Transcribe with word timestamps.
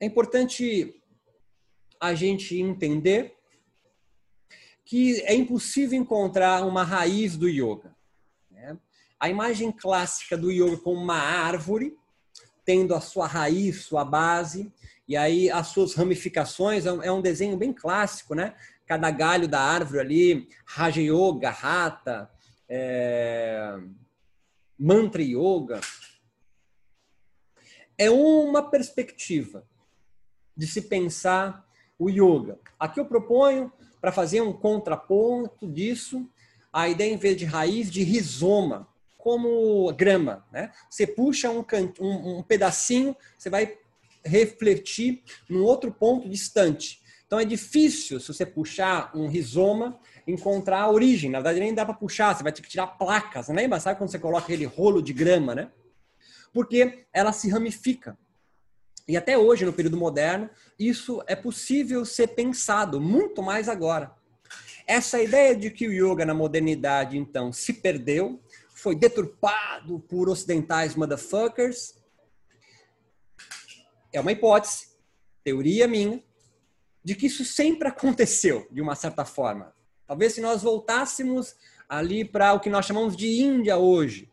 é 0.00 0.06
importante 0.06 1.00
a 2.00 2.14
gente 2.14 2.60
entender 2.60 3.34
que 4.84 5.20
é 5.22 5.34
impossível 5.34 5.98
encontrar 5.98 6.66
uma 6.66 6.82
raiz 6.82 7.36
do 7.36 7.48
yoga. 7.48 7.96
Né? 8.50 8.76
A 9.18 9.28
imagem 9.28 9.72
clássica 9.72 10.36
do 10.36 10.50
yoga 10.50 10.76
como 10.76 11.00
uma 11.00 11.16
árvore, 11.16 11.96
tendo 12.64 12.94
a 12.94 13.00
sua 13.00 13.26
raiz, 13.26 13.84
sua 13.84 14.04
base, 14.04 14.72
e 15.08 15.16
aí 15.16 15.50
as 15.50 15.68
suas 15.68 15.94
ramificações, 15.94 16.86
é 16.86 16.92
um 16.92 17.18
é 17.18 17.22
desenho 17.22 17.56
bem 17.56 17.72
clássico, 17.72 18.34
né? 18.34 18.54
Cada 18.86 19.10
galho 19.10 19.48
da 19.48 19.60
árvore 19.60 20.00
ali, 20.00 20.48
Raja 20.66 21.00
Yoga, 21.00 21.50
Rata, 21.50 22.30
é... 22.68 23.78
Mantra 24.78 25.22
Yoga. 25.22 25.80
É 27.96 28.10
uma 28.10 28.62
perspectiva 28.62 29.66
de 30.56 30.66
se 30.66 30.82
pensar 30.82 31.66
o 31.98 32.08
yoga. 32.08 32.58
Aqui 32.78 33.00
eu 33.00 33.06
proponho, 33.06 33.72
para 34.00 34.12
fazer 34.12 34.40
um 34.42 34.52
contraponto 34.52 35.66
disso, 35.66 36.28
a 36.72 36.88
ideia, 36.88 37.12
em 37.12 37.16
vez 37.16 37.36
de 37.36 37.44
raiz, 37.44 37.90
de 37.90 38.02
rizoma, 38.02 38.88
como 39.16 39.90
grama. 39.94 40.44
Né? 40.52 40.70
Você 40.90 41.06
puxa 41.06 41.50
um, 41.50 41.64
um, 42.00 42.38
um 42.38 42.42
pedacinho, 42.42 43.16
você 43.38 43.48
vai 43.48 43.78
refletir 44.24 45.22
num 45.48 45.62
outro 45.62 45.90
ponto 45.92 46.28
distante. 46.28 47.00
Então 47.26 47.40
é 47.40 47.44
difícil, 47.44 48.20
se 48.20 48.28
você 48.28 48.44
puxar 48.44 49.10
um 49.14 49.26
rizoma, 49.26 49.98
encontrar 50.26 50.82
a 50.82 50.90
origem. 50.90 51.30
Na 51.30 51.38
verdade, 51.38 51.60
nem 51.60 51.74
dá 51.74 51.84
para 51.84 51.94
puxar, 51.94 52.34
você 52.34 52.42
vai 52.42 52.52
ter 52.52 52.62
que 52.62 52.68
tirar 52.68 52.86
placas. 52.86 53.48
Lembra? 53.48 53.80
Sabe 53.80 53.98
quando 53.98 54.10
você 54.10 54.18
coloca 54.18 54.44
aquele 54.44 54.66
rolo 54.66 55.02
de 55.02 55.12
grama, 55.12 55.54
né? 55.54 55.70
Porque 56.52 57.06
ela 57.12 57.32
se 57.32 57.48
ramifica. 57.48 58.18
E 59.06 59.16
até 59.16 59.36
hoje, 59.36 59.64
no 59.64 59.72
período 59.72 59.96
moderno, 59.96 60.48
isso 60.78 61.22
é 61.26 61.36
possível 61.36 62.04
ser 62.04 62.28
pensado, 62.28 63.00
muito 63.00 63.42
mais 63.42 63.68
agora. 63.68 64.14
Essa 64.86 65.22
ideia 65.22 65.54
de 65.54 65.70
que 65.70 65.86
o 65.86 65.92
yoga 65.92 66.24
na 66.24 66.34
modernidade, 66.34 67.18
então, 67.18 67.52
se 67.52 67.72
perdeu, 67.74 68.40
foi 68.70 68.94
deturpado 68.94 70.00
por 70.00 70.28
ocidentais 70.28 70.94
motherfuckers, 70.94 71.94
é 74.12 74.20
uma 74.20 74.32
hipótese, 74.32 74.88
teoria 75.42 75.88
minha, 75.88 76.22
de 77.02 77.14
que 77.14 77.26
isso 77.26 77.44
sempre 77.44 77.88
aconteceu, 77.88 78.66
de 78.70 78.80
uma 78.80 78.94
certa 78.94 79.24
forma. 79.24 79.74
Talvez 80.06 80.34
se 80.34 80.40
nós 80.40 80.62
voltássemos 80.62 81.56
ali 81.88 82.24
para 82.24 82.54
o 82.54 82.60
que 82.60 82.70
nós 82.70 82.86
chamamos 82.86 83.16
de 83.16 83.42
Índia 83.42 83.76
hoje, 83.76 84.30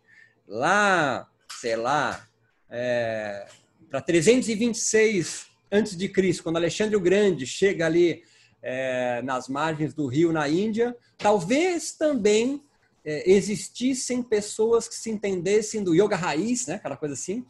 lá, 0.47 1.29
sei 1.59 1.75
lá, 1.75 2.27
é, 2.69 3.47
para 3.91 4.01
326 4.01 5.47
antes 5.69 5.97
de 5.97 6.07
Cristo, 6.07 6.43
quando 6.43 6.55
Alexandre 6.55 6.95
o 6.95 7.01
Grande 7.01 7.45
chega 7.45 7.85
ali 7.85 8.23
é, 8.63 9.21
nas 9.21 9.49
margens 9.49 9.93
do 9.93 10.07
rio 10.07 10.31
na 10.31 10.47
Índia, 10.47 10.95
talvez 11.17 11.91
também 11.91 12.63
é, 13.03 13.29
existissem 13.29 14.23
pessoas 14.23 14.87
que 14.87 14.95
se 14.95 15.09
entendessem 15.09 15.83
do 15.83 15.93
yoga 15.93 16.15
raiz, 16.15 16.67
né, 16.67 16.75
aquela 16.75 16.95
coisa 16.95 17.15
assim, 17.15 17.45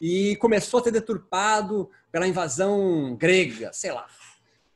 e 0.00 0.36
começou 0.36 0.80
a 0.80 0.84
ser 0.84 0.90
deturpado 0.90 1.90
pela 2.10 2.26
invasão 2.26 3.14
grega, 3.14 3.70
sei 3.74 3.92
lá. 3.92 4.06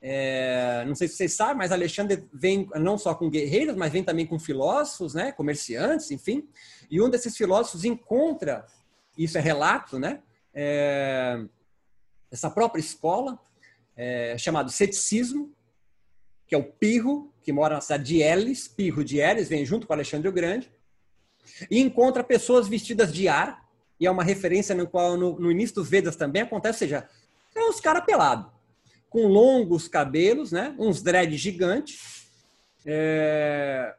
É, 0.02 0.84
não 0.86 0.94
sei 0.94 1.08
se 1.08 1.16
vocês 1.16 1.32
sabem, 1.32 1.56
mas 1.56 1.72
Alexandre 1.72 2.28
vem 2.34 2.68
não 2.74 2.98
só 2.98 3.14
com 3.14 3.30
guerreiros, 3.30 3.76
mas 3.76 3.90
vem 3.90 4.04
também 4.04 4.26
com 4.26 4.38
filósofos, 4.38 5.14
né, 5.14 5.32
comerciantes, 5.32 6.10
enfim. 6.10 6.46
E 6.90 7.00
um 7.00 7.08
desses 7.08 7.34
filósofos 7.34 7.84
encontra, 7.86 8.66
isso 9.16 9.38
é 9.38 9.40
relato, 9.40 9.98
né, 9.98 10.20
é, 10.54 11.44
essa 12.30 12.50
própria 12.50 12.80
escola, 12.80 13.38
é, 13.96 14.36
chamado 14.38 14.70
ceticismo, 14.70 15.52
que 16.46 16.54
é 16.54 16.58
o 16.58 16.64
Pirro, 16.64 17.32
que 17.42 17.52
mora 17.52 17.74
na 17.74 17.80
cidade 17.80 18.04
de 18.04 18.22
Elis, 18.22 18.68
Pirro 18.68 19.04
de 19.04 19.18
Elis, 19.18 19.48
vem 19.48 19.64
junto 19.64 19.86
com 19.86 19.92
Alexandre 19.92 20.28
o 20.28 20.32
Grande, 20.32 20.70
e 21.70 21.80
encontra 21.80 22.22
pessoas 22.22 22.68
vestidas 22.68 23.12
de 23.12 23.28
ar, 23.28 23.66
e 24.00 24.06
é 24.06 24.10
uma 24.10 24.22
referência 24.22 24.74
no 24.74 24.86
qual 24.86 25.16
no, 25.16 25.38
no 25.38 25.50
início 25.50 25.76
dos 25.76 25.88
Vedas 25.88 26.16
também 26.16 26.42
acontece, 26.42 26.84
ou 26.84 26.88
seja, 26.88 27.08
é 27.54 27.60
uns 27.60 27.80
caras 27.80 28.04
pelados, 28.04 28.50
com 29.10 29.26
longos 29.26 29.88
cabelos, 29.88 30.52
né, 30.52 30.74
uns 30.78 31.02
dreads 31.02 31.40
gigantes, 31.40 32.28
é, 32.86 33.94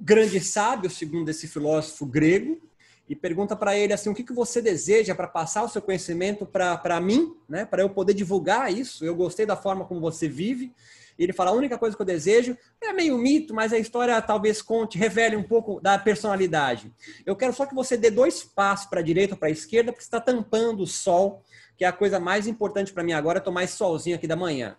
grande 0.00 0.40
sábio, 0.40 0.90
segundo 0.90 1.28
esse 1.28 1.46
filósofo 1.46 2.04
grego, 2.04 2.60
e 3.08 3.14
pergunta 3.14 3.54
para 3.54 3.76
ele 3.76 3.92
assim: 3.92 4.08
o 4.08 4.14
que, 4.14 4.24
que 4.24 4.32
você 4.32 4.62
deseja 4.62 5.14
para 5.14 5.28
passar 5.28 5.62
o 5.62 5.68
seu 5.68 5.82
conhecimento 5.82 6.46
para 6.46 7.00
mim, 7.00 7.34
né? 7.48 7.64
para 7.64 7.82
eu 7.82 7.90
poder 7.90 8.14
divulgar 8.14 8.72
isso? 8.72 9.04
Eu 9.04 9.14
gostei 9.14 9.44
da 9.44 9.56
forma 9.56 9.84
como 9.84 10.00
você 10.00 10.28
vive. 10.28 10.72
E 11.18 11.22
ele 11.22 11.32
fala: 11.32 11.50
a 11.50 11.54
única 11.54 11.78
coisa 11.78 11.94
que 11.94 12.00
eu 12.00 12.06
desejo 12.06 12.56
é 12.80 12.92
meio 12.92 13.16
mito, 13.18 13.54
mas 13.54 13.72
a 13.72 13.78
história 13.78 14.20
talvez 14.22 14.62
conte, 14.62 14.98
revele 14.98 15.36
um 15.36 15.42
pouco 15.42 15.80
da 15.80 15.98
personalidade. 15.98 16.92
Eu 17.26 17.36
quero 17.36 17.52
só 17.52 17.66
que 17.66 17.74
você 17.74 17.96
dê 17.96 18.10
dois 18.10 18.42
passos 18.42 18.86
para 18.86 19.00
a 19.00 19.02
direita 19.02 19.34
ou 19.34 19.38
para 19.38 19.48
a 19.48 19.52
esquerda, 19.52 19.92
porque 19.92 20.04
está 20.04 20.20
tampando 20.20 20.82
o 20.82 20.86
sol, 20.86 21.42
que 21.76 21.84
é 21.84 21.88
a 21.88 21.92
coisa 21.92 22.18
mais 22.18 22.46
importante 22.46 22.92
para 22.92 23.04
mim 23.04 23.12
agora, 23.12 23.40
tomar 23.40 23.64
esse 23.64 23.76
solzinho 23.76 24.16
aqui 24.16 24.26
da 24.26 24.36
manhã. 24.36 24.76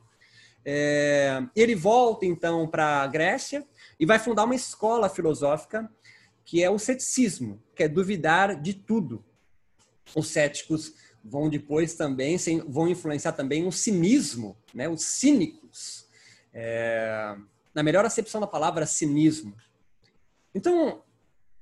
É... 0.67 1.43
ele 1.55 1.75
volta 1.75 2.25
então 2.25 2.67
para 2.67 3.03
a 3.03 3.07
Grécia 3.07 3.63
e 3.99 4.05
vai 4.05 4.17
fundar 4.17 4.45
uma 4.45 4.55
escola 4.55 5.07
filosófica 5.07 5.87
que 6.45 6.63
é 6.63 6.69
o 6.69 6.77
ceticismo, 6.77 7.61
que 7.75 7.83
é 7.83 7.87
duvidar 7.87 8.61
de 8.61 8.73
tudo. 8.73 9.25
Os 10.15 10.27
céticos 10.27 10.93
vão 11.23 11.49
depois 11.49 11.95
também, 11.95 12.37
vão 12.67 12.87
influenciar 12.87 13.31
também 13.31 13.67
o 13.67 13.71
cinismo, 13.71 14.55
né? 14.73 14.87
os 14.87 15.03
cínicos. 15.03 16.05
É, 16.53 17.35
na 17.73 17.81
melhor 17.83 18.05
acepção 18.05 18.39
da 18.39 18.47
palavra, 18.47 18.85
cinismo. 18.85 19.53
Então, 20.53 21.01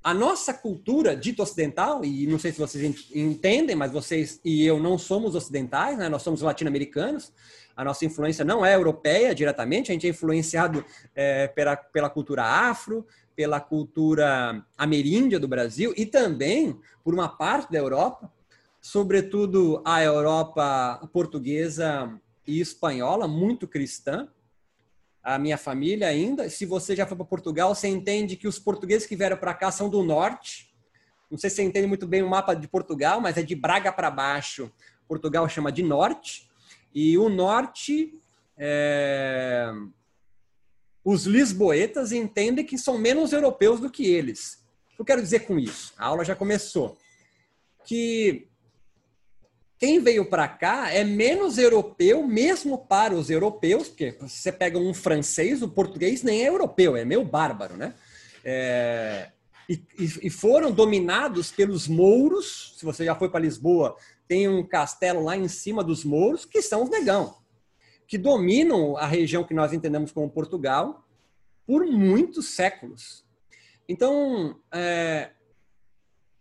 a 0.03 0.13
nossa 0.13 0.53
cultura 0.53 1.16
dita 1.16 1.41
ocidental, 1.41 2.03
e 2.03 2.27
não 2.27 2.38
sei 2.38 2.51
se 2.51 2.59
vocês 2.59 3.09
entendem, 3.16 3.75
mas 3.75 3.91
vocês 3.91 4.39
e 4.43 4.66
eu 4.66 4.79
não 4.79 4.97
somos 4.97 5.33
ocidentais, 5.33 5.97
né? 5.97 6.09
nós 6.09 6.22
somos 6.22 6.41
latino-americanos, 6.41 7.31
a 7.75 7.83
nossa 7.83 8.05
influência 8.05 8.43
não 8.43 8.66
é 8.66 8.75
europeia 8.75 9.33
diretamente, 9.33 9.91
a 9.91 9.93
gente 9.93 10.05
é 10.05 10.09
influenciado 10.09 10.85
é, 11.16 11.47
pela, 11.47 11.75
pela 11.75 12.09
cultura 12.09 12.43
afro, 12.43 13.07
pela 13.35 13.59
cultura 13.59 14.66
ameríndia 14.77 15.39
do 15.39 15.47
Brasil 15.47 15.94
e 15.97 16.05
também 16.05 16.79
por 17.03 17.13
uma 17.13 17.27
parte 17.27 17.71
da 17.71 17.79
Europa, 17.79 18.31
sobretudo 18.79 19.81
a 19.85 20.03
Europa 20.03 21.07
portuguesa 21.11 22.19
e 22.45 22.59
espanhola, 22.59 23.27
muito 23.27 23.67
cristã. 23.67 24.27
A 25.23 25.39
minha 25.39 25.57
família 25.57 26.07
ainda. 26.07 26.49
Se 26.49 26.66
você 26.66 26.95
já 26.95 27.07
foi 27.07 27.16
para 27.16 27.25
Portugal, 27.25 27.73
você 27.73 27.88
entende 27.88 28.35
que 28.35 28.47
os 28.47 28.59
portugueses 28.59 29.07
que 29.07 29.16
vieram 29.16 29.38
para 29.38 29.53
cá 29.53 29.72
são 29.72 29.89
do 29.89 30.03
norte. 30.03 30.75
Não 31.31 31.38
sei 31.38 31.49
se 31.49 31.55
você 31.55 31.63
entende 31.63 31.88
muito 31.88 32.05
bem 32.05 32.22
o 32.22 32.29
mapa 32.29 32.53
de 32.53 32.67
Portugal, 32.67 33.22
mas 33.22 33.38
é 33.38 33.41
de 33.41 33.55
Braga 33.55 33.91
para 33.91 34.11
baixo. 34.11 34.69
Portugal 35.07 35.47
chama 35.47 35.72
de 35.72 35.81
norte. 35.81 36.49
E 36.93 37.17
o 37.17 37.29
norte 37.29 38.22
é 38.57 39.72
os 41.03 41.25
lisboetas 41.25 42.12
entendem 42.12 42.66
que 42.66 42.78
são 42.78 42.97
menos 42.97 43.34
europeus 43.34 43.80
do 43.80 43.90
que 43.90 44.06
eles. 44.06 44.64
O 44.94 44.96
que 44.96 45.02
eu 45.02 45.06
quero 45.06 45.22
dizer 45.22 45.40
com 45.41 45.59
isso? 45.59 45.94
A 45.97 46.06
aula 46.06 46.24
já 46.24 46.36
começou. 46.36 46.97
Que 47.86 48.47
quem 49.78 50.00
veio 50.00 50.30
para 50.30 50.47
cá 50.47 50.91
é 50.91 51.03
menos 51.03 51.58
europeu, 51.58 52.25
mesmo 52.25 52.78
para 52.78 53.14
os 53.14 53.30
europeus, 53.30 53.90
porque 53.90 54.16
você 54.22 54.52
pega 54.52 54.80
um 54.80 54.94
francês, 54.94 55.62
o 55.62 55.68
português 55.68 56.24
nem 56.24 56.44
é 56.44 56.47
europeu, 56.47 56.96
é 56.96 57.03
meio 57.03 57.25
bárbaro, 57.25 57.75
né? 57.75 57.94
É, 58.46 59.30
e, 59.68 59.81
e, 59.97 60.30
foram 60.30 60.72
dominados 60.72 61.52
pelos 61.52 61.88
mouros. 61.88 62.75
Se 62.78 62.85
você 62.85 63.03
já 63.03 63.16
foi 63.16 63.30
para 63.30 63.41
Lisboa, 63.41 63.96
tem 64.28 64.47
um 64.47 64.66
castelo 64.66 65.24
lá 65.24 65.35
em 65.35 65.47
cima 65.47 65.84
dos 65.84 66.03
mouros, 66.03 66.46
que 66.46 66.61
são 66.61 66.84
os 66.84 66.90
negão 66.90 67.42
que 68.13 68.17
dominam 68.19 68.95
a 68.95 69.07
região 69.07 69.43
que 69.43 69.55
nós 69.55 69.73
entendemos 69.73 70.11
como 70.11 70.29
Portugal 70.29 71.03
por 71.65 71.83
muitos 71.83 72.49
séculos. 72.49 73.25
Então, 73.89 74.55
é, 74.71 75.31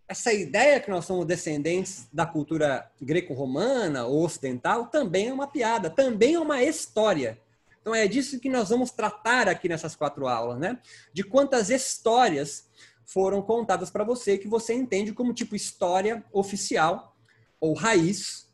essa 0.07 0.31
ideia 0.31 0.79
que 0.79 0.91
nós 0.91 1.03
somos 1.05 1.25
descendentes 1.25 2.07
da 2.13 2.27
cultura 2.27 2.91
greco-romana 3.01 4.05
ou 4.05 4.23
ocidental 4.23 4.85
também 4.85 5.29
é 5.29 5.33
uma 5.33 5.47
piada, 5.47 5.89
também 5.89 6.35
é 6.35 6.39
uma 6.39 6.61
história. 6.61 7.39
Então 7.81 7.95
é 7.95 8.07
disso 8.07 8.39
que 8.39 8.49
nós 8.49 8.69
vamos 8.69 8.91
tratar 8.91 9.49
aqui 9.49 9.67
nessas 9.67 9.95
quatro 9.95 10.27
aulas, 10.27 10.59
né? 10.59 10.77
De 11.11 11.23
quantas 11.23 11.71
histórias 11.71 12.69
foram 13.03 13.41
contadas 13.41 13.89
para 13.89 14.03
você 14.03 14.37
que 14.37 14.47
você 14.47 14.75
entende 14.75 15.11
como 15.11 15.33
tipo 15.33 15.55
história 15.55 16.23
oficial 16.31 17.17
ou 17.59 17.73
raiz 17.73 18.47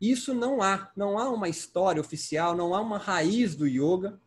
isso 0.00 0.32
não 0.34 0.62
há, 0.62 0.90
não 0.96 1.18
há 1.18 1.28
uma 1.28 1.48
história 1.48 2.00
oficial, 2.00 2.56
não 2.56 2.74
há 2.74 2.80
uma 2.80 2.98
raiz 2.98 3.54
do 3.54 3.66
yoga. 3.66 4.18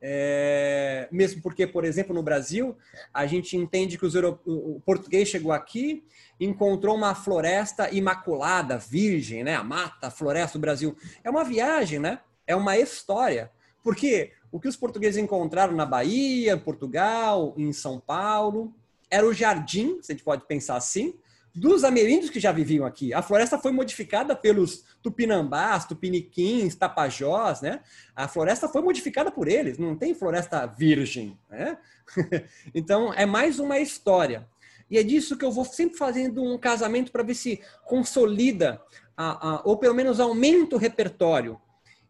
É, 0.00 1.08
mesmo 1.10 1.40
porque, 1.40 1.66
por 1.66 1.84
exemplo, 1.84 2.14
no 2.14 2.22
Brasil, 2.22 2.76
a 3.14 3.26
gente 3.26 3.56
entende 3.56 3.96
que 3.96 4.06
o 4.06 4.80
português 4.84 5.28
chegou 5.28 5.52
aqui, 5.52 6.04
encontrou 6.38 6.94
uma 6.94 7.14
floresta 7.14 7.90
imaculada, 7.90 8.78
virgem, 8.78 9.42
né? 9.42 9.54
A 9.54 9.64
mata, 9.64 10.08
a 10.08 10.10
floresta 10.10 10.58
do 10.58 10.60
Brasil. 10.60 10.96
É 11.24 11.30
uma 11.30 11.44
viagem, 11.44 11.98
né? 11.98 12.20
É 12.46 12.54
uma 12.54 12.76
história. 12.76 13.50
Porque 13.82 14.32
o 14.50 14.60
que 14.60 14.68
os 14.68 14.76
portugueses 14.76 15.22
encontraram 15.22 15.74
na 15.74 15.86
Bahia, 15.86 16.52
em 16.52 16.58
Portugal, 16.58 17.54
em 17.56 17.72
São 17.72 17.98
Paulo, 17.98 18.74
era 19.10 19.26
o 19.26 19.32
jardim, 19.32 19.98
se 20.02 20.12
a 20.12 20.14
gente 20.14 20.24
pode 20.24 20.44
pensar 20.46 20.76
assim, 20.76 21.14
dos 21.56 21.84
ameríndios 21.84 22.28
que 22.28 22.38
já 22.38 22.52
viviam 22.52 22.84
aqui. 22.84 23.14
A 23.14 23.22
floresta 23.22 23.58
foi 23.58 23.72
modificada 23.72 24.36
pelos 24.36 24.84
tupinambás, 25.02 25.86
tupiniquins, 25.86 26.74
tapajós, 26.74 27.62
né? 27.62 27.80
A 28.14 28.28
floresta 28.28 28.68
foi 28.68 28.82
modificada 28.82 29.30
por 29.32 29.48
eles, 29.48 29.78
não 29.78 29.96
tem 29.96 30.14
floresta 30.14 30.66
virgem, 30.66 31.38
né? 31.48 31.78
então, 32.74 33.12
é 33.14 33.24
mais 33.24 33.58
uma 33.58 33.78
história. 33.78 34.46
E 34.90 34.98
é 34.98 35.02
disso 35.02 35.36
que 35.36 35.46
eu 35.46 35.50
vou 35.50 35.64
sempre 35.64 35.96
fazendo 35.96 36.44
um 36.44 36.58
casamento 36.58 37.10
para 37.10 37.22
ver 37.22 37.34
se 37.34 37.60
consolida, 37.86 38.80
a, 39.16 39.48
a, 39.48 39.62
ou 39.64 39.78
pelo 39.78 39.94
menos 39.94 40.20
aumenta 40.20 40.76
o 40.76 40.78
repertório. 40.78 41.58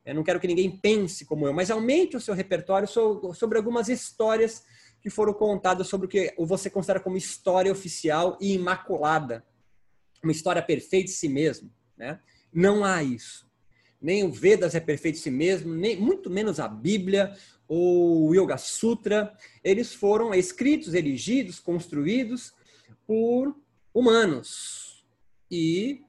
Eu 0.04 0.14
não 0.14 0.24
quero 0.24 0.40
que 0.40 0.48
ninguém 0.48 0.70
pense 0.70 1.24
como 1.24 1.46
eu, 1.46 1.52
mas 1.52 1.70
aumente 1.70 2.16
o 2.16 2.20
seu 2.20 2.34
repertório 2.34 2.88
sobre, 2.88 3.32
sobre 3.34 3.58
algumas 3.58 3.88
histórias 3.88 4.64
que 5.00 5.10
foram 5.10 5.32
contadas 5.32 5.86
sobre 5.88 6.06
o 6.06 6.08
que 6.08 6.34
você 6.38 6.68
considera 6.68 7.00
como 7.00 7.16
história 7.16 7.70
oficial 7.70 8.36
e 8.40 8.54
imaculada. 8.54 9.44
Uma 10.22 10.32
história 10.32 10.62
perfeita 10.62 11.06
de 11.06 11.12
si 11.12 11.28
mesmo. 11.28 11.70
Né? 11.96 12.20
Não 12.52 12.84
há 12.84 13.02
isso. 13.02 13.46
Nem 14.00 14.24
o 14.24 14.32
Vedas 14.32 14.74
é 14.74 14.80
perfeito 14.80 15.16
de 15.16 15.22
si 15.22 15.30
mesmo, 15.30 15.74
nem 15.74 15.96
muito 15.96 16.28
menos 16.28 16.60
a 16.60 16.68
Bíblia 16.68 17.36
ou 17.68 18.28
o 18.28 18.34
Yoga 18.34 18.58
Sutra. 18.58 19.34
Eles 19.62 19.94
foram 19.94 20.34
escritos, 20.34 20.94
erigidos, 20.94 21.58
construídos 21.58 22.52
por 23.06 23.56
humanos. 23.94 25.04
E 25.50 26.02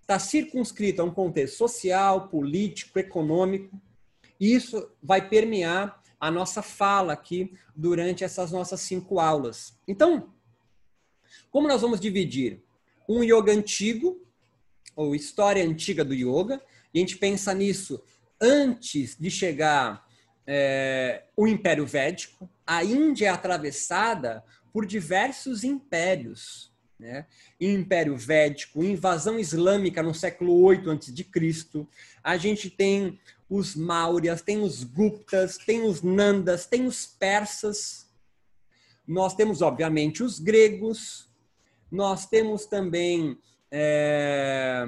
está 0.00 0.18
circunscrito 0.18 1.00
a 1.00 1.04
um 1.04 1.10
contexto 1.10 1.56
social, 1.56 2.28
político, 2.28 2.98
econômico. 2.98 3.80
Isso 4.38 4.90
vai 5.02 5.26
permear 5.26 6.02
a 6.24 6.30
nossa 6.30 6.62
fala 6.62 7.12
aqui 7.12 7.52
durante 7.76 8.24
essas 8.24 8.50
nossas 8.50 8.80
cinco 8.80 9.20
aulas. 9.20 9.78
Então, 9.86 10.32
como 11.50 11.68
nós 11.68 11.82
vamos 11.82 12.00
dividir 12.00 12.62
um 13.06 13.22
yoga 13.22 13.52
antigo, 13.52 14.26
ou 14.96 15.14
história 15.14 15.62
antiga 15.62 16.02
do 16.02 16.14
yoga, 16.14 16.62
e 16.94 16.98
a 16.98 17.00
gente 17.00 17.18
pensa 17.18 17.52
nisso 17.52 18.02
antes 18.40 19.18
de 19.20 19.30
chegar 19.30 20.08
é, 20.46 21.24
o 21.36 21.46
Império 21.46 21.84
Védico, 21.84 22.48
a 22.66 22.82
Índia 22.82 23.26
é 23.26 23.28
atravessada 23.28 24.42
por 24.72 24.86
diversos 24.86 25.62
impérios. 25.62 26.72
Né? 26.98 27.26
Império 27.60 28.16
Védico, 28.16 28.82
invasão 28.82 29.38
islâmica 29.38 30.02
no 30.02 30.14
século 30.14 30.58
8 30.62 30.90
a.C. 30.90 31.86
A 32.22 32.38
gente 32.38 32.70
tem 32.70 33.20
os 33.48 33.76
Mauryas, 33.76 34.42
tem 34.42 34.62
os 34.62 34.82
Guptas, 34.82 35.58
tem 35.58 35.82
os 35.82 36.02
Nandas, 36.02 36.66
tem 36.66 36.86
os 36.86 37.06
persas. 37.06 38.08
Nós 39.06 39.34
temos, 39.34 39.62
obviamente, 39.62 40.22
os 40.22 40.38
gregos. 40.38 41.28
Nós 41.90 42.26
temos 42.26 42.66
também, 42.66 43.38
é, 43.70 44.84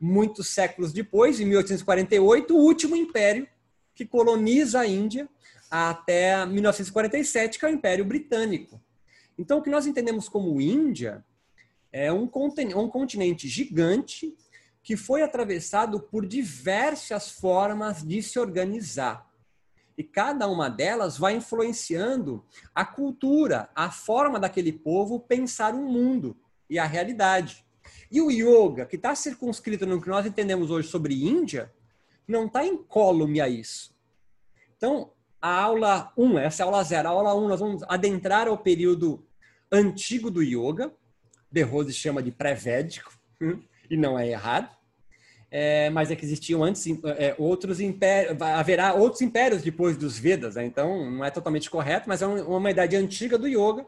muitos 0.00 0.48
séculos 0.48 0.92
depois, 0.92 1.40
em 1.40 1.46
1848, 1.46 2.54
o 2.54 2.60
último 2.60 2.94
império 2.94 3.48
que 3.94 4.04
coloniza 4.04 4.80
a 4.80 4.86
Índia 4.86 5.28
até 5.70 6.44
1947, 6.46 7.58
que 7.58 7.64
é 7.64 7.68
o 7.68 7.72
Império 7.72 8.04
Britânico. 8.04 8.80
Então, 9.38 9.58
o 9.58 9.62
que 9.62 9.70
nós 9.70 9.86
entendemos 9.86 10.28
como 10.28 10.60
Índia 10.60 11.24
é 11.90 12.12
um 12.12 12.26
continente 12.26 13.48
gigante 13.48 14.36
que 14.84 14.98
foi 14.98 15.22
atravessado 15.22 15.98
por 15.98 16.26
diversas 16.26 17.30
formas 17.30 18.02
de 18.02 18.22
se 18.22 18.38
organizar. 18.38 19.26
E 19.96 20.04
cada 20.04 20.46
uma 20.46 20.68
delas 20.68 21.16
vai 21.16 21.34
influenciando 21.34 22.44
a 22.74 22.84
cultura, 22.84 23.70
a 23.74 23.90
forma 23.90 24.38
daquele 24.38 24.72
povo 24.72 25.18
pensar 25.18 25.74
o 25.74 25.78
um 25.78 25.90
mundo 25.90 26.36
e 26.68 26.78
a 26.78 26.84
realidade. 26.84 27.64
E 28.10 28.20
o 28.20 28.30
yoga, 28.30 28.84
que 28.84 28.96
está 28.96 29.14
circunscrito 29.14 29.86
no 29.86 30.02
que 30.02 30.08
nós 30.08 30.26
entendemos 30.26 30.70
hoje 30.70 30.88
sobre 30.88 31.24
Índia, 31.24 31.72
não 32.28 32.46
está 32.46 32.64
incólume 32.66 33.40
a 33.40 33.48
isso. 33.48 33.94
Então, 34.76 35.12
a 35.40 35.62
aula 35.62 36.12
1, 36.16 36.38
essa 36.40 36.62
é 36.62 36.64
a 36.64 36.66
aula 36.66 36.84
0. 36.84 37.08
A 37.08 37.10
aula 37.10 37.34
1, 37.34 37.48
nós 37.48 37.60
vamos 37.60 37.82
adentrar 37.88 38.48
ao 38.48 38.58
período 38.58 39.26
antigo 39.72 40.30
do 40.30 40.42
yoga. 40.42 40.92
De 41.50 41.62
Rose 41.62 41.92
chama 41.92 42.22
de 42.22 42.30
pré-védico. 42.30 43.16
E 43.90 43.96
não 43.96 44.18
é 44.18 44.28
errado. 44.28 44.74
É, 45.50 45.88
mas 45.90 46.10
é 46.10 46.16
que 46.16 46.24
existiam 46.24 46.64
antes 46.64 46.84
é, 47.16 47.32
outros 47.38 47.78
impérios, 47.78 48.36
haverá 48.42 48.92
outros 48.92 49.22
impérios 49.22 49.62
depois 49.62 49.96
dos 49.96 50.18
Vedas, 50.18 50.56
né? 50.56 50.64
então 50.64 51.08
não 51.08 51.24
é 51.24 51.30
totalmente 51.30 51.70
correto, 51.70 52.08
mas 52.08 52.22
é 52.22 52.26
uma 52.26 52.72
idade 52.72 52.96
antiga 52.96 53.38
do 53.38 53.46
yoga. 53.46 53.86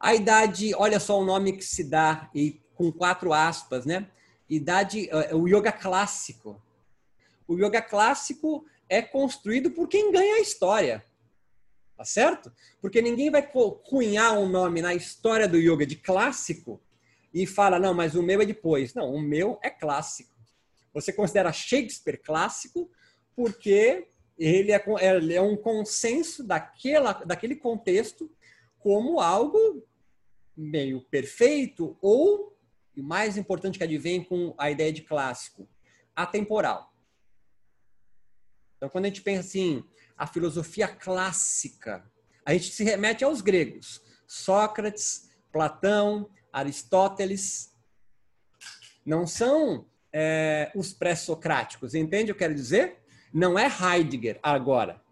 A 0.00 0.14
idade, 0.14 0.74
olha 0.74 0.98
só 0.98 1.20
o 1.20 1.24
nome 1.26 1.52
que 1.52 1.64
se 1.64 1.84
dá, 1.84 2.30
e 2.34 2.58
com 2.74 2.90
quatro 2.90 3.34
aspas, 3.34 3.84
né? 3.84 4.06
Idade, 4.48 5.10
é, 5.10 5.34
o 5.34 5.46
yoga 5.46 5.72
clássico. 5.72 6.58
O 7.46 7.54
yoga 7.54 7.82
clássico 7.82 8.64
é 8.88 9.02
construído 9.02 9.70
por 9.70 9.88
quem 9.88 10.10
ganha 10.10 10.36
a 10.36 10.40
história. 10.40 11.04
Tá 11.96 12.04
certo? 12.04 12.50
Porque 12.80 13.02
ninguém 13.02 13.30
vai 13.30 13.42
cunhar 13.42 14.38
um 14.38 14.48
nome 14.48 14.80
na 14.80 14.94
história 14.94 15.46
do 15.46 15.58
yoga 15.58 15.84
de 15.84 15.96
clássico 15.96 16.80
e 17.42 17.46
fala, 17.46 17.78
não, 17.78 17.92
mas 17.92 18.14
o 18.14 18.22
meu 18.22 18.40
é 18.40 18.46
depois. 18.46 18.94
Não, 18.94 19.12
o 19.12 19.20
meu 19.20 19.58
é 19.62 19.68
clássico. 19.68 20.34
Você 20.94 21.12
considera 21.12 21.52
Shakespeare 21.52 22.16
clássico 22.16 22.90
porque 23.34 24.08
ele 24.38 24.72
é, 24.72 24.82
é 25.34 25.42
um 25.42 25.54
consenso 25.54 26.42
daquela, 26.42 27.12
daquele 27.12 27.54
contexto 27.54 28.34
como 28.78 29.20
algo 29.20 29.86
meio 30.56 31.02
perfeito 31.10 31.98
ou, 32.00 32.56
e 32.96 33.02
mais 33.02 33.36
importante 33.36 33.76
que 33.76 33.84
advém 33.84 34.24
com 34.24 34.54
a 34.56 34.70
ideia 34.70 34.90
de 34.90 35.02
clássico, 35.02 35.68
atemporal. 36.14 36.90
Então, 38.78 38.88
quando 38.88 39.04
a 39.04 39.08
gente 39.08 39.20
pensa 39.20 39.40
assim, 39.40 39.84
a 40.16 40.26
filosofia 40.26 40.88
clássica, 40.88 42.10
a 42.46 42.54
gente 42.54 42.72
se 42.72 42.82
remete 42.82 43.22
aos 43.22 43.42
gregos. 43.42 44.00
Sócrates, 44.26 45.30
Platão, 45.52 46.30
Aristóteles, 46.56 47.70
não 49.04 49.26
são 49.26 49.86
é, 50.10 50.72
os 50.74 50.90
pré-socráticos, 50.90 51.94
entende 51.94 52.32
o 52.32 52.34
que 52.34 52.42
eu 52.42 52.48
quero 52.48 52.54
dizer? 52.54 52.96
Não 53.30 53.58
é 53.58 53.66
Heidegger 53.66 54.40
agora. 54.42 55.02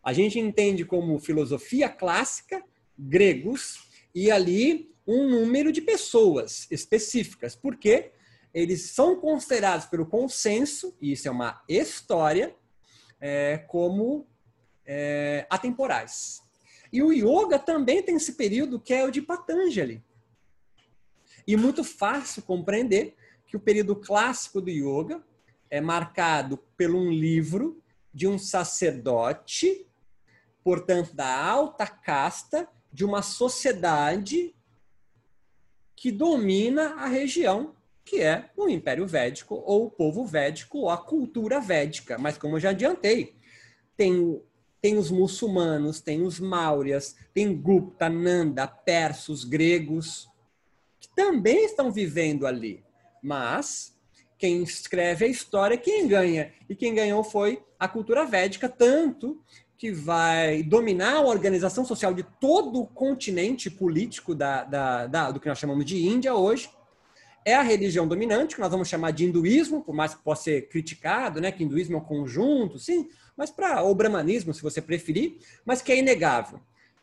A 0.00 0.12
gente 0.12 0.38
entende 0.38 0.84
como 0.84 1.18
filosofia 1.18 1.88
clássica, 1.88 2.62
gregos, 2.96 3.80
e 4.14 4.30
ali 4.30 4.94
um 5.04 5.28
número 5.28 5.72
de 5.72 5.80
pessoas 5.80 6.68
específicas, 6.70 7.56
porque 7.56 8.12
eles 8.54 8.90
são 8.90 9.16
considerados 9.16 9.86
pelo 9.86 10.06
consenso, 10.06 10.96
e 11.00 11.10
isso 11.10 11.26
é 11.26 11.30
uma 11.32 11.64
história, 11.68 12.54
é, 13.20 13.58
como 13.66 14.24
é, 14.86 15.48
atemporais. 15.50 16.40
E 16.92 17.02
o 17.02 17.12
yoga 17.12 17.58
também 17.58 18.04
tem 18.04 18.14
esse 18.14 18.34
período 18.34 18.78
que 18.78 18.94
é 18.94 19.04
o 19.04 19.10
de 19.10 19.20
Patanjali, 19.20 20.04
e 21.46 21.56
muito 21.56 21.84
fácil 21.84 22.42
compreender 22.42 23.14
que 23.46 23.56
o 23.56 23.60
período 23.60 23.94
clássico 23.94 24.60
do 24.60 24.70
yoga 24.70 25.22
é 25.70 25.80
marcado 25.80 26.58
por 26.76 26.90
um 26.90 27.10
livro 27.10 27.82
de 28.12 28.26
um 28.26 28.38
sacerdote, 28.38 29.86
portanto, 30.64 31.14
da 31.14 31.44
alta 31.44 31.86
casta 31.86 32.68
de 32.92 33.04
uma 33.04 33.22
sociedade 33.22 34.54
que 35.94 36.10
domina 36.10 36.94
a 36.94 37.06
região, 37.06 37.74
que 38.04 38.20
é 38.20 38.50
o 38.56 38.68
Império 38.68 39.06
Védico, 39.06 39.54
ou 39.66 39.86
o 39.86 39.90
povo 39.90 40.24
védico, 40.24 40.78
ou 40.78 40.90
a 40.90 40.96
cultura 40.96 41.60
védica. 41.60 42.16
Mas, 42.18 42.38
como 42.38 42.56
eu 42.56 42.60
já 42.60 42.70
adiantei, 42.70 43.36
tem, 43.96 44.40
tem 44.80 44.96
os 44.96 45.10
muçulmanos, 45.10 46.00
tem 46.00 46.22
os 46.22 46.38
Mauryas, 46.38 47.16
tem 47.34 47.56
Gupta, 47.56 48.08
Nanda, 48.08 48.66
persos, 48.66 49.44
gregos, 49.44 50.28
também 51.16 51.64
estão 51.64 51.90
vivendo 51.90 52.46
ali. 52.46 52.84
Mas 53.22 53.96
quem 54.38 54.62
escreve 54.62 55.24
a 55.24 55.28
história 55.28 55.74
é 55.74 55.78
quem 55.78 56.06
ganha. 56.06 56.52
E 56.68 56.76
quem 56.76 56.94
ganhou 56.94 57.24
foi 57.24 57.62
a 57.78 57.88
cultura 57.88 58.24
védica, 58.24 58.68
tanto 58.68 59.42
que 59.78 59.90
vai 59.90 60.62
dominar 60.62 61.16
a 61.16 61.22
organização 61.22 61.84
social 61.84 62.14
de 62.14 62.22
todo 62.22 62.80
o 62.80 62.86
continente 62.86 63.70
político 63.70 64.34
da, 64.34 64.64
da, 64.64 65.06
da, 65.06 65.30
do 65.30 65.40
que 65.40 65.48
nós 65.48 65.58
chamamos 65.58 65.84
de 65.84 66.06
Índia 66.06 66.34
hoje, 66.34 66.70
é 67.44 67.54
a 67.54 67.62
religião 67.62 68.08
dominante, 68.08 68.54
que 68.54 68.60
nós 68.60 68.70
vamos 68.70 68.88
chamar 68.88 69.12
de 69.12 69.24
hinduísmo, 69.24 69.82
por 69.82 69.94
mais 69.94 70.14
que 70.14 70.22
possa 70.22 70.44
ser 70.44 70.68
criticado, 70.68 71.40
né, 71.40 71.52
que 71.52 71.62
hinduísmo 71.62 71.96
é 71.96 71.98
um 71.98 72.04
conjunto, 72.04 72.78
sim, 72.78 73.08
mas 73.36 73.50
para 73.50 73.82
o 73.82 73.94
brahmanismo, 73.94 74.52
se 74.52 74.62
você 74.62 74.80
preferir, 74.80 75.38
mas 75.64 75.82
que 75.82 75.92
é 75.92 75.98
inegável. 75.98 76.58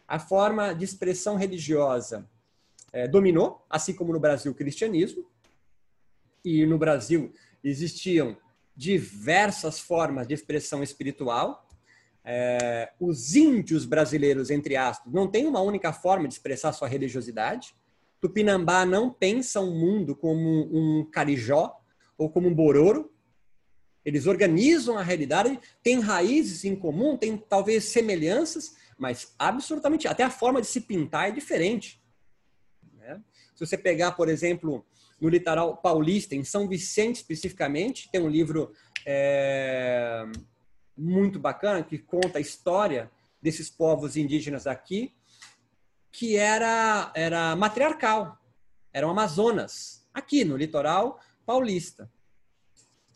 A 0.07 0.19
forma 0.19 0.73
de 0.73 0.83
expressão 0.83 1.35
religiosa 1.35 2.27
é, 2.93 3.07
dominou, 3.07 3.65
assim 3.67 3.93
como 3.93 4.13
no 4.13 4.19
Brasil 4.19 4.51
o 4.51 4.55
cristianismo, 4.55 5.25
e 6.45 6.65
no 6.65 6.77
Brasil 6.77 7.33
existiam 7.63 8.37
diversas 8.75 9.79
formas 9.79 10.27
de 10.27 10.33
expressão 10.33 10.83
espiritual. 10.83 11.67
É, 12.23 12.91
os 12.99 13.35
índios 13.35 13.85
brasileiros, 13.85 14.49
entre 14.49 14.75
aspas, 14.75 15.11
não 15.11 15.27
têm 15.27 15.47
uma 15.47 15.61
única 15.61 15.91
forma 15.91 16.27
de 16.27 16.35
expressar 16.35 16.71
sua 16.73 16.87
religiosidade. 16.87 17.75
Tupinambá 18.21 18.85
não 18.85 19.11
pensa 19.11 19.59
o 19.59 19.69
um 19.69 19.77
mundo 19.77 20.15
como 20.15 20.69
um 20.71 21.05
carijó 21.11 21.75
ou 22.17 22.29
como 22.29 22.47
um 22.47 22.53
bororo. 22.53 23.11
Eles 24.05 24.27
organizam 24.27 24.97
a 24.97 25.01
realidade, 25.01 25.59
têm 25.81 25.99
raízes 25.99 26.65
em 26.65 26.75
comum, 26.75 27.17
têm 27.17 27.37
talvez 27.37 27.85
semelhanças, 27.85 28.75
mas 28.97 29.33
absolutamente, 29.39 30.07
até 30.07 30.23
a 30.23 30.29
forma 30.29 30.61
de 30.61 30.67
se 30.67 30.81
pintar 30.81 31.29
é 31.29 31.31
diferente. 31.31 32.02
Se 33.65 33.69
você 33.69 33.77
pegar, 33.77 34.11
por 34.11 34.27
exemplo, 34.27 34.85
no 35.21 35.29
litoral 35.29 35.77
paulista, 35.77 36.35
em 36.35 36.43
São 36.43 36.67
Vicente 36.67 37.15
especificamente, 37.15 38.09
tem 38.11 38.21
um 38.21 38.27
livro 38.27 38.73
é, 39.05 40.23
muito 40.97 41.39
bacana 41.39 41.81
que 41.81 41.97
conta 41.97 42.39
a 42.39 42.41
história 42.41 43.09
desses 43.41 43.69
povos 43.69 44.17
indígenas 44.17 44.67
aqui, 44.67 45.13
que 46.11 46.35
era, 46.35 47.09
era 47.15 47.55
matriarcal, 47.55 48.37
eram 48.91 49.09
Amazonas, 49.09 50.05
aqui 50.13 50.43
no 50.43 50.57
litoral 50.57 51.19
paulista. 51.45 52.11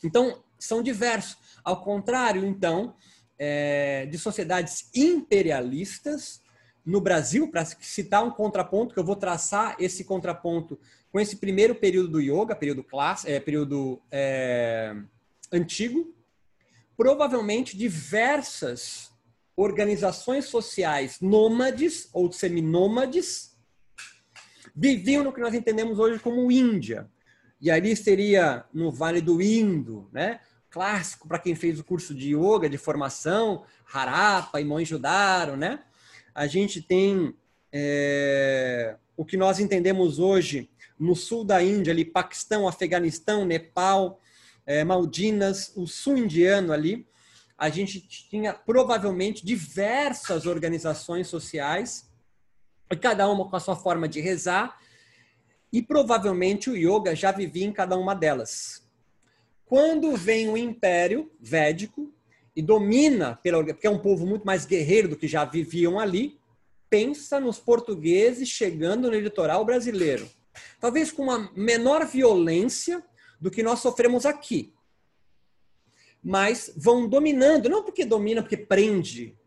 Então, 0.02 0.44
são 0.58 0.82
diversos. 0.82 1.38
Ao 1.62 1.84
contrário, 1.84 2.46
então, 2.46 2.96
é, 3.38 4.06
de 4.06 4.18
sociedades 4.18 4.90
imperialistas, 4.96 6.42
no 6.88 7.02
Brasil, 7.02 7.50
para 7.50 7.66
citar 7.66 8.24
um 8.24 8.32
contraponto, 8.32 8.94
que 8.94 9.00
eu 9.00 9.04
vou 9.04 9.18
traçar 9.18 9.76
esse 9.78 10.06
contraponto 10.06 10.80
com 11.12 11.20
esse 11.20 11.36
primeiro 11.36 11.76
período 11.76 12.08
do 12.08 12.22
yoga, 12.22 12.56
período, 12.56 12.82
classe, 12.82 13.30
é, 13.30 13.42
período 13.42 14.02
é, 14.10 14.96
antigo, 15.52 16.16
provavelmente 16.96 17.76
diversas 17.76 19.12
organizações 19.54 20.46
sociais 20.46 21.20
nômades 21.20 22.08
ou 22.14 22.32
seminômades 22.32 23.58
viviam 24.74 25.26
no 25.26 25.34
que 25.34 25.42
nós 25.42 25.54
entendemos 25.54 26.00
hoje 26.00 26.20
como 26.20 26.50
Índia. 26.50 27.10
E 27.60 27.70
ali 27.70 27.98
seria 27.98 28.64
no 28.74 28.92
Vale 28.94 29.20
do 29.20 29.42
Indo, 29.42 30.08
né? 30.14 30.40
clássico 30.70 31.28
para 31.28 31.40
quem 31.40 31.54
fez 31.54 31.80
o 31.80 31.84
curso 31.84 32.14
de 32.14 32.34
yoga, 32.34 32.70
de 32.70 32.78
formação, 32.78 33.66
Harappa 33.92 34.62
e 34.62 34.66
Mohenjo-Daro, 34.66 35.58
né? 35.58 35.80
A 36.38 36.46
gente 36.46 36.84
tem 36.84 37.34
é, 37.74 38.96
o 39.18 39.26
que 39.26 39.36
nós 39.36 39.60
entendemos 39.60 40.20
hoje 40.20 40.70
no 41.00 41.16
sul 41.16 41.44
da 41.44 41.64
Índia, 41.64 41.92
ali, 41.92 42.06
Paquistão, 42.06 42.68
Afeganistão, 42.68 43.44
Nepal, 43.44 44.22
é, 44.64 44.84
Maldinas, 44.84 45.72
o 45.76 45.88
sul 45.88 46.16
indiano 46.16 46.72
ali. 46.72 47.08
A 47.58 47.70
gente 47.70 48.00
tinha 48.00 48.54
provavelmente 48.54 49.44
diversas 49.44 50.46
organizações 50.46 51.28
sociais, 51.28 52.08
cada 53.02 53.28
uma 53.28 53.50
com 53.50 53.56
a 53.56 53.60
sua 53.60 53.76
forma 53.76 54.08
de 54.08 54.22
rezar, 54.22 54.78
e 55.74 55.82
provavelmente 55.82 56.70
o 56.70 56.76
yoga 56.76 57.16
já 57.16 57.32
vivia 57.32 57.66
em 57.66 57.74
cada 57.74 57.98
uma 57.98 58.14
delas. 58.14 58.88
Quando 59.66 60.16
vem 60.16 60.50
o 60.50 60.56
Império 60.56 61.32
Védico 61.40 62.14
e 62.58 62.62
domina, 62.64 63.40
porque 63.44 63.86
é 63.86 63.90
um 63.90 64.00
povo 64.00 64.26
muito 64.26 64.44
mais 64.44 64.66
guerreiro 64.66 65.08
do 65.08 65.16
que 65.16 65.28
já 65.28 65.46
viviam 65.46 66.00
ali, 66.00 66.40
pensa 66.90 67.40
nos 67.40 67.60
portugueses 67.60 68.50
chegando 68.50 69.12
no 69.12 69.20
litoral 69.20 69.64
brasileiro. 69.64 70.28
Talvez 70.80 71.12
com 71.12 71.22
uma 71.22 71.52
menor 71.56 72.08
violência 72.08 73.04
do 73.40 73.52
que 73.52 73.62
nós 73.62 73.80
sofremos 73.80 74.26
aqui. 74.26 74.74
Mas 76.24 76.74
vão 76.76 77.08
dominando, 77.08 77.70
não 77.70 77.84
porque 77.84 78.04
domina, 78.04 78.42
porque 78.42 78.58
prende 78.58 79.38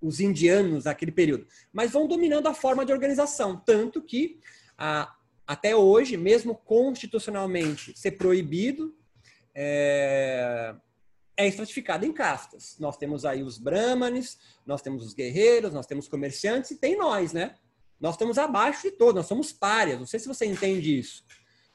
os 0.00 0.20
indianos 0.20 0.84
naquele 0.84 1.10
período, 1.10 1.48
mas 1.72 1.90
vão 1.90 2.06
dominando 2.06 2.46
a 2.46 2.54
forma 2.54 2.86
de 2.86 2.92
organização. 2.92 3.60
Tanto 3.66 4.00
que, 4.00 4.38
a, 4.78 5.12
até 5.44 5.74
hoje, 5.74 6.16
mesmo 6.16 6.54
constitucionalmente 6.54 7.98
ser 7.98 8.12
proibido, 8.12 8.94
é, 9.52 10.72
é 11.40 11.48
estratificada 11.48 12.04
em 12.04 12.12
castas. 12.12 12.76
Nós 12.78 12.96
temos 12.96 13.24
aí 13.24 13.42
os 13.42 13.56
brahmanes, 13.56 14.38
nós 14.66 14.82
temos 14.82 15.04
os 15.04 15.14
guerreiros, 15.14 15.72
nós 15.72 15.86
temos 15.86 16.06
comerciantes 16.06 16.70
e 16.70 16.76
tem 16.76 16.96
nós, 16.96 17.32
né? 17.32 17.54
Nós 17.98 18.14
estamos 18.14 18.36
abaixo 18.38 18.82
de 18.82 18.90
todos, 18.92 19.14
nós 19.14 19.26
somos 19.26 19.52
párias. 19.52 19.98
Não 19.98 20.06
sei 20.06 20.20
se 20.20 20.28
você 20.28 20.44
entende 20.44 20.98
isso. 20.98 21.24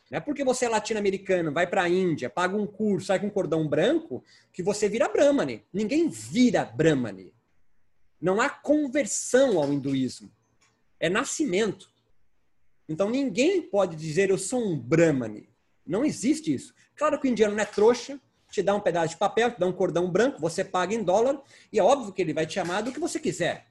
Não 0.09 0.17
é 0.17 0.19
porque 0.19 0.43
você 0.43 0.65
é 0.65 0.69
latino-americano, 0.69 1.51
vai 1.51 1.65
para 1.65 1.83
a 1.83 1.89
Índia, 1.89 2.29
paga 2.29 2.55
um 2.55 2.67
curso, 2.67 3.07
sai 3.07 3.19
com 3.19 3.27
um 3.27 3.31
cordão 3.31 3.67
branco, 3.67 4.23
que 4.53 4.61
você 4.61 4.87
vira 4.87 5.09
brahmane. 5.09 5.63
Ninguém 5.73 6.09
vira 6.09 6.63
brahmane. 6.63 7.33
Não 8.21 8.39
há 8.39 8.49
conversão 8.49 9.59
ao 9.59 9.73
hinduísmo. 9.73 10.31
É 10.99 11.09
nascimento. 11.09 11.89
Então 12.87 13.09
ninguém 13.09 13.63
pode 13.63 13.95
dizer 13.95 14.29
eu 14.29 14.37
sou 14.37 14.63
um 14.63 14.79
brahmane. 14.79 15.49
Não 15.85 16.05
existe 16.05 16.53
isso. 16.53 16.73
Claro 16.95 17.19
que 17.19 17.27
o 17.27 17.31
indiano 17.31 17.55
não 17.55 17.61
é 17.61 17.65
trouxa, 17.65 18.19
te 18.55 18.63
dá 18.63 18.73
um 18.73 18.79
pedaço 18.79 19.09
de 19.09 19.17
papel, 19.17 19.51
te 19.51 19.59
dá 19.59 19.67
um 19.67 19.73
cordão 19.73 20.09
branco, 20.09 20.39
você 20.39 20.63
paga 20.63 20.95
em 20.95 21.03
dólar, 21.03 21.41
e 21.71 21.77
é 21.77 21.83
óbvio 21.83 22.13
que 22.13 22.21
ele 22.21 22.33
vai 22.33 22.45
te 22.45 22.53
chamar 22.53 22.81
do 22.81 22.91
que 22.91 22.99
você 22.99 23.19
quiser. 23.19 23.67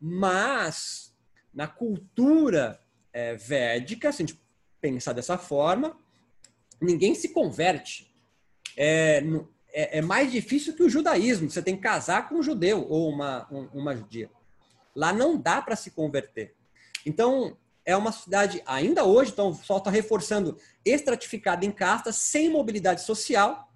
Mas, 0.00 1.14
na 1.52 1.68
cultura 1.68 2.80
é, 3.12 3.34
védica, 3.34 4.10
se 4.10 4.22
a 4.22 4.26
gente 4.26 4.40
pensar 4.80 5.12
dessa 5.12 5.36
forma, 5.36 5.96
ninguém 6.80 7.14
se 7.14 7.28
converte. 7.28 8.10
É, 8.76 9.22
é, 9.72 9.98
é, 9.98 10.02
mais 10.02 10.32
difícil 10.32 10.74
que 10.74 10.82
o 10.82 10.88
judaísmo. 10.88 11.50
Você 11.50 11.62
tem 11.62 11.76
que 11.76 11.82
casar 11.82 12.28
com 12.28 12.36
um 12.36 12.42
judeu 12.42 12.86
ou 12.88 13.10
uma, 13.10 13.46
um, 13.50 13.68
uma 13.74 13.94
judia. 13.94 14.30
Lá 14.96 15.12
não 15.12 15.36
dá 15.36 15.60
para 15.60 15.76
se 15.76 15.90
converter. 15.90 16.54
Então, 17.04 17.56
é 17.84 17.94
uma 17.94 18.12
cidade, 18.12 18.62
ainda 18.64 19.04
hoje, 19.04 19.32
então 19.32 19.52
só 19.52 19.76
está 19.76 19.90
reforçando, 19.90 20.56
estratificada 20.82 21.66
em 21.66 21.70
castas, 21.70 22.16
sem 22.16 22.48
mobilidade 22.48 23.02
social. 23.02 23.68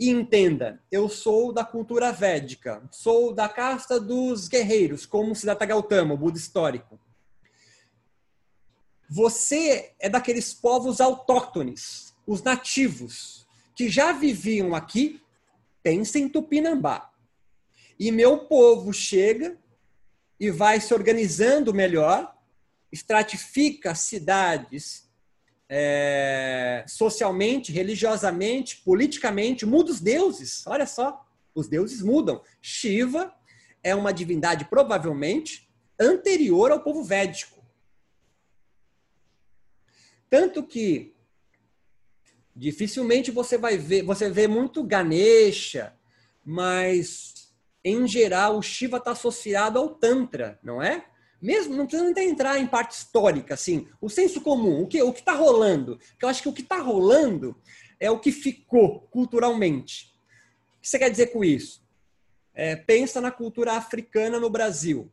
E 0.00 0.08
entenda, 0.08 0.82
eu 0.90 1.10
sou 1.10 1.52
da 1.52 1.62
cultura 1.62 2.10
védica, 2.10 2.82
sou 2.90 3.34
da 3.34 3.46
casta 3.50 4.00
dos 4.00 4.48
guerreiros, 4.48 5.04
como 5.04 5.36
Siddhartha 5.36 5.66
Gautama, 5.66 6.14
o 6.14 6.16
Buda 6.16 6.38
histórico. 6.38 6.98
Você 9.10 9.92
é 10.00 10.08
daqueles 10.08 10.54
povos 10.54 11.02
autóctones, 11.02 12.16
os 12.26 12.42
nativos, 12.42 13.46
que 13.74 13.90
já 13.90 14.10
viviam 14.12 14.74
aqui, 14.74 15.20
pensa 15.82 16.18
em 16.18 16.30
Tupinambá. 16.30 17.12
E 17.98 18.10
meu 18.10 18.46
povo 18.46 18.94
chega 18.94 19.58
e 20.38 20.50
vai 20.50 20.80
se 20.80 20.94
organizando 20.94 21.74
melhor 21.74 22.34
estratifica 22.90 23.94
cidades 23.94 25.09
é, 25.72 26.84
socialmente, 26.88 27.70
religiosamente, 27.70 28.78
politicamente, 28.78 29.64
muda 29.64 29.92
os 29.92 30.00
deuses. 30.00 30.66
Olha 30.66 30.84
só, 30.84 31.24
os 31.54 31.68
deuses 31.68 32.02
mudam. 32.02 32.42
Shiva 32.60 33.32
é 33.80 33.94
uma 33.94 34.12
divindade 34.12 34.64
provavelmente 34.64 35.70
anterior 35.98 36.72
ao 36.72 36.82
povo 36.82 37.04
védico. 37.04 37.64
Tanto 40.28 40.64
que 40.64 41.14
dificilmente 42.54 43.30
você 43.30 43.56
vai 43.56 43.78
ver, 43.78 44.02
você 44.02 44.28
vê 44.28 44.48
muito 44.48 44.82
Ganesha, 44.82 45.94
mas 46.44 47.54
em 47.84 48.08
geral 48.08 48.58
o 48.58 48.62
Shiva 48.62 48.96
está 48.96 49.12
associado 49.12 49.78
ao 49.78 49.94
Tantra, 49.94 50.58
não 50.64 50.82
é? 50.82 51.06
Mesmo 51.40 51.74
não 51.74 51.86
precisa 51.86 52.10
nem 52.10 52.30
entrar 52.30 52.58
em 52.58 52.66
parte 52.66 52.92
histórica, 52.92 53.54
assim, 53.54 53.88
o 54.00 54.08
senso 54.08 54.40
comum, 54.40 54.82
o 54.82 54.86
que 54.86 55.02
o 55.02 55.12
que 55.12 55.20
está 55.20 55.32
rolando. 55.32 55.98
Porque 55.98 56.24
eu 56.24 56.28
acho 56.28 56.42
que 56.42 56.48
o 56.48 56.52
que 56.52 56.62
está 56.62 56.78
rolando 56.78 57.56
é 57.98 58.10
o 58.10 58.18
que 58.18 58.30
ficou 58.30 59.00
culturalmente. 59.10 60.14
O 60.76 60.80
que 60.80 60.88
você 60.88 60.98
quer 60.98 61.10
dizer 61.10 61.28
com 61.28 61.44
isso? 61.44 61.82
É, 62.54 62.76
pensa 62.76 63.20
na 63.20 63.30
cultura 63.30 63.72
africana 63.72 64.38
no 64.38 64.50
Brasil. 64.50 65.10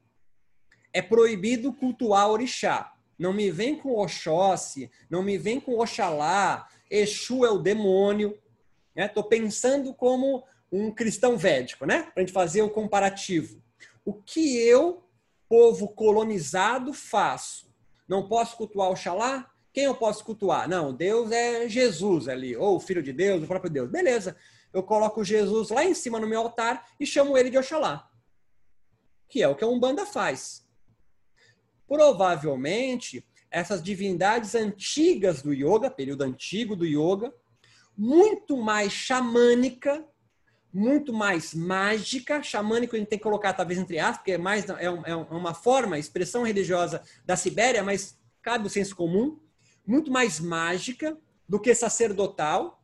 É 0.91 1.01
proibido 1.01 1.71
cultuar 1.73 2.29
orixá. 2.29 2.93
Não 3.17 3.33
me 3.33 3.49
vem 3.49 3.75
com 3.75 3.97
Oxóssi, 3.97 4.91
não 5.09 5.23
me 5.23 5.37
vem 5.37 5.59
com 5.59 5.79
Oxalá, 5.79 6.67
Exu 6.89 7.45
é 7.45 7.49
o 7.49 7.57
demônio. 7.57 8.37
Estou 8.95 9.23
né? 9.23 9.29
pensando 9.29 9.93
como 9.93 10.43
um 10.71 10.91
cristão 10.91 11.37
védico, 11.37 11.85
né? 11.85 12.03
Para 12.03 12.13
a 12.17 12.19
gente 12.19 12.33
fazer 12.33 12.61
o 12.61 12.69
comparativo. 12.69 13.61
O 14.05 14.13
que 14.13 14.57
eu 14.57 15.03
povo 15.47 15.89
colonizado 15.89 16.93
faço? 16.93 17.73
Não 18.07 18.27
posso 18.27 18.57
cultuar 18.57 18.89
Oxalá? 18.89 19.51
Quem 19.73 19.83
eu 19.83 19.95
posso 19.95 20.23
cultuar? 20.23 20.67
Não, 20.67 20.93
Deus 20.93 21.31
é 21.31 21.69
Jesus 21.69 22.27
ali, 22.27 22.55
ou 22.55 22.77
o 22.77 22.79
Filho 22.79 23.03
de 23.03 23.13
Deus, 23.13 23.43
o 23.43 23.47
próprio 23.47 23.71
Deus. 23.71 23.89
Beleza. 23.89 24.35
Eu 24.73 24.83
coloco 24.83 25.23
Jesus 25.23 25.69
lá 25.69 25.83
em 25.83 25.93
cima 25.93 26.19
no 26.19 26.27
meu 26.27 26.41
altar 26.41 26.87
e 26.99 27.05
chamo 27.05 27.37
ele 27.37 27.49
de 27.49 27.57
Oxalá. 27.57 28.09
Que 29.29 29.43
é 29.43 29.47
o 29.47 29.55
que 29.55 29.63
a 29.63 29.67
Umbanda 29.67 30.05
faz. 30.05 30.65
Provavelmente, 31.87 33.25
essas 33.49 33.81
divindades 33.81 34.55
antigas 34.55 35.41
do 35.41 35.53
yoga, 35.53 35.89
período 35.89 36.23
antigo 36.23 36.75
do 36.75 36.85
yoga, 36.85 37.33
muito 37.97 38.57
mais 38.57 38.91
xamânica, 38.91 40.05
muito 40.77 41.11
mais 41.11 41.55
mágica. 41.55 42.43
Xamânico 42.43 42.95
a 42.95 42.99
gente 42.99 43.07
tem 43.07 43.17
que 43.17 43.23
colocar 43.23 43.51
talvez 43.51 43.79
entre 43.79 43.97
aspas, 43.97 44.17
porque 44.17 44.33
é 44.33 44.37
mais 44.37 44.69
é, 44.69 44.85
é 44.85 45.15
uma 45.15 45.53
forma, 45.53 45.97
expressão 45.97 46.43
religiosa 46.43 47.01
da 47.25 47.35
Sibéria, 47.35 47.83
mas 47.83 48.15
cabe 48.43 48.67
o 48.67 48.69
senso 48.69 48.95
comum. 48.95 49.39
Muito 49.85 50.11
mais 50.11 50.39
mágica 50.39 51.17
do 51.49 51.59
que 51.59 51.73
sacerdotal. 51.73 52.79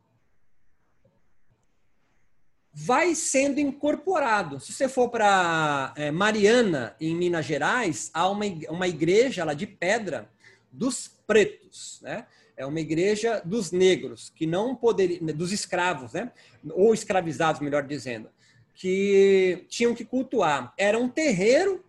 Vai 2.73 3.13
sendo 3.13 3.59
incorporado. 3.59 4.59
Se 4.59 4.73
você 4.73 4.89
for 4.89 5.09
para 5.09 5.93
é, 5.95 6.09
Mariana, 6.09 6.95
em 6.99 7.15
Minas 7.15 7.45
Gerais, 7.45 8.09
há 8.11 8.27
uma, 8.27 8.45
uma 8.69 8.87
igreja 8.87 9.45
lá 9.45 9.53
de 9.53 9.67
pedra 9.67 10.27
dos 10.71 11.07
pretos, 11.27 11.99
né? 12.01 12.25
É 12.55 12.65
uma 12.65 12.79
igreja 12.79 13.41
dos 13.43 13.71
negros, 13.71 14.31
que 14.35 14.45
não 14.45 14.75
poderiam, 14.75 15.25
dos 15.35 15.51
escravos, 15.51 16.13
né? 16.13 16.31
Ou 16.71 16.93
escravizados, 16.93 17.61
melhor 17.61 17.83
dizendo, 17.83 18.29
que 18.73 19.65
tinham 19.69 19.93
que 19.93 20.05
cultuar. 20.05 20.73
Era 20.77 20.97
um 20.97 21.09
terreiro 21.09 21.83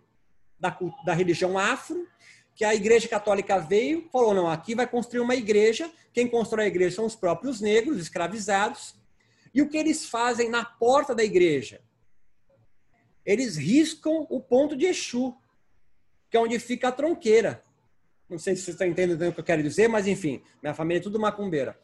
da, 0.58 0.76
da 1.04 1.12
religião 1.12 1.58
afro, 1.58 2.08
que 2.54 2.64
a 2.64 2.74
igreja 2.74 3.08
católica 3.08 3.58
veio, 3.58 4.08
falou, 4.12 4.34
não, 4.34 4.48
aqui 4.48 4.74
vai 4.74 4.86
construir 4.86 5.20
uma 5.20 5.34
igreja, 5.34 5.90
quem 6.12 6.28
constrói 6.28 6.64
a 6.64 6.68
igreja 6.68 6.96
são 6.96 7.06
os 7.06 7.16
próprios 7.16 7.60
negros, 7.60 7.98
escravizados, 7.98 8.94
e 9.52 9.60
o 9.60 9.68
que 9.68 9.76
eles 9.76 10.06
fazem 10.06 10.48
na 10.48 10.64
porta 10.64 11.14
da 11.14 11.24
igreja? 11.24 11.80
Eles 13.24 13.56
riscam 13.56 14.26
o 14.28 14.40
ponto 14.40 14.76
de 14.76 14.86
Exu, 14.86 15.36
que 16.30 16.36
é 16.36 16.40
onde 16.40 16.58
fica 16.58 16.88
a 16.88 16.92
tronqueira. 16.92 17.64
Não 18.28 18.38
sei 18.38 18.56
se 18.56 18.62
você 18.62 18.70
está 18.72 18.86
entendendo 18.86 19.28
o 19.28 19.32
que 19.32 19.40
eu 19.40 19.44
quero 19.44 19.62
dizer, 19.62 19.88
mas 19.88 20.06
enfim, 20.06 20.42
minha 20.62 20.74
família 20.74 21.00
é 21.00 21.02
tudo 21.02 21.20
macumbeira. 21.20 21.78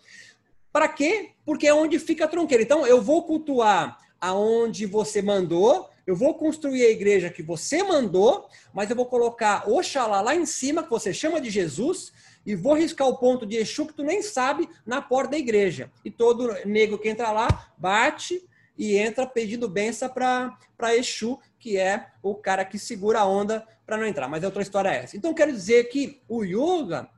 Para 0.72 0.88
quê? 0.88 1.30
Porque 1.44 1.66
é 1.66 1.74
onde 1.74 1.98
fica 1.98 2.24
a 2.24 2.28
tronqueira. 2.28 2.62
Então, 2.62 2.86
eu 2.86 3.00
vou 3.02 3.24
cultuar 3.24 3.98
aonde 4.20 4.86
você 4.86 5.22
mandou, 5.22 5.88
eu 6.06 6.14
vou 6.14 6.34
construir 6.34 6.84
a 6.84 6.90
igreja 6.90 7.30
que 7.30 7.42
você 7.42 7.82
mandou, 7.82 8.48
mas 8.72 8.90
eu 8.90 8.96
vou 8.96 9.06
colocar 9.06 9.68
Oxalá 9.68 10.20
lá 10.20 10.34
em 10.34 10.44
cima, 10.44 10.82
que 10.82 10.90
você 10.90 11.12
chama 11.12 11.40
de 11.40 11.48
Jesus, 11.48 12.12
e 12.44 12.54
vou 12.54 12.74
riscar 12.74 13.08
o 13.08 13.16
ponto 13.16 13.46
de 13.46 13.56
Exu 13.56 13.86
que 13.86 13.94
tu 13.94 14.02
nem 14.02 14.22
sabe 14.22 14.68
na 14.84 15.00
porta 15.00 15.32
da 15.32 15.38
igreja. 15.38 15.90
E 16.04 16.10
todo 16.10 16.52
negro 16.66 16.98
que 16.98 17.08
entra 17.08 17.30
lá 17.30 17.70
bate 17.78 18.42
e 18.76 18.96
entra 18.96 19.26
pedindo 19.26 19.68
benção 19.68 20.08
para 20.08 20.96
Exu, 20.96 21.38
que 21.58 21.76
é 21.76 22.06
o 22.22 22.34
cara 22.34 22.64
que 22.64 22.78
segura 22.78 23.20
a 23.20 23.26
onda 23.26 23.66
para 23.84 23.96
não 23.96 24.06
entrar. 24.06 24.28
Mas 24.28 24.42
é 24.42 24.46
outra 24.46 24.62
história 24.62 24.88
essa. 24.88 25.16
Então, 25.16 25.34
quero 25.34 25.52
dizer 25.52 25.84
que 25.90 26.22
o 26.28 26.44
yoga, 26.44 27.08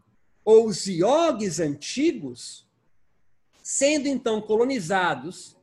ou 0.45 0.67
os 0.67 0.87
yogis 0.87 1.61
antigos, 1.61 2.67
sendo 3.73 4.07
então 4.07 4.39
colonizados, 4.39 5.57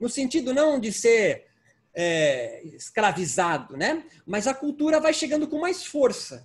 no 0.00 0.08
sentido 0.08 0.52
não 0.52 0.80
de 0.80 0.92
ser 0.92 1.46
é, 1.94 2.60
escravizado, 2.74 3.76
né? 3.76 4.04
Mas 4.26 4.48
a 4.48 4.54
cultura 4.54 4.98
vai 4.98 5.14
chegando 5.14 5.46
com 5.46 5.60
mais 5.60 5.86
força. 5.86 6.44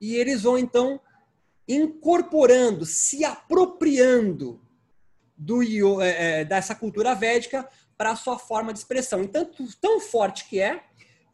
E 0.00 0.16
eles 0.16 0.40
vão 0.40 0.56
então 0.56 0.98
incorporando, 1.68 2.86
se 2.86 3.22
apropriando 3.22 4.58
do, 5.36 5.60
é, 6.00 6.40
é, 6.40 6.44
dessa 6.46 6.74
cultura 6.74 7.14
védica 7.14 7.68
para 7.98 8.12
a 8.12 8.16
sua 8.16 8.38
forma 8.38 8.72
de 8.72 8.78
expressão. 8.78 9.22
Então, 9.22 9.46
tão 9.78 10.00
forte 10.00 10.48
que 10.48 10.58
é 10.58 10.82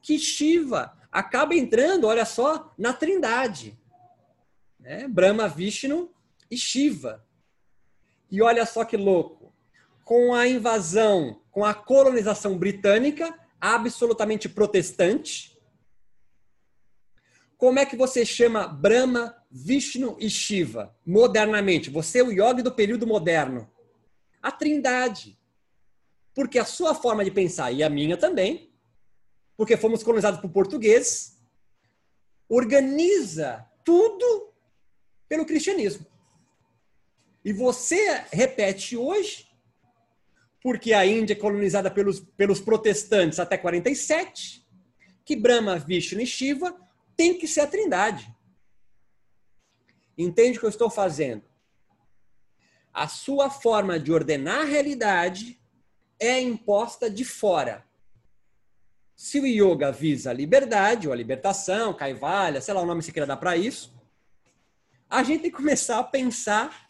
que 0.02 0.18
Shiva 0.18 0.92
acaba 1.12 1.54
entrando, 1.54 2.08
olha 2.08 2.24
só, 2.24 2.74
na 2.76 2.92
trindade. 2.92 3.78
Né? 4.80 5.06
Brahma, 5.06 5.46
Vishnu 5.46 6.10
e 6.50 6.56
Shiva. 6.56 7.24
E 8.30 8.42
olha 8.42 8.66
só 8.66 8.84
que 8.84 8.96
louco. 8.96 9.52
Com 10.04 10.34
a 10.34 10.46
invasão, 10.46 11.40
com 11.50 11.64
a 11.64 11.74
colonização 11.74 12.56
britânica, 12.56 13.36
absolutamente 13.60 14.48
protestante, 14.48 15.56
como 17.56 17.78
é 17.78 17.86
que 17.86 17.96
você 17.96 18.24
chama 18.24 18.68
Brahma, 18.68 19.34
Vishnu 19.50 20.16
e 20.20 20.28
Shiva 20.28 20.94
modernamente? 21.06 21.88
Você 21.88 22.18
é 22.18 22.22
o 22.22 22.30
yogi 22.30 22.62
do 22.62 22.72
período 22.72 23.06
moderno. 23.06 23.70
A 24.42 24.52
trindade. 24.52 25.38
Porque 26.34 26.58
a 26.58 26.66
sua 26.66 26.94
forma 26.94 27.24
de 27.24 27.30
pensar, 27.30 27.72
e 27.72 27.82
a 27.82 27.88
minha 27.88 28.16
também, 28.16 28.70
porque 29.56 29.76
fomos 29.76 30.02
colonizados 30.02 30.38
por 30.38 30.50
portugueses, 30.50 31.40
organiza 32.46 33.66
tudo 33.82 34.52
pelo 35.26 35.46
cristianismo. 35.46 36.06
E 37.46 37.52
você 37.52 38.24
repete 38.32 38.96
hoje, 38.96 39.46
porque 40.60 40.92
a 40.92 41.06
Índia 41.06 41.32
é 41.32 41.36
colonizada 41.36 41.88
pelos, 41.88 42.18
pelos 42.18 42.58
protestantes 42.58 43.38
até 43.38 43.56
47, 43.56 44.66
que 45.24 45.36
Brahma, 45.36 45.78
Vishnu 45.78 46.20
e 46.20 46.26
Shiva 46.26 46.76
tem 47.16 47.38
que 47.38 47.46
ser 47.46 47.60
a 47.60 47.66
trindade. 47.68 48.34
Entende 50.18 50.58
o 50.58 50.60
que 50.60 50.66
eu 50.66 50.70
estou 50.70 50.90
fazendo? 50.90 51.44
A 52.92 53.06
sua 53.06 53.48
forma 53.48 53.96
de 53.96 54.10
ordenar 54.10 54.62
a 54.62 54.64
realidade 54.64 55.56
é 56.18 56.40
imposta 56.40 57.08
de 57.08 57.24
fora. 57.24 57.86
Se 59.14 59.38
o 59.38 59.46
yoga 59.46 59.92
visa 59.92 60.30
a 60.30 60.34
liberdade 60.34 61.06
ou 61.06 61.12
a 61.12 61.16
libertação, 61.16 61.94
caivalha, 61.94 62.60
sei 62.60 62.74
lá 62.74 62.80
o 62.80 62.86
nome 62.86 63.02
que 63.02 63.06
você 63.06 63.12
queira 63.12 63.24
dar 63.24 63.36
para 63.36 63.56
isso, 63.56 63.94
a 65.08 65.22
gente 65.22 65.42
tem 65.42 65.50
que 65.52 65.56
começar 65.56 66.00
a 66.00 66.04
pensar 66.04 66.85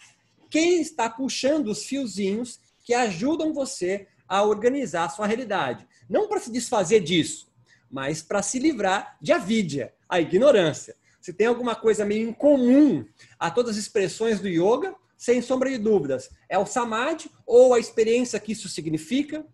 quem 0.51 0.81
está 0.81 1.09
puxando 1.09 1.69
os 1.69 1.85
fiozinhos 1.85 2.61
que 2.85 2.95
ajudam 2.95 3.53
você 3.53 4.07
a 4.29 4.43
organizar 4.43 5.05
a 5.05 5.09
sua 5.09 5.27
realidade. 5.27 5.87
Não 6.09 6.29
para 6.29 6.41
se 6.41 6.51
desfazer 6.51 7.01
disso, 7.01 7.49
mas 7.91 8.23
para 8.23 8.43
se 8.43 8.59
livrar 8.59 9.17
de 9.21 9.33
avidya, 9.33 9.95
a 10.09 10.21
ignorância. 10.21 10.97
Se 11.21 11.33
tem 11.33 11.47
alguma 11.47 11.75
coisa 11.75 12.05
meio 12.05 12.29
incomum 12.29 13.05
a 13.39 13.51
todas 13.51 13.73
as 13.73 13.83
expressões 13.83 14.41
do 14.41 14.49
yoga, 14.49 14.95
sem 15.17 15.41
sombra 15.41 15.71
de 15.71 15.79
dúvidas, 15.79 16.31
é 16.49 16.59
o 16.59 16.67
samadhi 16.67 17.31
ou 17.47 17.75
a 17.75 17.81
experiência 17.81 18.39
que 18.39 18.53
isso 18.53 18.69
significa, 18.69 19.45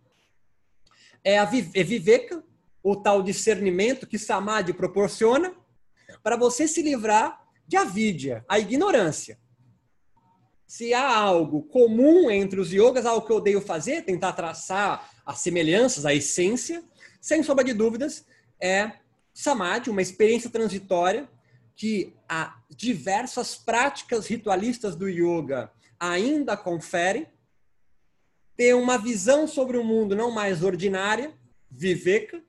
é 1.23 1.39
a 1.39 1.49
é 1.73 1.83
viveka, 1.83 2.43
o 2.83 2.95
tal 2.95 3.23
discernimento 3.23 4.05
que 4.05 4.19
samadhi 4.19 4.73
proporciona, 4.73 5.55
para 6.21 6.35
você 6.35 6.67
se 6.67 6.81
livrar 6.81 7.41
de 7.65 7.77
avidya, 7.77 8.43
a 8.47 8.59
ignorância. 8.59 9.39
Se 10.73 10.91
há 10.91 11.15
algo 11.15 11.61
comum 11.61 12.31
entre 12.31 12.59
os 12.59 12.73
yogas, 12.73 13.05
algo 13.05 13.23
que 13.27 13.31
eu 13.31 13.35
odeio 13.35 13.61
fazer, 13.61 14.01
tentar 14.01 14.33
traçar 14.33 15.07
as 15.23 15.37
semelhanças, 15.37 16.03
a 16.03 16.15
essência, 16.15 16.83
sem 17.21 17.43
sombra 17.43 17.63
de 17.63 17.75
dúvidas, 17.75 18.25
é 18.59 18.93
samadhi, 19.31 19.91
uma 19.91 20.01
experiência 20.01 20.49
transitória 20.49 21.29
que 21.75 22.15
há 22.27 22.59
diversas 22.75 23.53
práticas 23.53 24.25
ritualistas 24.25 24.95
do 24.95 25.07
yoga 25.07 25.71
ainda 25.99 26.57
conferem, 26.57 27.27
ter 28.57 28.73
uma 28.73 28.97
visão 28.97 29.47
sobre 29.47 29.77
o 29.77 29.83
mundo 29.83 30.15
não 30.15 30.31
mais 30.31 30.63
ordinária, 30.63 31.35
viveka, 31.69 32.41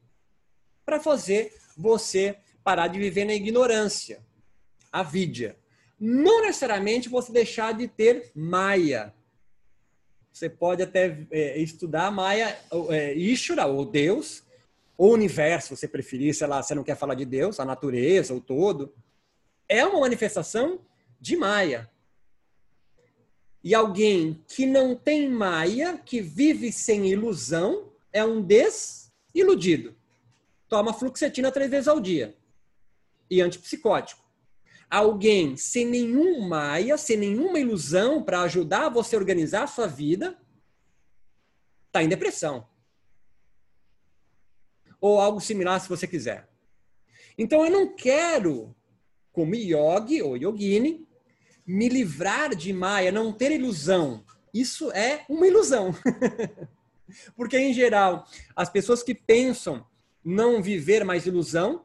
para 0.83 0.99
fazer 0.99 1.53
você 1.77 2.39
parar 2.65 2.89
de 2.89 2.99
viver 2.99 3.27
na 3.27 3.35
ignorância, 3.35 4.25
a 4.91 5.03
vidya. 5.03 5.63
Não 5.99 6.43
necessariamente 6.43 7.09
você 7.09 7.33
deixar 7.33 7.73
de 7.73 7.89
ter 7.89 8.31
Maya. 8.35 9.15
Você 10.33 10.49
pode 10.49 10.83
até 10.83 11.27
é, 11.31 11.59
estudar 11.59 12.11
Maya, 12.11 12.59
é, 12.91 13.15
Ishura, 13.15 13.67
ou 13.67 13.85
Deus, 13.85 14.43
ou 14.99 15.13
universo, 15.13 15.77
você 15.77 15.87
preferir, 15.87 16.35
sei 16.35 16.47
lá, 16.47 16.63
você 16.63 16.75
não 16.75 16.85
quer 16.85 16.97
falar 16.97 17.15
de 17.15 17.25
Deus, 17.25 17.61
a 17.61 17.65
natureza, 17.65 18.35
o 18.35 18.41
todo 18.41 18.93
é 19.69 19.85
uma 19.85 20.01
manifestação 20.01 20.81
de 21.21 21.37
Maia. 21.37 21.91
E 23.63 23.75
alguém 23.75 24.43
que 24.47 24.67
não 24.67 24.95
tem 24.95 25.29
Maia, 25.29 25.97
que 25.99 26.21
vive 26.21 26.71
sem 26.71 27.07
ilusão, 27.07 27.91
é 28.13 28.25
um 28.25 28.43
desiludido. 28.43 29.97
Toma 30.69 30.93
fluxetina 30.93 31.51
três 31.51 31.71
vezes 31.71 31.89
ao 31.89 32.01
dia. 32.01 32.37
E 33.31 33.41
antipsicótico. 33.41 34.23
Alguém 34.91 35.57
sem 35.57 35.87
nenhum 35.87 36.47
Maia, 36.47 36.97
sem 36.97 37.17
nenhuma 37.17 37.59
ilusão 37.59 38.23
para 38.23 38.43
ajudar 38.43 38.89
você 38.89 39.17
a 39.17 39.19
organizar 39.19 39.65
a 39.65 39.69
sua 39.69 39.87
vida, 39.87 40.39
está 41.87 42.03
em 42.03 42.09
depressão. 42.09 42.67
Ou 45.01 45.21
algo 45.21 45.41
similar, 45.41 45.81
se 45.81 45.89
você 45.89 46.07
quiser. 46.07 46.49
Então, 47.37 47.65
eu 47.65 47.71
não 47.71 47.95
quero 47.95 48.75
como 49.33 49.57
yogi 49.57 50.23
ou 50.23 50.37
yogini, 50.37 51.07
me 51.67 51.89
livrar 51.89 52.55
de 52.55 52.73
Maya, 52.73 53.11
não 53.11 53.33
ter 53.33 53.51
ilusão, 53.51 54.25
isso 54.55 54.93
é 54.93 55.25
uma 55.29 55.47
ilusão. 55.47 55.93
Porque, 57.37 57.59
em 57.59 57.75
geral, 57.75 58.25
as 58.55 58.71
pessoas 58.71 59.03
que 59.03 59.13
pensam 59.13 59.85
não 60.25 60.63
viver 60.63 61.05
mais 61.05 61.27
ilusão 61.27 61.84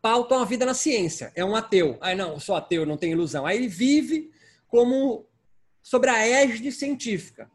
pautam 0.00 0.40
a 0.40 0.44
vida 0.44 0.64
na 0.64 0.74
ciência. 0.74 1.32
É 1.34 1.44
um 1.44 1.54
ateu. 1.54 1.96
Ah, 2.00 2.14
não, 2.14 2.34
eu 2.34 2.40
sou 2.40 2.54
ateu, 2.54 2.86
não 2.86 2.96
tenho 2.96 3.12
ilusão. 3.12 3.46
Aí 3.46 3.56
ele 3.56 3.68
vive 3.68 4.30
como 4.68 5.26
sobre 5.82 6.10
a 6.10 6.26
égide 6.26 6.70
científica. 6.72 7.50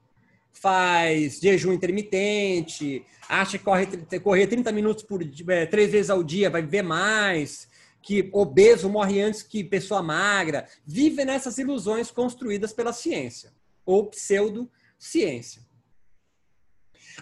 Faz 0.51 1.39
jejum 1.39 1.73
intermitente, 1.73 3.05
acha 3.27 3.57
que 3.57 3.63
corre, 3.63 3.87
correr 4.19 4.47
30 4.47 4.71
minutos 4.71 5.03
por 5.03 5.21
é, 5.49 5.65
três 5.65 5.91
vezes 5.91 6.09
ao 6.09 6.23
dia 6.23 6.49
vai 6.49 6.61
viver 6.61 6.83
mais, 6.83 7.67
que 8.01 8.29
obeso 8.31 8.89
morre 8.89 9.21
antes 9.21 9.41
que 9.41 9.63
pessoa 9.63 10.03
magra. 10.03 10.67
Vive 10.85 11.25
nessas 11.25 11.57
ilusões 11.57 12.11
construídas 12.11 12.73
pela 12.73 12.93
ciência, 12.93 13.51
ou 13.85 14.07
pseudociência. 14.07 15.61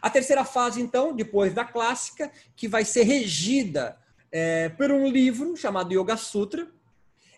A 0.01 0.09
terceira 0.09 0.45
fase, 0.45 0.81
então, 0.81 1.15
depois 1.15 1.53
da 1.53 1.65
clássica, 1.65 2.31
que 2.55 2.67
vai 2.67 2.85
ser 2.85 3.03
regida 3.03 3.97
é, 4.31 4.69
por 4.69 4.91
um 4.91 5.07
livro 5.07 5.55
chamado 5.55 5.93
Yoga 5.93 6.15
Sutra, 6.15 6.71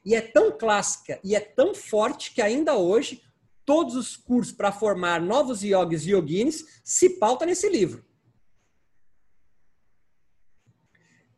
e 0.05 0.15
é 0.15 0.21
tão 0.21 0.57
clássica 0.57 1.19
e 1.23 1.35
é 1.35 1.39
tão 1.39 1.73
forte 1.73 2.33
que 2.33 2.41
ainda 2.41 2.75
hoje 2.75 3.23
todos 3.65 3.95
os 3.95 4.17
cursos 4.17 4.53
para 4.53 4.71
formar 4.71 5.21
novos 5.21 5.63
yogis 5.63 6.05
e 6.05 6.11
yoginis 6.11 6.81
se 6.83 7.11
pauta 7.11 7.45
nesse 7.45 7.69
livro. 7.69 8.05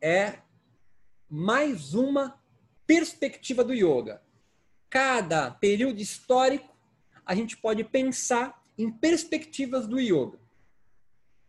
É 0.00 0.40
mais 1.28 1.94
uma 1.94 2.40
perspectiva 2.86 3.64
do 3.64 3.72
yoga. 3.72 4.22
Cada 4.90 5.50
período 5.50 6.00
histórico 6.00 6.76
a 7.24 7.34
gente 7.34 7.56
pode 7.56 7.82
pensar 7.84 8.62
em 8.78 8.90
perspectivas 8.90 9.86
do 9.86 9.98
yoga. 9.98 10.38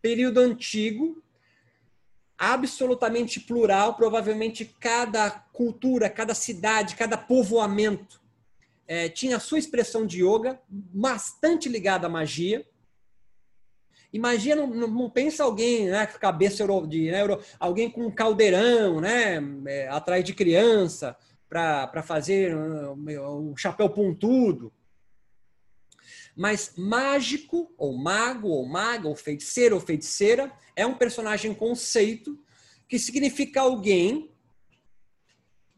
Período 0.02 0.40
antigo, 0.40 1.22
absolutamente 2.38 3.40
plural, 3.40 3.96
provavelmente 3.96 4.66
cada 4.80 5.30
cultura, 5.32 6.10
cada 6.10 6.36
cidade, 6.36 6.96
cada 6.96 7.18
povoamento 7.18 8.22
é, 8.88 9.10
tinha 9.10 9.38
a 9.38 9.40
sua 9.40 9.60
expressão 9.60 10.06
de 10.06 10.24
yoga, 10.24 10.60
bastante 10.70 11.68
ligada 11.68 12.08
à 12.08 12.10
magia. 12.10 12.66
E 14.14 14.18
magia 14.18 14.56
não, 14.56 14.68
não, 14.68 15.10
pensa 15.10 15.44
alguém, 15.44 15.88
né, 15.88 16.06
cabeça 16.06 16.66
de 16.88 17.12
né, 17.12 17.22
alguém 17.60 17.90
com 17.90 18.06
um 18.06 18.12
caldeirão, 18.12 19.02
né, 19.02 19.38
é, 19.66 19.90
atrás 19.90 20.24
de 20.24 20.34
criança, 20.34 21.18
para 21.50 22.02
fazer 22.02 22.56
um, 22.56 23.52
um 23.52 23.58
chapéu 23.58 23.90
pontudo. 23.90 24.72
Mas 26.38 26.74
mágico, 26.78 27.74
ou 27.76 27.98
mago, 27.98 28.50
ou 28.50 28.64
maga, 28.64 29.08
ou 29.08 29.16
feiticeiro, 29.16 29.74
ou 29.74 29.82
feiticeira, 29.82 30.54
é 30.76 30.86
um 30.86 30.94
personagem 30.94 31.52
conceito 31.52 32.40
que 32.88 33.00
significa 33.00 33.62
alguém 33.62 34.32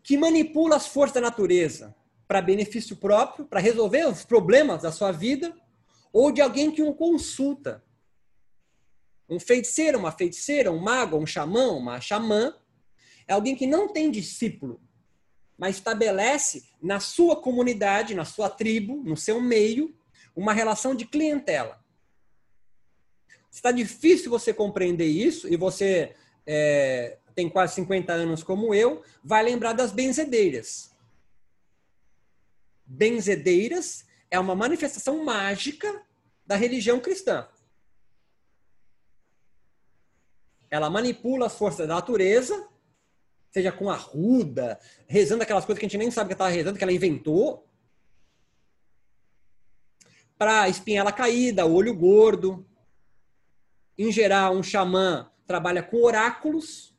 que 0.03 0.17
manipula 0.17 0.75
as 0.75 0.85
forças 0.85 1.13
da 1.13 1.21
natureza 1.21 1.95
para 2.27 2.41
benefício 2.41 2.97
próprio, 2.97 3.45
para 3.45 3.61
resolver 3.61 4.05
os 4.05 4.25
problemas 4.25 4.81
da 4.81 4.91
sua 4.91 5.13
vida, 5.13 5.55
ou 6.11 6.29
de 6.29 6.41
alguém 6.41 6.69
que 6.69 6.83
o 6.83 6.93
consulta. 6.93 7.81
Um 9.29 9.39
feiticeiro, 9.39 9.97
uma 9.97 10.11
feiticeira, 10.11 10.71
um 10.71 10.79
mago, 10.79 11.17
um 11.17 11.25
xamã, 11.25 11.71
uma 11.71 12.01
xamã, 12.01 12.53
é 13.25 13.33
alguém 13.33 13.55
que 13.55 13.65
não 13.65 13.87
tem 13.87 14.11
discípulo, 14.11 14.81
mas 15.57 15.77
estabelece 15.77 16.67
na 16.81 16.99
sua 16.99 17.41
comunidade, 17.41 18.13
na 18.13 18.25
sua 18.25 18.49
tribo, 18.49 19.01
no 19.03 19.15
seu 19.15 19.39
meio, 19.39 19.95
uma 20.39 20.53
relação 20.53 20.95
de 20.95 21.05
clientela. 21.05 21.83
Está 23.51 23.71
difícil 23.71 24.31
você 24.31 24.53
compreender 24.53 25.07
isso 25.07 25.51
e 25.51 25.57
você 25.57 26.15
é, 26.45 27.17
tem 27.35 27.49
quase 27.49 27.75
50 27.75 28.13
anos 28.13 28.41
como 28.41 28.73
eu, 28.73 29.03
vai 29.21 29.43
lembrar 29.43 29.73
das 29.73 29.91
benzedeiras. 29.91 30.95
Benzedeiras 32.85 34.05
é 34.31 34.39
uma 34.39 34.55
manifestação 34.55 35.23
mágica 35.25 36.03
da 36.45 36.55
religião 36.55 36.99
cristã. 36.99 37.47
Ela 40.71 40.89
manipula 40.89 41.47
as 41.47 41.55
forças 41.55 41.87
da 41.87 41.95
natureza, 41.95 42.67
seja 43.51 43.71
com 43.71 43.89
arruda, 43.89 44.79
rezando 45.07 45.43
aquelas 45.43 45.65
coisas 45.65 45.79
que 45.79 45.85
a 45.85 45.89
gente 45.89 45.97
nem 45.97 46.11
sabe 46.11 46.29
que 46.29 46.33
ela 46.33 46.49
estava 46.49 46.55
rezando, 46.55 46.77
que 46.77 46.83
ela 46.83 46.93
inventou, 46.93 47.68
para 50.39 50.69
espinhela 50.69 51.11
caída, 51.11 51.65
olho 51.65 51.93
gordo. 51.93 52.65
Em 53.97 54.09
geral, 54.09 54.55
um 54.55 54.63
xamã 54.63 55.29
trabalha 55.45 55.83
com 55.83 56.01
oráculos. 56.01 56.95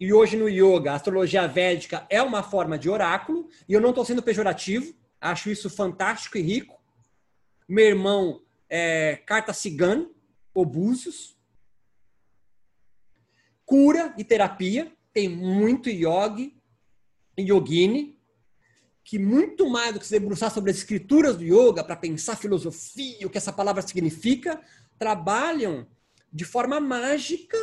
E 0.00 0.12
hoje 0.12 0.36
no 0.36 0.48
yoga, 0.48 0.90
a 0.90 0.96
astrologia 0.96 1.46
védica 1.46 2.04
é 2.10 2.20
uma 2.20 2.42
forma 2.42 2.76
de 2.76 2.90
oráculo. 2.90 3.48
E 3.68 3.72
eu 3.72 3.80
não 3.80 3.90
estou 3.90 4.04
sendo 4.04 4.24
pejorativo, 4.24 4.92
acho 5.20 5.48
isso 5.50 5.70
fantástico 5.70 6.36
e 6.36 6.42
rico. 6.42 6.82
Meu 7.68 7.86
irmão 7.86 8.42
é 8.68 9.22
carta 9.24 9.52
cigano, 9.52 10.12
obúzios. 10.52 11.38
Cura 13.64 14.12
e 14.18 14.24
terapia. 14.24 14.92
Tem 15.12 15.28
muito 15.28 15.88
yogi, 15.88 16.56
yogini, 17.38 18.17
que 19.08 19.18
muito 19.18 19.70
mais 19.70 19.94
do 19.94 19.98
que 19.98 20.04
se 20.04 20.12
debruçar 20.12 20.50
sobre 20.52 20.70
as 20.70 20.76
escrituras 20.76 21.38
do 21.38 21.42
yoga 21.42 21.82
para 21.82 21.96
pensar 21.96 22.36
filosofia, 22.36 23.26
o 23.26 23.30
que 23.30 23.38
essa 23.38 23.50
palavra 23.50 23.80
significa, 23.80 24.60
trabalham 24.98 25.86
de 26.30 26.44
forma 26.44 26.78
mágica 26.78 27.56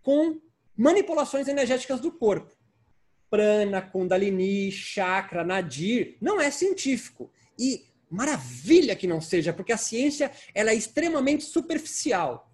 com 0.00 0.40
manipulações 0.74 1.48
energéticas 1.48 2.00
do 2.00 2.10
corpo. 2.10 2.56
Prana, 3.28 3.82
Kundalini, 3.82 4.72
chakra, 4.72 5.44
nadir, 5.44 6.16
não 6.18 6.40
é 6.40 6.50
científico. 6.50 7.30
E 7.58 7.84
maravilha 8.08 8.96
que 8.96 9.06
não 9.06 9.20
seja, 9.20 9.52
porque 9.52 9.72
a 9.72 9.76
ciência 9.76 10.32
ela 10.54 10.70
é 10.70 10.74
extremamente 10.74 11.44
superficial. 11.44 12.50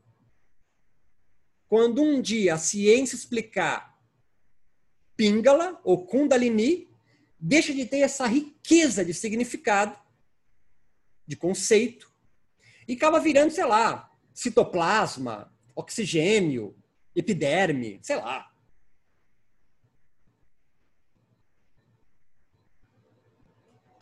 Quando 1.69 2.03
um 2.03 2.21
dia 2.21 2.55
a 2.55 2.59
ciência 2.59 3.15
explicar 3.15 3.97
Pingala 5.17 5.81
ou 5.85 6.05
Kundalini, 6.05 6.90
deixa 7.41 7.73
de 7.73 7.87
ter 7.87 8.01
essa 8.01 8.27
riqueza 8.27 9.05
de 9.05 9.15
significado, 9.15 9.99
de 11.27 11.37
conceito, 11.37 12.13
e 12.87 12.95
acaba 12.95 13.21
virando, 13.21 13.53
sei 13.53 13.65
lá, 13.65 14.11
citoplasma, 14.35 15.53
oxigênio, 15.75 16.77
epiderme, 17.15 17.99
sei 18.03 18.17
lá. 18.17 18.51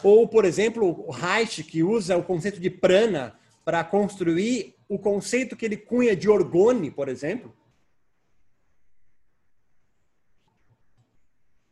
Ou, 0.03 0.29
por 0.29 0.45
exemplo, 0.45 1.05
o 1.07 1.11
Reich, 1.11 1.65
que 1.65 1.83
usa 1.83 2.17
o 2.17 2.25
conceito 2.25 2.61
de 2.61 2.71
prana 2.71 3.39
para 3.65 3.83
construir 3.83 4.77
o 4.89 4.99
conceito 4.99 5.57
que 5.57 5.65
ele 5.65 5.77
cunha 5.77 6.15
de 6.15 6.29
orgone, 6.29 6.91
por 6.91 7.09
exemplo. 7.09 7.55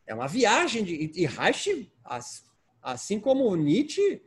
É 0.07 0.15
uma 0.15 0.27
viagem 0.27 0.83
de. 0.83 1.11
E 1.13 1.25
Reich, 1.25 1.91
assim 2.81 3.19
como 3.19 3.53
Nietzsche, 3.55 4.21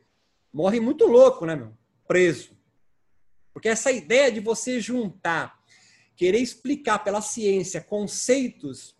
morre 0.53 0.79
muito 0.79 1.07
louco, 1.07 1.47
né, 1.47 1.57
meu? 1.57 1.77
Preso. 2.07 2.57
Porque 3.53 3.69
essa 3.69 3.91
ideia 3.91 4.31
de 4.31 4.41
você 4.41 4.79
juntar, 4.79 5.59
querer 6.15 6.39
explicar 6.39 6.99
pela 7.01 7.23
ciência 7.23 7.81
conceitos 7.81 8.95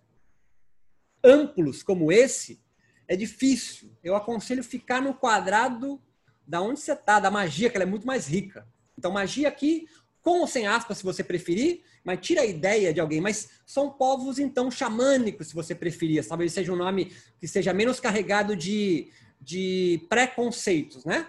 amplos 1.23 1.83
como 1.83 2.11
esse, 2.11 2.63
é 3.07 3.15
difícil. 3.15 3.95
Eu 4.03 4.17
aconselho 4.17 4.65
ficar 4.65 5.03
no 5.03 5.15
quadrado 5.15 6.03
da 6.47 6.63
onde 6.63 6.81
você 6.81 6.93
está, 6.93 7.21
da 7.21 7.31
magia, 7.31 7.69
que 7.69 7.77
ela 7.77 7.85
é 7.85 7.87
muito 7.87 8.07
mais 8.07 8.27
rica. 8.27 8.67
Então, 8.97 9.13
magia 9.13 9.49
aqui, 9.49 9.87
com 10.23 10.41
ou 10.41 10.47
sem 10.47 10.67
aspas, 10.67 10.99
se 10.99 11.05
você 11.05 11.25
preferir, 11.25 11.83
mas 12.05 12.21
tira 12.21 12.43
a 12.43 12.47
ideia 12.47 12.93
de 12.93 13.01
alguém. 13.01 13.21
Mas 13.21 13.51
são 13.65 13.91
povos, 13.91 14.39
então, 14.39 14.71
xamânicos, 14.71 15.49
se 15.49 15.55
você 15.55 15.75
preferir. 15.75 16.27
Talvez 16.27 16.53
seja 16.53 16.73
um 16.73 16.77
nome 16.77 17.13
que 17.39 17.49
seja 17.49 17.73
menos 17.73 18.01
carregado 18.01 18.55
de, 18.55 19.11
de 19.41 20.05
preconceitos, 20.09 21.05
né? 21.05 21.27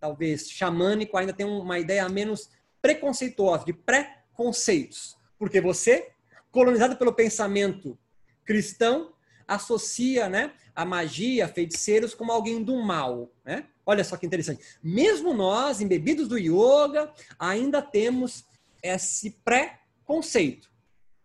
Talvez 0.00 0.50
xamânico 0.50 1.16
ainda 1.16 1.32
tem 1.32 1.46
uma 1.46 1.78
ideia 1.78 2.08
menos 2.08 2.50
preconceituosa, 2.80 3.64
de 3.64 3.72
preconceitos. 3.72 5.16
Porque 5.38 5.60
você, 5.60 6.10
colonizado 6.50 6.96
pelo 6.96 7.12
pensamento 7.12 7.96
cristão, 8.44 9.12
associa 9.46 10.28
né, 10.28 10.52
a 10.74 10.84
magia, 10.84 11.46
feiticeiros, 11.46 12.14
como 12.14 12.32
alguém 12.32 12.62
do 12.62 12.76
mal. 12.82 13.30
Né? 13.44 13.66
Olha 13.84 14.04
só 14.04 14.16
que 14.16 14.26
interessante. 14.26 14.64
Mesmo 14.82 15.34
nós, 15.34 15.80
embebidos 15.80 16.28
do 16.28 16.38
yoga, 16.38 17.12
ainda 17.38 17.82
temos 17.82 18.44
esse 18.82 19.30
pré 19.44 19.80
conceito. 20.04 20.70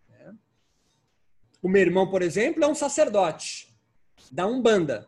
Né? 0.09 0.35
O 1.61 1.69
meu 1.69 1.81
irmão, 1.81 2.09
por 2.09 2.21
exemplo, 2.21 2.63
é 2.63 2.67
um 2.67 2.75
sacerdote 2.75 3.75
da 4.31 4.47
Umbanda. 4.47 5.07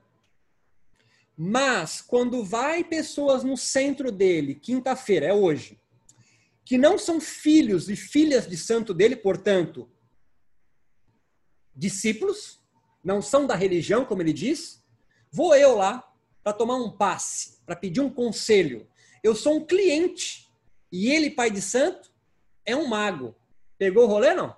Mas 1.36 2.02
quando 2.02 2.44
vai 2.44 2.84
pessoas 2.84 3.44
no 3.44 3.56
centro 3.56 4.12
dele, 4.12 4.56
quinta-feira, 4.56 5.28
é 5.28 5.34
hoje, 5.34 5.80
que 6.66 6.78
não 6.78 6.98
são 6.98 7.20
filhos 7.20 7.90
e 7.90 7.96
filhas 7.96 8.48
de 8.48 8.58
santo 8.58 8.94
dele, 8.94 9.16
portanto, 9.16 9.90
discípulos, 11.74 12.60
não 13.04 13.22
são 13.22 13.48
da 13.48 13.56
religião, 13.56 14.06
como 14.06 14.22
ele 14.22 14.34
diz, 14.34 14.84
vou 15.32 15.56
eu 15.56 15.76
lá 15.76 16.09
para 16.50 16.58
tomar 16.58 16.78
um 16.78 16.90
passe, 16.90 17.60
para 17.64 17.76
pedir 17.76 18.02
um 18.02 18.10
conselho. 18.10 18.88
Eu 19.22 19.36
sou 19.36 19.58
um 19.58 19.66
cliente 19.66 20.50
e 20.92 21.12
ele, 21.12 21.30
pai 21.30 21.52
de 21.52 21.62
santo, 21.62 22.12
é 22.66 22.76
um 22.76 22.88
mago. 22.88 23.36
Pegou 23.78 24.06
o 24.06 24.08
rolê, 24.08 24.34
não? 24.34 24.58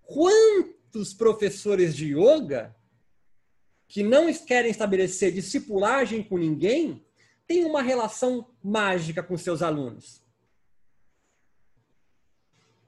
Quantos 0.00 1.12
professores 1.12 1.94
de 1.94 2.14
yoga 2.16 2.74
que 3.86 4.02
não 4.02 4.32
querem 4.32 4.70
estabelecer 4.70 5.32
discipulagem 5.32 6.22
com 6.22 6.38
ninguém 6.38 7.04
têm 7.46 7.66
uma 7.66 7.82
relação 7.82 8.48
mágica 8.64 9.22
com 9.22 9.36
seus 9.36 9.60
alunos? 9.60 10.22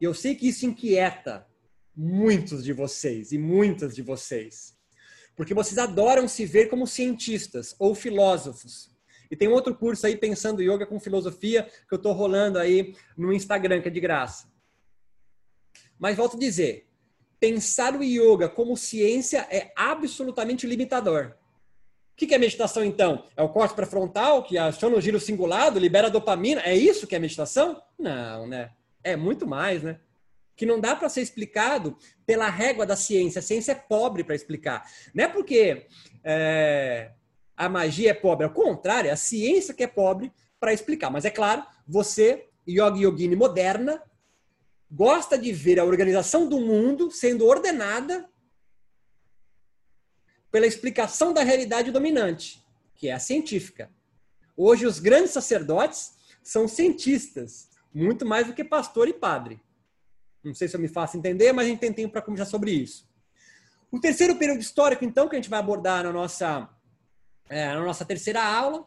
Eu 0.01 0.15
sei 0.15 0.35
que 0.35 0.49
isso 0.49 0.65
inquieta 0.65 1.47
muitos 1.95 2.65
de 2.65 2.73
vocês 2.73 3.33
e 3.33 3.39
muitas 3.39 3.95
de 3.95 4.01
vocês. 4.01 4.74
Porque 5.37 5.55
vocês 5.55 5.79
adoram 5.79 6.29
se 6.29 6.47
ver 6.47 6.69
como 6.69 6.87
cientistas 6.87 7.75
ou 7.79 7.95
filósofos. 7.95 8.91
E 9.31 9.37
tem 9.37 9.49
outro 9.49 9.75
curso 9.75 10.07
aí, 10.07 10.17
Pensando 10.17 10.63
Yoga 10.63 10.87
com 10.87 11.01
Filosofia, 11.01 11.65
que 11.89 11.95
eu 11.95 11.97
estou 11.97 12.13
rolando 12.13 12.59
aí 12.59 12.95
no 13.17 13.33
Instagram, 13.33 13.81
que 13.81 13.89
é 13.89 13.91
de 13.91 14.01
graça. 14.01 14.47
Mas 15.99 16.17
volto 16.17 16.37
a 16.37 16.41
dizer, 16.41 16.87
pensar 17.41 17.95
o 17.95 18.03
yoga 18.03 18.49
como 18.49 18.77
ciência 18.77 19.47
é 19.51 19.73
absolutamente 19.77 20.67
limitador. 20.67 21.35
O 22.13 22.17
que 22.17 22.33
é 22.35 22.39
meditação, 22.39 22.85
então? 22.85 23.25
É 23.37 23.43
o 23.43 23.49
corte 23.49 23.75
pré-frontal, 23.75 24.45
que 24.45 24.57
aciona 24.57 24.97
o 24.97 25.01
giro 25.01 25.19
cingulado, 25.19 25.81
libera 25.81 26.09
dopamina? 26.09 26.61
É 26.63 26.75
isso 26.75 27.07
que 27.07 27.17
é 27.17 27.19
meditação? 27.19 27.83
Não, 27.99 28.47
né? 28.47 28.71
É 29.03 29.17
muito 29.17 29.47
mais, 29.47 29.83
né? 29.83 29.99
Que 30.57 30.67
não 30.67 30.81
dá 30.81 30.95
para 30.95 31.09
ser 31.09 31.21
explicado 31.21 31.97
pela 32.27 32.49
régua 32.49 32.87
da 32.87 32.97
ciência. 32.97 33.39
A 33.39 33.43
ciência 33.43 33.73
é 33.73 33.75
pobre 33.75 34.23
para 34.23 34.35
explicar. 34.35 34.89
Não 35.13 35.25
é 35.25 35.29
porque 35.29 35.87
é, 36.23 37.11
a 37.57 37.69
magia 37.69 38.11
é 38.11 38.15
pobre, 38.15 38.45
ao 38.45 38.53
contrário, 38.53 39.09
é 39.09 39.13
a 39.13 39.17
ciência 39.17 39.75
que 39.75 39.83
é 39.83 39.87
pobre 39.87 40.33
para 40.61 40.73
explicar. 40.73 41.11
Mas 41.11 41.25
é 41.25 41.31
claro, 41.31 41.65
você, 41.87 42.49
yogi 42.69 43.03
yogini 43.03 43.37
moderna, 43.37 44.03
gosta 44.91 45.37
de 45.37 45.53
ver 45.53 45.81
a 45.81 45.85
organização 45.85 46.49
do 46.49 46.61
mundo 46.61 47.11
sendo 47.11 47.47
ordenada 47.47 48.29
pela 50.51 50.67
explicação 50.67 51.33
da 51.33 51.43
realidade 51.43 51.91
dominante, 51.91 52.65
que 52.95 53.09
é 53.09 53.13
a 53.13 53.19
científica. 53.19 53.91
Hoje, 54.57 54.87
os 54.87 55.01
grandes 55.01 55.33
sacerdotes 55.33 56.13
são 56.45 56.69
cientistas, 56.69 57.69
muito 57.93 58.25
mais 58.25 58.47
do 58.47 58.55
que 58.55 58.63
pastor 58.63 59.09
e 59.09 59.13
padre. 59.13 59.61
Não 60.45 60.55
sei 60.55 60.69
se 60.69 60.77
eu 60.77 60.81
me 60.81 60.89
faço 60.89 61.17
entender, 61.17 61.53
mas 61.53 61.67
a 61.67 61.69
gente 61.71 61.81
tem 61.81 61.93
tempo 61.93 62.13
para 62.13 62.23
conversar 62.23 62.51
sobre 62.51 62.71
isso. 62.71 63.09
O 63.91 63.99
terceiro 63.99 64.37
período 64.37 64.61
histórico, 64.61 65.05
então, 65.05 65.29
que 65.29 65.37
a 65.37 65.39
gente 65.39 65.49
vai 65.49 65.59
abordar 65.59 66.05
na 66.05 66.13
nossa, 66.13 66.69
é, 67.49 67.69
na 67.69 67.81
nossa 67.81 68.05
terceira 68.05 68.45
aula, 68.45 68.87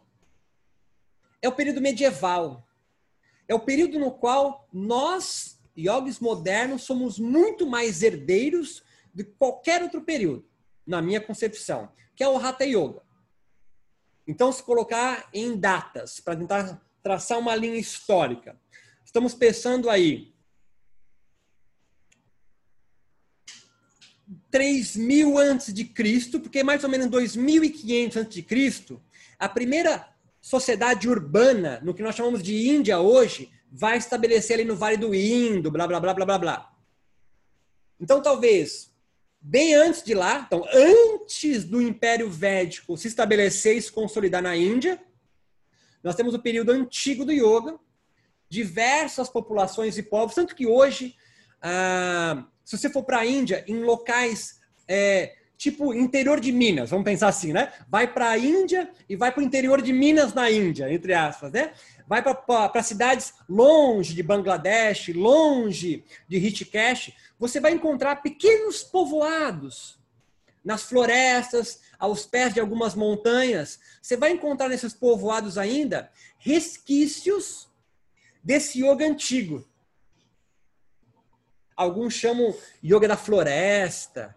é 1.42 1.48
o 1.48 1.56
período 1.56 1.82
medieval. 1.82 2.68
É 3.48 3.56
o 3.56 3.60
período 3.60 3.98
no 3.98 4.12
qual 4.12 4.68
nós, 4.72 5.60
yogis 5.78 6.20
modernos, 6.20 6.84
somos 6.84 7.18
muito 7.18 7.66
mais 7.66 8.04
herdeiros 8.04 8.84
de 9.14 9.24
qualquer 9.24 9.82
outro 9.82 10.02
período, 10.02 10.48
na 10.86 11.02
minha 11.02 11.22
concepção, 11.22 11.90
que 12.16 12.24
é 12.24 12.28
o 12.28 12.38
Hatha 12.38 12.66
Yoga. 12.66 13.02
Então, 14.28 14.52
se 14.52 14.62
colocar 14.62 15.30
em 15.34 15.58
datas, 15.58 16.20
para 16.20 16.36
tentar 16.36 16.86
traçar 17.02 17.40
uma 17.40 17.56
linha 17.56 17.80
histórica, 17.80 18.60
estamos 19.06 19.34
pensando 19.34 19.90
aí 19.90 20.36
3000 24.52 25.38
antes 25.38 25.74
de 25.74 25.86
Cristo, 25.86 26.40
porque 26.40 26.64
mais 26.64 26.84
ou 26.84 26.90
menos 26.90 27.08
2500 27.08 28.18
antes 28.18 28.36
de 28.36 28.44
Cristo, 28.44 29.02
a 29.38 29.48
primeira 29.48 30.08
sociedade 30.42 31.10
urbana, 31.10 31.80
no 31.84 31.94
que 31.94 32.02
nós 32.02 32.16
chamamos 32.16 32.42
de 32.42 32.70
Índia 32.70 33.00
hoje, 33.00 33.52
vai 33.72 33.98
estabelecer 33.98 34.56
ali 34.56 34.66
no 34.66 34.76
Vale 34.76 34.98
do 34.98 35.14
Indo, 35.14 35.70
blá 35.70 35.86
blá 35.88 36.00
blá 36.00 36.14
blá 36.14 36.26
blá 36.26 36.38
blá. 36.38 36.74
Então 38.00 38.22
talvez 38.22 38.94
bem 39.40 39.76
antes 39.76 40.04
de 40.04 40.14
lá, 40.14 40.44
então 40.46 40.66
antes 40.74 41.64
do 41.64 41.82
Império 41.82 42.30
Védico 42.30 42.98
se 42.98 43.08
estabelecer 43.08 43.78
e 43.78 43.82
se 43.82 43.92
consolidar 43.92 44.42
na 44.42 44.56
Índia, 44.56 45.02
nós 46.04 46.16
temos 46.16 46.34
o 46.34 46.40
período 46.40 46.72
antigo 46.72 47.26
do 47.26 47.32
yoga, 47.32 47.78
diversas 48.50 49.30
populações 49.30 49.98
e 49.98 50.04
povos, 50.04 50.36
tanto 50.36 50.56
que 50.56 50.66
hoje 50.66 51.16
ah, 51.62 52.46
se 52.68 52.78
você 52.78 52.90
for 52.90 53.02
para 53.02 53.20
a 53.20 53.26
Índia, 53.26 53.64
em 53.66 53.82
locais 53.82 54.60
é, 54.90 55.36
tipo 55.58 55.94
interior 55.94 56.38
de 56.38 56.52
Minas, 56.52 56.90
vamos 56.90 57.06
pensar 57.06 57.30
assim, 57.30 57.54
né? 57.54 57.72
Vai 57.88 58.12
para 58.12 58.32
a 58.32 58.38
Índia 58.38 58.92
e 59.08 59.16
vai 59.16 59.32
para 59.32 59.40
o 59.40 59.44
interior 59.44 59.82
de 59.82 59.94
Minas 59.94 60.34
na 60.34 60.52
Índia, 60.52 60.92
entre 60.92 61.14
aspas, 61.14 61.54
né? 61.54 61.72
Vai 62.06 62.22
para 62.22 62.84
cidades 62.84 63.36
longe 63.48 64.14
de 64.14 64.22
Bangladesh, 64.22 65.14
longe 65.16 66.04
de 66.28 66.38
Rishikesh, 66.38 67.14
você 67.40 67.62
vai 67.62 67.72
encontrar 67.72 68.18
pequenos 68.18 68.84
povoados 68.84 69.98
nas 70.62 70.84
florestas, 70.84 71.80
aos 71.98 72.26
pés 72.26 72.54
de 72.54 72.60
algumas 72.60 72.96
montanhas. 72.96 73.80
Você 74.02 74.18
vai 74.18 74.32
encontrar 74.32 74.68
nesses 74.68 74.94
povoados 74.94 75.58
ainda 75.58 76.12
resquícios 76.38 77.70
desse 78.44 78.84
yoga 78.84 79.06
antigo. 79.06 79.66
Alguns 81.78 82.16
chamam 82.16 82.58
yoga 82.84 83.08
da 83.08 83.16
floresta. 83.16 84.36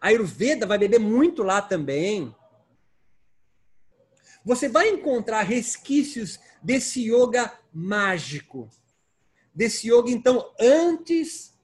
A 0.00 0.08
Ayurveda 0.08 0.66
vai 0.66 0.76
beber 0.76 0.98
muito 0.98 1.44
lá 1.44 1.62
também. 1.62 2.34
Você 4.44 4.68
vai 4.68 4.88
encontrar 4.88 5.42
resquícios 5.42 6.40
desse 6.62 7.10
yoga 7.10 7.52
mágico. 7.72 8.68
Desse 9.54 9.88
yoga, 9.88 10.10
então, 10.10 10.52
antes 10.60 11.56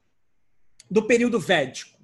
do 0.91 1.07
período 1.07 1.41
védico. 1.41 1.99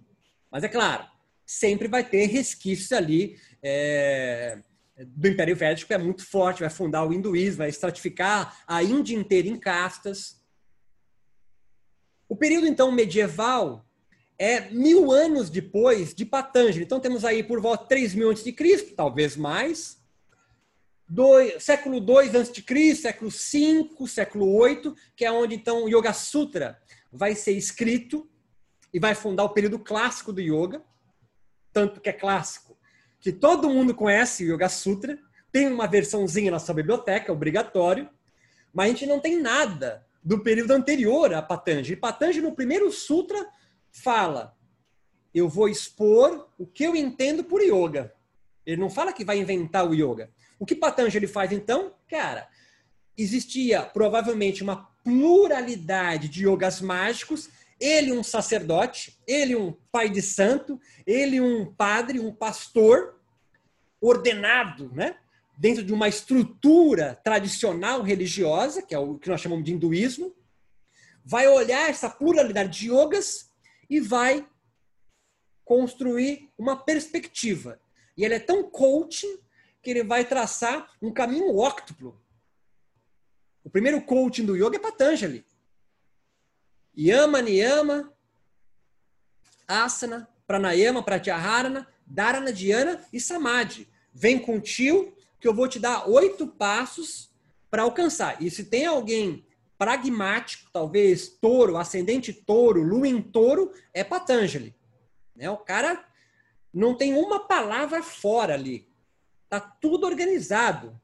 Mas 0.50 0.64
é 0.64 0.68
claro, 0.68 1.06
sempre 1.46 1.86
vai 1.86 2.02
ter 2.02 2.26
resquícios 2.26 2.90
ali 2.92 3.38
é, 3.62 4.58
do 5.06 5.28
Império 5.28 5.54
Védico, 5.54 5.92
é 5.92 5.98
muito 5.98 6.24
forte, 6.24 6.60
vai 6.60 6.70
fundar 6.70 7.04
o 7.04 7.12
hinduísmo, 7.12 7.58
vai 7.58 7.68
estratificar 7.68 8.62
a 8.66 8.82
Índia 8.82 9.14
inteira 9.14 9.48
em 9.48 9.58
castas. 9.58 10.39
O 12.30 12.36
período, 12.36 12.68
então, 12.68 12.92
medieval 12.92 13.84
é 14.38 14.70
mil 14.70 15.10
anos 15.10 15.50
depois 15.50 16.14
de 16.14 16.24
Patanjali. 16.24 16.84
Então, 16.84 17.00
temos 17.00 17.24
aí 17.24 17.42
por 17.42 17.60
volta 17.60 17.82
de 17.82 17.88
3 17.88 18.14
mil 18.14 18.30
antes 18.30 18.44
de 18.44 18.52
Cristo, 18.52 18.94
talvez 18.94 19.36
mais. 19.36 20.00
Século 21.58 21.96
II 21.96 22.36
antes 22.36 22.52
de 22.52 22.62
Cristo, 22.62 23.02
século 23.02 23.30
V, 23.30 24.06
século 24.06 24.64
VIII, 24.64 24.94
que 25.16 25.24
é 25.24 25.32
onde, 25.32 25.56
então, 25.56 25.82
o 25.82 25.88
Yoga 25.88 26.12
Sutra 26.12 26.80
vai 27.12 27.34
ser 27.34 27.50
escrito 27.50 28.30
e 28.94 29.00
vai 29.00 29.16
fundar 29.16 29.42
o 29.42 29.48
período 29.48 29.80
clássico 29.80 30.32
do 30.32 30.40
Yoga. 30.40 30.80
Tanto 31.72 32.00
que 32.00 32.10
é 32.10 32.12
clássico, 32.12 32.78
que 33.18 33.32
todo 33.32 33.68
mundo 33.68 33.92
conhece 33.92 34.44
o 34.44 34.54
Yoga 34.54 34.68
Sutra, 34.68 35.18
tem 35.50 35.66
uma 35.66 35.88
versãozinha 35.88 36.52
na 36.52 36.60
sua 36.60 36.76
biblioteca, 36.76 37.32
obrigatório, 37.32 38.08
mas 38.72 38.86
a 38.86 38.88
gente 38.90 39.06
não 39.06 39.18
tem 39.18 39.36
nada 39.40 40.06
do 40.22 40.40
período 40.40 40.72
anterior 40.72 41.32
a 41.34 41.42
Patanjali. 41.42 41.96
Patanjali, 41.96 42.42
no 42.42 42.54
primeiro 42.54 42.90
sutra, 42.92 43.48
fala: 43.90 44.56
Eu 45.34 45.48
vou 45.48 45.68
expor 45.68 46.48
o 46.58 46.66
que 46.66 46.84
eu 46.84 46.94
entendo 46.94 47.44
por 47.44 47.62
yoga. 47.62 48.14
Ele 48.64 48.80
não 48.80 48.90
fala 48.90 49.12
que 49.12 49.24
vai 49.24 49.38
inventar 49.38 49.88
o 49.88 49.94
yoga. 49.94 50.30
O 50.58 50.66
que 50.66 50.74
Patanjali 50.74 51.26
faz 51.26 51.50
então? 51.52 51.94
Cara, 52.08 52.48
existia 53.16 53.82
provavelmente 53.82 54.62
uma 54.62 54.88
pluralidade 55.02 56.28
de 56.28 56.46
yogas 56.46 56.80
mágicos. 56.80 57.48
Ele, 57.80 58.12
um 58.12 58.22
sacerdote, 58.22 59.18
ele, 59.26 59.56
um 59.56 59.72
pai 59.90 60.10
de 60.10 60.20
santo, 60.20 60.78
ele, 61.06 61.40
um 61.40 61.72
padre, 61.72 62.20
um 62.20 62.32
pastor 62.32 63.18
ordenado, 64.00 64.92
né? 64.94 65.16
Dentro 65.60 65.84
de 65.84 65.92
uma 65.92 66.08
estrutura 66.08 67.20
tradicional 67.22 68.00
religiosa, 68.00 68.80
que 68.80 68.94
é 68.94 68.98
o 68.98 69.18
que 69.18 69.28
nós 69.28 69.42
chamamos 69.42 69.62
de 69.62 69.74
hinduísmo, 69.74 70.34
vai 71.22 71.46
olhar 71.48 71.90
essa 71.90 72.08
pluralidade 72.08 72.70
de 72.70 72.90
yogas 72.90 73.50
e 73.88 74.00
vai 74.00 74.48
construir 75.62 76.50
uma 76.56 76.82
perspectiva. 76.82 77.78
E 78.16 78.24
ele 78.24 78.32
é 78.32 78.40
tão 78.40 78.70
coaching 78.70 79.38
que 79.82 79.90
ele 79.90 80.02
vai 80.02 80.24
traçar 80.24 80.90
um 81.00 81.12
caminho 81.12 81.54
óctuplo. 81.54 82.18
O 83.62 83.68
primeiro 83.68 84.00
coaching 84.00 84.46
do 84.46 84.56
yoga 84.56 84.76
é 84.76 84.80
Patanjali. 84.80 85.44
Yama, 86.96 87.42
Niyama, 87.42 88.10
Asana, 89.68 90.26
Pranayama, 90.46 91.02
Pratyahara, 91.02 91.86
Dharana, 92.06 92.50
Dhyana 92.50 93.06
e 93.12 93.20
Samadhi. 93.20 93.86
Vem 94.10 94.38
com 94.38 94.56
o 94.56 94.60
tio, 94.60 95.14
que 95.40 95.48
eu 95.48 95.54
vou 95.54 95.66
te 95.66 95.78
dar 95.78 96.08
oito 96.08 96.46
passos 96.46 97.30
para 97.70 97.82
alcançar. 97.82 98.42
E 98.42 98.50
se 98.50 98.64
tem 98.64 98.86
alguém 98.86 99.44
pragmático, 99.78 100.68
talvez 100.70 101.28
touro, 101.28 101.78
ascendente 101.78 102.32
touro, 102.32 102.82
lua 102.82 103.08
em 103.08 103.22
touro, 103.22 103.72
é 103.94 104.04
Patanjali. 104.04 104.74
Né? 105.34 105.48
O 105.48 105.56
cara 105.56 106.04
não 106.72 106.94
tem 106.94 107.14
uma 107.14 107.40
palavra 107.40 108.02
fora 108.02 108.54
ali. 108.54 108.86
Tá 109.48 109.58
tudo 109.58 110.06
organizado. 110.06 111.00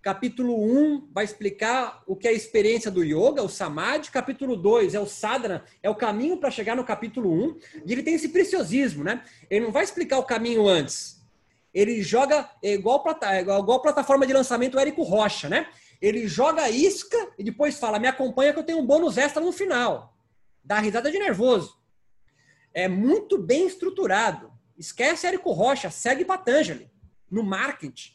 Capítulo 0.00 0.60
1 0.64 1.10
vai 1.12 1.24
explicar 1.24 2.02
o 2.06 2.16
que 2.16 2.26
é 2.26 2.30
a 2.30 2.34
experiência 2.34 2.90
do 2.90 3.04
yoga, 3.04 3.42
o 3.42 3.48
samadhi. 3.48 4.10
Capítulo 4.10 4.56
2 4.56 4.94
é 4.94 5.00
o 5.00 5.06
sadhana, 5.06 5.64
é 5.82 5.88
o 5.88 5.94
caminho 5.94 6.38
para 6.38 6.50
chegar 6.50 6.74
no 6.74 6.84
capítulo 6.84 7.32
1. 7.32 7.58
E 7.86 7.92
ele 7.92 8.02
tem 8.02 8.14
esse 8.14 8.28
preciosismo, 8.28 9.04
né? 9.04 9.24
Ele 9.48 9.64
não 9.64 9.72
vai 9.72 9.84
explicar 9.84 10.18
o 10.18 10.24
caminho 10.24 10.66
antes. 10.66 11.21
Ele 11.72 12.02
joga 12.02 12.50
é 12.62 12.74
igual, 12.74 13.02
é 13.22 13.40
igual, 13.40 13.60
igual 13.60 13.82
plataforma 13.82 14.26
de 14.26 14.32
lançamento 14.32 14.78
Érico 14.78 15.02
Rocha, 15.02 15.48
né? 15.48 15.68
Ele 16.00 16.26
joga 16.26 16.68
isca 16.68 17.16
e 17.38 17.44
depois 17.44 17.78
fala: 17.78 17.98
me 17.98 18.08
acompanha 18.08 18.52
que 18.52 18.58
eu 18.58 18.64
tenho 18.64 18.78
um 18.78 18.86
bônus 18.86 19.16
extra 19.16 19.42
no 19.42 19.52
final. 19.52 20.16
Dá 20.62 20.78
risada 20.78 21.10
de 21.10 21.18
nervoso. 21.18 21.80
É 22.74 22.88
muito 22.88 23.38
bem 23.38 23.66
estruturado. 23.66 24.52
Esquece 24.76 25.26
Érico 25.26 25.52
Rocha, 25.52 25.90
segue 25.90 26.24
Patanjali 26.24 26.90
no 27.30 27.42
marketing. 27.42 28.12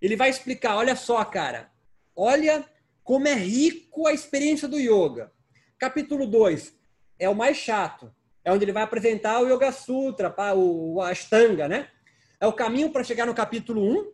Ele 0.00 0.16
vai 0.16 0.30
explicar: 0.30 0.76
olha 0.76 0.94
só, 0.94 1.24
cara, 1.24 1.72
olha 2.14 2.64
como 3.02 3.26
é 3.26 3.34
rico 3.34 4.06
a 4.06 4.12
experiência 4.12 4.68
do 4.68 4.78
yoga. 4.78 5.32
Capítulo 5.78 6.26
2 6.26 6.74
é 7.18 7.28
o 7.28 7.34
mais 7.34 7.56
chato. 7.56 8.14
É 8.44 8.52
onde 8.52 8.64
ele 8.64 8.72
vai 8.72 8.82
apresentar 8.82 9.40
o 9.40 9.46
Yoga 9.46 9.70
Sutra, 9.70 10.34
o 10.56 11.00
Ashtanga, 11.00 11.68
né? 11.68 11.88
É 12.42 12.46
o 12.48 12.52
caminho 12.52 12.90
para 12.90 13.04
chegar 13.04 13.24
no 13.24 13.32
capítulo 13.32 13.80
1. 13.80 13.92
Um. 13.92 14.12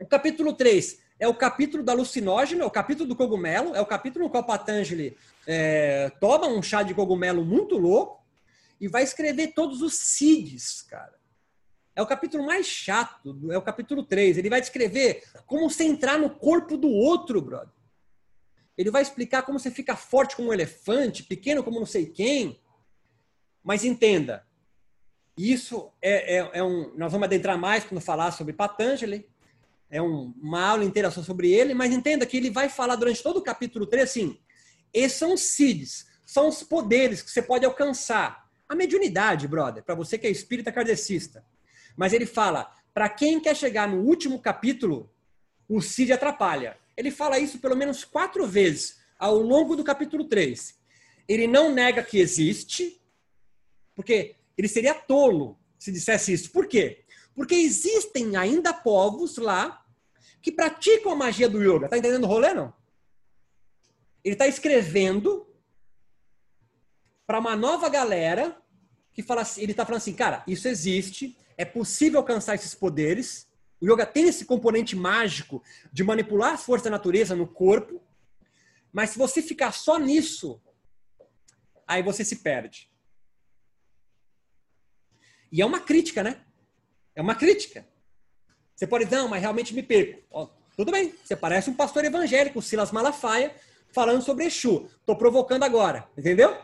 O 0.00 0.06
capítulo 0.06 0.52
3 0.52 1.00
é 1.18 1.26
o 1.26 1.34
capítulo 1.34 1.82
da 1.82 1.90
alucinógena, 1.90 2.62
é 2.62 2.64
o 2.64 2.70
capítulo 2.70 3.08
do 3.08 3.16
cogumelo, 3.16 3.74
é 3.74 3.80
o 3.80 3.86
capítulo 3.86 4.26
no 4.26 4.30
qual 4.30 4.46
Patanjali 4.46 5.18
é, 5.44 6.08
toma 6.20 6.46
um 6.46 6.62
chá 6.62 6.84
de 6.84 6.94
cogumelo 6.94 7.44
muito 7.44 7.76
louco 7.76 8.24
e 8.80 8.86
vai 8.86 9.02
escrever 9.02 9.54
todos 9.54 9.82
os 9.82 9.94
SIDs, 9.94 10.82
cara. 10.82 11.18
É 11.96 12.00
o 12.00 12.06
capítulo 12.06 12.46
mais 12.46 12.64
chato, 12.64 13.36
é 13.50 13.58
o 13.58 13.62
capítulo 13.62 14.04
3. 14.04 14.38
Ele 14.38 14.48
vai 14.48 14.60
descrever 14.60 15.24
como 15.44 15.68
você 15.68 15.82
entrar 15.82 16.20
no 16.20 16.30
corpo 16.30 16.76
do 16.76 16.88
outro, 16.88 17.42
brother. 17.42 17.74
Ele 18.78 18.90
vai 18.92 19.02
explicar 19.02 19.42
como 19.42 19.58
você 19.58 19.70
fica 19.70 19.96
forte 19.96 20.36
como 20.36 20.50
um 20.50 20.52
elefante, 20.52 21.24
pequeno 21.24 21.64
como 21.64 21.80
não 21.80 21.86
sei 21.86 22.06
quem. 22.06 22.60
Mas 23.64 23.84
entenda, 23.84 24.46
isso 25.36 25.90
é, 26.00 26.36
é, 26.36 26.50
é 26.54 26.62
um. 26.62 26.92
Nós 26.96 27.10
vamos 27.10 27.26
adentrar 27.26 27.58
mais 27.58 27.84
quando 27.84 28.00
falar 28.00 28.30
sobre 28.32 28.52
Patanjali 28.52 29.28
é 29.90 30.00
um, 30.00 30.32
uma 30.40 30.66
aula 30.66 30.84
inteira 30.84 31.10
só 31.10 31.22
sobre 31.22 31.52
ele, 31.52 31.74
mas 31.74 31.92
entenda 31.92 32.24
que 32.24 32.36
ele 32.36 32.50
vai 32.50 32.68
falar 32.70 32.96
durante 32.96 33.22
todo 33.22 33.36
o 33.36 33.42
capítulo 33.42 33.86
3 33.86 34.04
assim: 34.04 34.38
esses 34.92 35.18
são 35.18 35.34
os 35.34 35.42
seeds, 35.42 36.06
são 36.24 36.48
os 36.48 36.62
poderes 36.62 37.22
que 37.22 37.30
você 37.30 37.42
pode 37.42 37.64
alcançar. 37.64 38.42
A 38.68 38.74
mediunidade, 38.74 39.46
brother, 39.46 39.82
para 39.82 39.94
você 39.94 40.16
que 40.16 40.26
é 40.26 40.30
espírita 40.30 40.72
kardecista. 40.72 41.44
Mas 41.94 42.14
ele 42.14 42.24
fala: 42.24 42.72
para 42.94 43.08
quem 43.08 43.38
quer 43.38 43.54
chegar 43.54 43.86
no 43.86 43.98
último 43.98 44.38
capítulo, 44.38 45.10
o 45.68 45.80
seed 45.80 46.10
atrapalha. 46.10 46.76
Ele 46.96 47.10
fala 47.10 47.38
isso 47.38 47.58
pelo 47.58 47.76
menos 47.76 48.04
quatro 48.04 48.46
vezes 48.46 49.00
ao 49.18 49.38
longo 49.38 49.76
do 49.76 49.84
capítulo 49.84 50.24
3. 50.24 50.74
Ele 51.28 51.46
não 51.46 51.72
nega 51.72 52.02
que 52.02 52.18
existe, 52.18 53.00
porque 53.94 54.36
ele 54.62 54.68
seria 54.68 54.94
tolo 54.94 55.58
se 55.76 55.90
dissesse 55.90 56.32
isso. 56.32 56.52
Por 56.52 56.68
quê? 56.68 57.04
Porque 57.34 57.54
existem 57.56 58.36
ainda 58.36 58.72
povos 58.72 59.36
lá 59.36 59.84
que 60.40 60.52
praticam 60.52 61.10
a 61.10 61.16
magia 61.16 61.48
do 61.48 61.60
yoga. 61.60 61.88
Tá 61.88 61.98
entendendo 61.98 62.22
o 62.22 62.28
rolê, 62.28 62.54
não? 62.54 62.72
Ele 64.24 64.34
está 64.34 64.46
escrevendo 64.46 65.44
para 67.26 67.40
uma 67.40 67.56
nova 67.56 67.88
galera 67.88 68.56
que 69.12 69.22
fala 69.22 69.42
assim, 69.42 69.62
ele 69.62 69.72
está 69.72 69.84
falando 69.84 70.00
assim, 70.00 70.14
cara, 70.14 70.44
isso 70.46 70.68
existe, 70.68 71.36
é 71.56 71.64
possível 71.64 72.20
alcançar 72.20 72.54
esses 72.54 72.74
poderes. 72.74 73.48
O 73.80 73.86
yoga 73.86 74.06
tem 74.06 74.28
esse 74.28 74.44
componente 74.44 74.94
mágico 74.94 75.60
de 75.92 76.04
manipular 76.04 76.54
as 76.54 76.62
forças 76.62 76.84
da 76.84 76.90
natureza 76.90 77.34
no 77.34 77.48
corpo, 77.48 78.00
mas 78.92 79.10
se 79.10 79.18
você 79.18 79.42
ficar 79.42 79.72
só 79.72 79.98
nisso, 79.98 80.62
aí 81.88 82.02
você 82.02 82.24
se 82.24 82.36
perde. 82.36 82.91
E 85.52 85.60
é 85.60 85.66
uma 85.66 85.80
crítica, 85.80 86.22
né? 86.22 86.40
É 87.14 87.20
uma 87.20 87.34
crítica. 87.34 87.86
Você 88.74 88.86
pode 88.86 89.04
dizer, 89.04 89.16
não, 89.16 89.28
mas 89.28 89.42
realmente 89.42 89.74
me 89.74 89.82
perco. 89.82 90.22
Ó, 90.30 90.48
tudo 90.74 90.90
bem, 90.90 91.14
você 91.22 91.36
parece 91.36 91.68
um 91.68 91.74
pastor 91.74 92.04
evangélico, 92.06 92.62
Silas 92.62 92.90
Malafaia, 92.90 93.54
falando 93.92 94.22
sobre 94.22 94.46
Exu. 94.46 94.88
Estou 94.98 95.14
provocando 95.14 95.62
agora, 95.62 96.08
entendeu? 96.16 96.56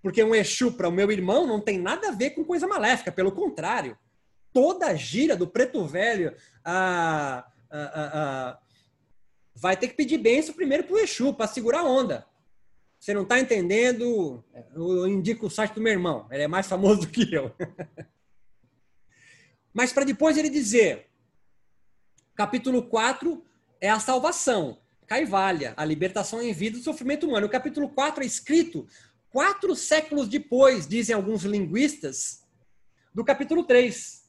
Porque 0.00 0.22
um 0.22 0.32
Exu 0.32 0.72
para 0.72 0.88
o 0.88 0.92
meu 0.92 1.10
irmão 1.10 1.44
não 1.44 1.60
tem 1.60 1.76
nada 1.76 2.08
a 2.08 2.12
ver 2.12 2.30
com 2.30 2.44
coisa 2.44 2.68
maléfica, 2.68 3.10
pelo 3.10 3.32
contrário. 3.32 3.98
Toda 4.52 4.86
a 4.86 4.94
gira 4.94 5.36
do 5.36 5.48
preto 5.48 5.84
velho 5.84 6.34
a, 6.64 7.44
a, 7.68 7.80
a, 7.80 8.58
vai 9.56 9.76
ter 9.76 9.88
que 9.88 9.94
pedir 9.94 10.18
benção 10.18 10.54
primeiro 10.54 10.84
para 10.84 10.94
o 10.94 10.98
Exu, 10.98 11.34
para 11.34 11.48
segurar 11.48 11.80
a 11.80 11.84
onda. 11.84 12.27
Você 12.98 13.14
não 13.14 13.22
está 13.22 13.38
entendendo? 13.38 14.44
Eu 14.74 15.06
indico 15.06 15.46
o 15.46 15.50
site 15.50 15.74
do 15.74 15.80
meu 15.80 15.92
irmão, 15.92 16.26
ele 16.30 16.42
é 16.42 16.48
mais 16.48 16.66
famoso 16.66 17.02
do 17.06 17.08
que 17.08 17.32
eu. 17.32 17.54
Mas 19.72 19.92
para 19.92 20.04
depois 20.04 20.36
ele 20.36 20.50
dizer: 20.50 21.08
Capítulo 22.34 22.82
4 22.82 23.44
é 23.80 23.88
a 23.90 24.00
salvação. 24.00 24.80
Caivalha, 25.06 25.72
a 25.76 25.84
libertação 25.84 26.42
em 26.42 26.52
vida 26.52 26.76
do 26.76 26.84
sofrimento 26.84 27.26
humano. 27.26 27.46
O 27.46 27.50
capítulo 27.50 27.88
4 27.88 28.22
é 28.22 28.26
escrito 28.26 28.86
quatro 29.30 29.74
séculos 29.74 30.28
depois, 30.28 30.86
dizem 30.86 31.14
alguns 31.14 31.44
linguistas, 31.44 32.46
do 33.14 33.24
capítulo 33.24 33.64
3. 33.64 34.28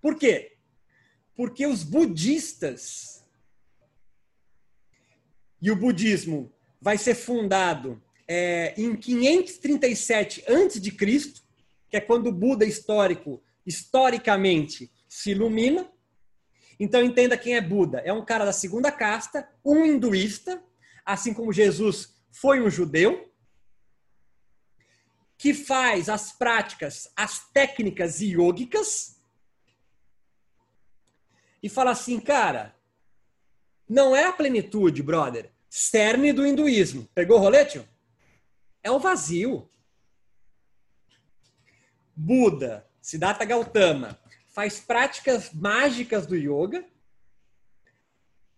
Por 0.00 0.16
quê? 0.16 0.56
Porque 1.34 1.66
os 1.66 1.82
budistas 1.82 3.24
e 5.60 5.70
o 5.70 5.76
budismo 5.76 6.52
vai 6.86 6.96
ser 6.96 7.16
fundado 7.16 8.00
é, 8.28 8.72
em 8.80 8.94
537 8.94 10.44
a.C., 10.46 11.32
que 11.90 11.96
é 11.96 12.00
quando 12.00 12.28
o 12.28 12.32
Buda 12.32 12.64
histórico, 12.64 13.42
historicamente, 13.66 14.88
se 15.08 15.32
ilumina, 15.32 15.90
então 16.78 17.02
entenda 17.02 17.36
quem 17.36 17.56
é 17.56 17.60
Buda. 17.60 17.98
É 18.04 18.12
um 18.12 18.24
cara 18.24 18.44
da 18.44 18.52
segunda 18.52 18.92
casta, 18.92 19.48
um 19.64 19.84
hinduísta, 19.84 20.62
assim 21.04 21.34
como 21.34 21.52
Jesus 21.52 22.14
foi 22.30 22.62
um 22.62 22.70
judeu, 22.70 23.32
que 25.36 25.52
faz 25.52 26.08
as 26.08 26.30
práticas, 26.30 27.10
as 27.16 27.48
técnicas 27.48 28.20
iógicas 28.20 29.20
e 31.60 31.68
fala 31.68 31.90
assim, 31.90 32.20
cara, 32.20 32.76
não 33.88 34.14
é 34.14 34.26
a 34.26 34.32
plenitude, 34.32 35.02
brother, 35.02 35.55
cerne 35.68 36.32
do 36.32 36.46
hinduísmo. 36.46 37.08
Pegou 37.14 37.38
o 37.38 37.40
rolete? 37.40 37.86
É 38.82 38.90
o 38.90 38.98
vazio. 38.98 39.68
Buda, 42.14 42.88
Siddhartha 43.02 43.44
Gautama, 43.44 44.18
faz 44.48 44.80
práticas 44.80 45.52
mágicas 45.52 46.26
do 46.26 46.34
yoga, 46.34 46.84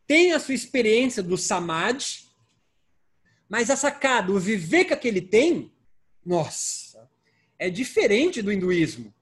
tem 0.07 0.33
a 0.33 0.39
sua 0.39 0.55
experiência 0.55 1.23
do 1.23 1.37
samadhi, 1.37 2.27
mas 3.49 3.69
a 3.69 3.77
sacada, 3.77 4.33
o 4.33 4.39
viveka 4.39 4.97
que 4.97 5.09
ele 5.09 5.21
tem, 5.21 5.73
nossa, 6.25 7.11
é 7.59 7.69
diferente 7.69 8.41
do 8.41 8.53
hinduísmo. 8.53 9.13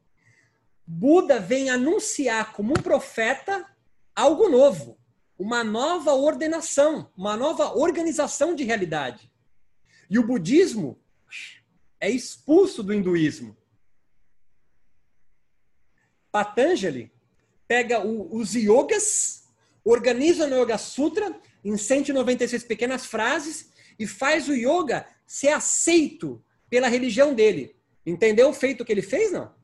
Buda 0.87 1.41
vem 1.41 1.71
anunciar 1.71 2.53
como 2.53 2.71
um 2.71 2.83
profeta 2.83 3.69
algo 4.15 4.49
novo, 4.49 4.99
uma 5.39 5.63
nova 5.63 6.15
ordenação, 6.15 7.11
uma 7.17 7.37
nova 7.37 7.75
organização 7.75 8.55
de 8.55 8.65
realidade. 8.65 9.31
E 10.09 10.19
o 10.19 10.27
budismo 10.27 10.99
é 12.01 12.11
expulso 12.11 12.83
do 12.83 12.95
hinduísmo. 12.95 13.57
Patanjali 16.31 17.13
pega 17.67 18.05
o, 18.05 18.37
os 18.37 18.55
yogas, 18.55 19.49
organiza 19.85 20.47
no 20.47 20.63
Yoga 20.63 20.79
Sutra 20.79 21.39
em 21.65 21.77
196 21.77 22.65
pequenas 22.65 23.07
frases 23.07 23.73
e 23.99 24.07
faz 24.07 24.49
o 24.49 24.55
yoga 24.55 25.07
ser 25.27 25.49
aceito 25.49 26.43
pela 26.69 26.89
religião 26.89 27.35
dele. 27.35 27.75
Entendeu 28.05 28.49
o 28.49 28.55
feito 28.55 28.85
que 28.85 28.93
ele 28.93 29.03
fez, 29.03 29.33
não? 29.33 29.55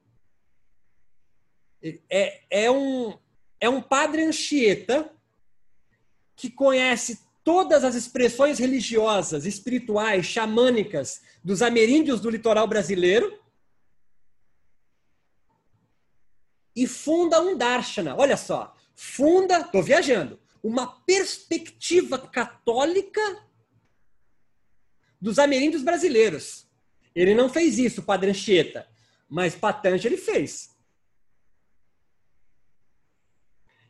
É, 2.09 2.43
é, 2.49 2.71
um, 2.71 3.19
é 3.61 3.69
um 3.69 3.83
padre 3.83 4.23
Anchieta 4.23 5.13
que 6.43 6.51
conhece 6.51 7.21
todas 7.45 7.85
as 7.85 7.95
expressões 7.95 8.59
religiosas, 8.59 9.47
espirituais, 9.47 10.27
xamânicas 10.27 11.23
dos 11.45 11.63
ameríndios 11.63 12.21
do 12.21 12.29
litoral 12.29 12.67
brasileiro 12.67 13.41
e 16.75 16.85
funda 16.85 17.41
um 17.41 17.57
darshana. 17.57 18.17
Olha 18.17 18.37
só, 18.37 18.77
funda, 18.97 19.61
estou 19.61 19.85
viajando, 19.85 20.41
uma 20.65 20.85
perspectiva 21.03 22.19
católica 22.19 23.21
dos 25.21 25.39
ameríndios 25.39 25.85
brasileiros. 25.85 26.67
Ele 27.15 27.37
não 27.37 27.49
fez 27.49 27.79
isso, 27.79 28.03
Padre 28.03 28.31
Anchieta, 28.31 28.89
mas 29.29 29.55
Patanjali 29.55 30.17
fez. 30.17 30.72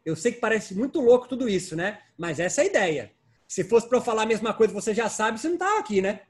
Eu 0.05 0.16
sei 0.16 0.32
que 0.32 0.40
parece 0.40 0.74
muito 0.74 1.00
louco 1.00 1.28
tudo 1.28 1.48
isso, 1.48 1.76
né? 1.76 2.03
Mas 2.16 2.40
essa 2.40 2.61
é 2.61 2.64
a 2.64 2.66
ideia. 2.66 3.12
Se 3.46 3.62
fosse 3.64 3.88
para 3.88 3.98
eu 3.98 4.03
falar 4.03 4.22
a 4.22 4.26
mesma 4.26 4.53
coisa 4.53 4.72
você 4.72 4.94
já 4.94 5.09
sabe, 5.09 5.38
você 5.38 5.48
não 5.48 5.55
estava 5.55 5.78
aqui, 5.78 6.00
né? 6.00 6.22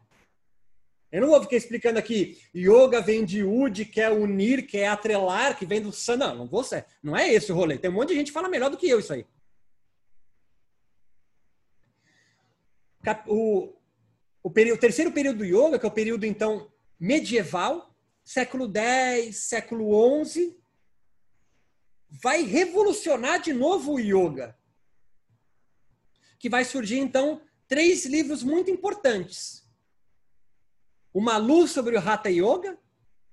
Eu 1.10 1.20
não 1.20 1.28
vou 1.28 1.42
ficar 1.42 1.56
explicando 1.56 1.98
aqui, 1.98 2.40
yoga 2.56 3.02
vem 3.02 3.22
de 3.22 3.44
ud, 3.44 3.84
que 3.84 4.00
é 4.00 4.10
unir, 4.10 4.66
que 4.66 4.78
é 4.78 4.88
atrelar, 4.88 5.58
que 5.58 5.66
vem 5.66 5.80
do 5.80 5.92
san. 5.92 6.16
Não, 6.16 6.34
não 6.34 6.46
vou 6.46 6.64
ser. 6.64 6.86
Não 7.02 7.14
é 7.14 7.30
esse 7.30 7.52
o 7.52 7.54
rolê. 7.54 7.76
Tem 7.76 7.90
um 7.90 7.94
monte 7.94 8.08
de 8.08 8.14
gente 8.14 8.28
que 8.28 8.32
fala 8.32 8.48
melhor 8.48 8.70
do 8.70 8.78
que 8.78 8.88
eu 8.88 8.98
isso 8.98 9.12
aí. 9.12 9.26
O, 13.26 13.74
o, 14.42 14.50
período, 14.50 14.78
o 14.78 14.80
terceiro 14.80 15.12
período 15.12 15.38
do 15.38 15.44
yoga, 15.44 15.78
que 15.78 15.84
é 15.84 15.88
o 15.88 15.92
período, 15.92 16.24
então, 16.24 16.70
medieval, 16.98 17.94
século 18.24 18.72
X, 18.74 19.36
século 19.36 20.24
XI, 20.24 20.56
vai 22.22 22.42
revolucionar 22.42 23.40
de 23.40 23.52
novo 23.52 23.94
o 23.94 23.98
yoga. 23.98 24.56
Que 26.38 26.48
vai 26.48 26.64
surgir, 26.64 26.98
então, 26.98 27.40
três 27.66 28.04
livros 28.04 28.42
muito 28.42 28.70
importantes 28.70 29.62
uma 31.12 31.36
luz 31.36 31.70
sobre 31.70 31.96
o 31.96 32.00
Hatha 32.00 32.30
Yoga, 32.30 32.78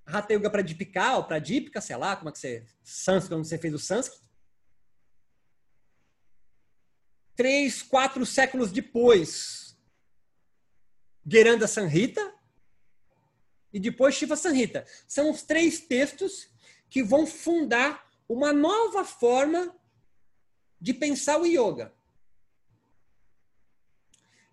Hatha 0.05 0.33
Yoga 0.33 0.49
para 0.49 0.61
Dipika 0.61 1.17
ou 1.17 1.23
para 1.23 1.39
Dipika, 1.39 1.79
sei 1.79 1.95
lá, 1.95 2.15
como 2.15 2.29
é 2.29 2.31
que 2.31 2.39
você, 2.39 2.65
sânscrito, 2.83 3.35
como 3.35 3.45
você 3.45 3.57
fez 3.57 3.73
o 3.73 3.79
sânscrito. 3.79 4.27
Três, 7.35 7.81
quatro 7.81 8.25
séculos 8.25 8.71
depois, 8.71 9.77
Geranda 11.25 11.67
Sanhita 11.67 12.33
e 13.71 13.79
depois 13.79 14.15
Shiva 14.15 14.35
Sanhita. 14.35 14.85
São 15.07 15.31
os 15.31 15.43
três 15.43 15.79
textos 15.79 16.49
que 16.89 17.01
vão 17.01 17.25
fundar 17.25 18.08
uma 18.29 18.53
nova 18.53 19.03
forma 19.03 19.75
de 20.79 20.93
pensar 20.93 21.41
o 21.41 21.47
yoga. 21.47 21.91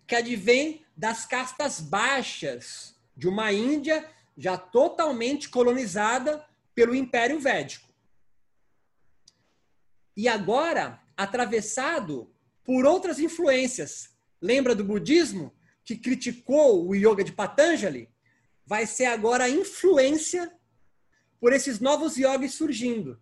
Que 0.07 0.15
advém 0.15 0.83
das 0.95 1.27
castas 1.27 1.79
baixas 1.79 2.95
de 3.15 3.27
uma 3.27 3.53
Índia 3.53 4.09
já 4.35 4.57
totalmente 4.57 5.47
colonizada 5.47 6.43
pelo 6.73 6.95
Império 6.95 7.39
Védico. 7.39 7.87
E 10.15 10.27
agora 10.27 10.99
atravessado 11.15 12.33
por 12.63 12.85
outras 12.85 13.19
influências. 13.19 14.09
Lembra 14.41 14.73
do 14.73 14.83
budismo 14.83 15.53
que 15.83 15.95
criticou 15.95 16.87
o 16.87 16.95
yoga 16.95 17.23
de 17.23 17.31
Patanjali? 17.31 18.09
Vai 18.65 18.87
ser 18.87 19.05
agora 19.05 19.45
a 19.45 19.49
influência 19.49 20.51
por 21.39 21.53
esses 21.53 21.79
novos 21.79 22.17
yogis 22.17 22.55
surgindo. 22.55 23.21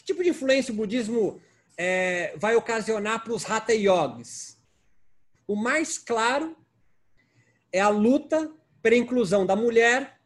Que 0.00 0.04
tipo 0.06 0.22
de 0.22 0.30
influência 0.30 0.72
o 0.72 0.76
budismo 0.76 1.38
é, 1.76 2.32
vai 2.38 2.56
ocasionar 2.56 3.22
para 3.22 3.34
os 3.34 3.48
Hatha 3.48 3.74
Yogis? 3.74 4.58
O 5.46 5.54
mais 5.54 5.98
claro 5.98 6.56
é 7.70 7.80
a 7.80 7.90
luta 7.90 8.50
pela 8.80 8.96
inclusão 8.96 9.44
da 9.44 9.54
mulher, 9.54 10.18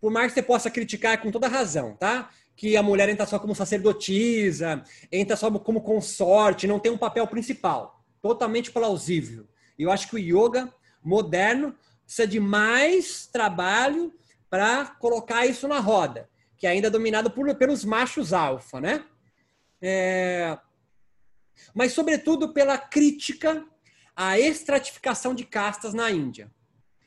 por 0.00 0.12
mais 0.12 0.28
que 0.32 0.34
você 0.34 0.46
possa 0.46 0.70
criticar 0.70 1.20
com 1.20 1.32
toda 1.32 1.48
razão, 1.48 1.96
tá? 1.96 2.30
Que 2.54 2.76
a 2.76 2.84
mulher 2.84 3.08
entra 3.08 3.26
só 3.26 3.36
como 3.36 3.52
sacerdotisa, 3.52 4.84
entra 5.10 5.34
só 5.34 5.50
como 5.50 5.80
consorte, 5.80 6.68
não 6.68 6.78
tem 6.78 6.92
um 6.92 6.98
papel 6.98 7.26
principal. 7.26 8.00
Totalmente 8.22 8.70
plausível. 8.70 9.48
E 9.76 9.82
eu 9.82 9.90
acho 9.90 10.08
que 10.08 10.14
o 10.14 10.18
yoga 10.18 10.72
moderno 11.02 11.74
precisa 12.04 12.28
de 12.28 12.38
mais 12.38 13.26
trabalho 13.26 14.14
para 14.48 14.86
colocar 14.86 15.46
isso 15.46 15.66
na 15.66 15.80
roda, 15.80 16.28
que 16.64 16.68
ainda 16.68 16.86
é 16.86 16.90
dominado 16.90 17.30
por, 17.30 17.54
pelos 17.56 17.84
machos 17.84 18.32
alfa, 18.32 18.80
né? 18.80 19.04
É... 19.82 20.58
Mas, 21.74 21.92
sobretudo, 21.92 22.54
pela 22.54 22.78
crítica 22.78 23.62
a 24.16 24.40
estratificação 24.40 25.34
de 25.34 25.44
castas 25.44 25.92
na 25.92 26.10
Índia. 26.10 26.50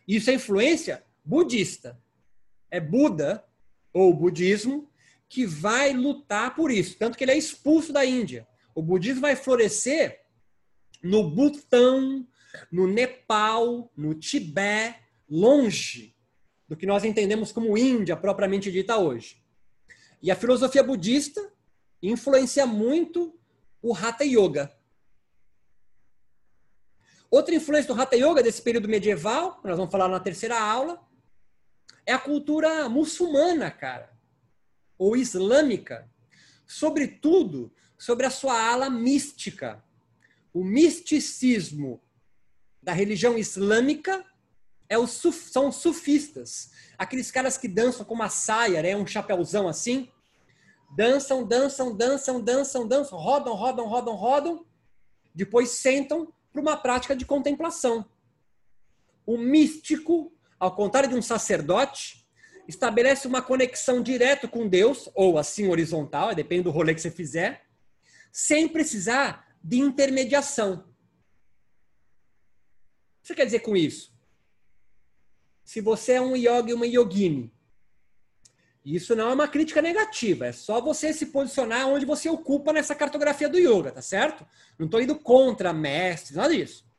Isso 0.08 0.30
é 0.30 0.36
influência 0.36 1.04
budista. 1.26 2.00
É 2.70 2.80
Buda, 2.80 3.44
ou 3.92 4.14
budismo, 4.14 4.92
que 5.28 5.44
vai 5.44 5.92
lutar 5.92 6.54
por 6.54 6.70
isso. 6.70 6.96
Tanto 6.96 7.18
que 7.18 7.24
ele 7.24 7.32
é 7.32 7.38
expulso 7.38 7.92
da 7.92 8.06
Índia. 8.06 8.48
O 8.76 8.84
budismo 8.84 9.22
vai 9.22 9.36
florescer 9.36 10.22
no 11.02 11.32
Butão, 11.32 12.28
no 12.72 12.86
Nepal, 12.86 13.92
no 13.98 14.14
Tibete, 14.14 15.00
longe 15.28 16.16
do 16.68 16.78
que 16.78 16.86
nós 16.86 17.04
entendemos 17.04 17.52
como 17.52 17.76
Índia 17.76 18.16
propriamente 18.16 18.72
dita 18.72 18.98
hoje. 18.98 19.47
E 20.22 20.32
a 20.32 20.36
filosofia 20.36 20.84
budista 20.84 21.52
influencia 22.02 22.66
muito 22.66 23.38
o 23.82 23.96
Hatha 23.96 24.24
Yoga, 24.24 24.78
Outra 27.30 27.54
influência 27.54 27.94
do 27.94 28.02
Hatha 28.02 28.16
Yoga 28.16 28.42
desse 28.42 28.62
período 28.62 28.88
medieval, 28.88 29.60
nós 29.64 29.76
vamos 29.76 29.92
falar 29.92 30.08
na 30.08 30.20
terceira 30.20 30.58
aula, 30.60 31.06
é 32.06 32.14
a 32.14 32.20
cultura 32.20 32.88
muçulmana, 32.88 33.70
cara, 33.70 34.10
ou 34.98 35.16
islâmica, 35.16 36.10
sobretudo 36.66 37.72
sobre 37.98 38.26
a 38.26 38.30
sua 38.30 38.58
ala 38.58 38.90
mística. 38.90 39.84
O 40.54 40.64
misticismo 40.64 42.02
da 42.82 42.94
religião 42.94 43.38
islâmica 43.38 44.26
é 44.90 44.98
os, 44.98 45.12
são 45.12 45.68
os 45.68 45.78
sufistas, 45.78 46.72
aqueles 46.98 47.30
caras 47.30 47.58
que 47.58 47.68
dançam 47.68 48.06
com 48.06 48.14
uma 48.14 48.30
saia, 48.30 48.82
né, 48.82 48.96
um 48.96 49.06
chapéuzão 49.06 49.68
assim, 49.68 50.10
dançam, 50.96 51.46
dançam, 51.46 51.96
dançam, 51.96 52.42
dançam, 52.42 52.88
dançam, 52.88 53.20
rodam, 53.20 53.54
rodam, 53.54 53.88
rodam, 53.88 54.16
rodam, 54.16 54.66
depois 55.36 55.70
sentam 55.70 56.34
para 56.52 56.62
uma 56.62 56.78
prática 56.78 57.16
de 57.16 57.26
contemplação. 57.26 58.10
O 59.26 59.38
místico, 59.38 60.34
ao 60.60 60.74
contrário 60.76 61.10
de 61.10 61.16
um 61.16 61.22
sacerdote, 61.22 62.26
estabelece 62.68 63.28
uma 63.28 63.42
conexão 63.42 64.02
direta 64.02 64.48
com 64.48 64.68
Deus, 64.68 65.10
ou 65.14 65.38
assim 65.38 65.68
horizontal, 65.70 66.34
depende 66.34 66.64
do 66.64 66.72
rolê 66.72 66.96
que 66.96 67.02
você 67.02 67.12
fizer, 67.12 67.66
sem 68.32 68.68
precisar 68.68 69.48
de 69.64 69.78
intermediação. 69.78 70.74
O 70.74 70.84
que 73.22 73.28
você 73.28 73.36
quer 73.36 73.46
dizer 73.46 73.60
com 73.60 73.76
isso? 73.76 74.17
Se 75.68 75.82
você 75.82 76.14
é 76.14 76.22
um 76.22 76.34
yogi 76.34 76.74
uma 76.74 76.88
yogini, 76.88 77.54
isso 78.86 79.14
não 79.18 79.32
é 79.32 79.34
uma 79.34 79.50
crítica 79.50 79.82
negativa, 79.82 80.46
é 80.46 80.54
só 80.54 80.80
você 80.80 81.12
se 81.12 81.26
posicionar 81.26 81.90
onde 81.90 82.06
você 82.06 82.30
ocupa 82.30 82.72
nessa 82.72 82.96
cartografia 82.96 83.50
do 83.50 83.60
yoga, 83.60 83.92
tá 83.92 84.02
certo? 84.02 84.48
Não 84.80 84.86
estou 84.86 85.02
indo 85.02 85.20
contra 85.20 85.74
mestres, 85.74 86.38
nada 86.38 86.56
disso. 86.56 86.90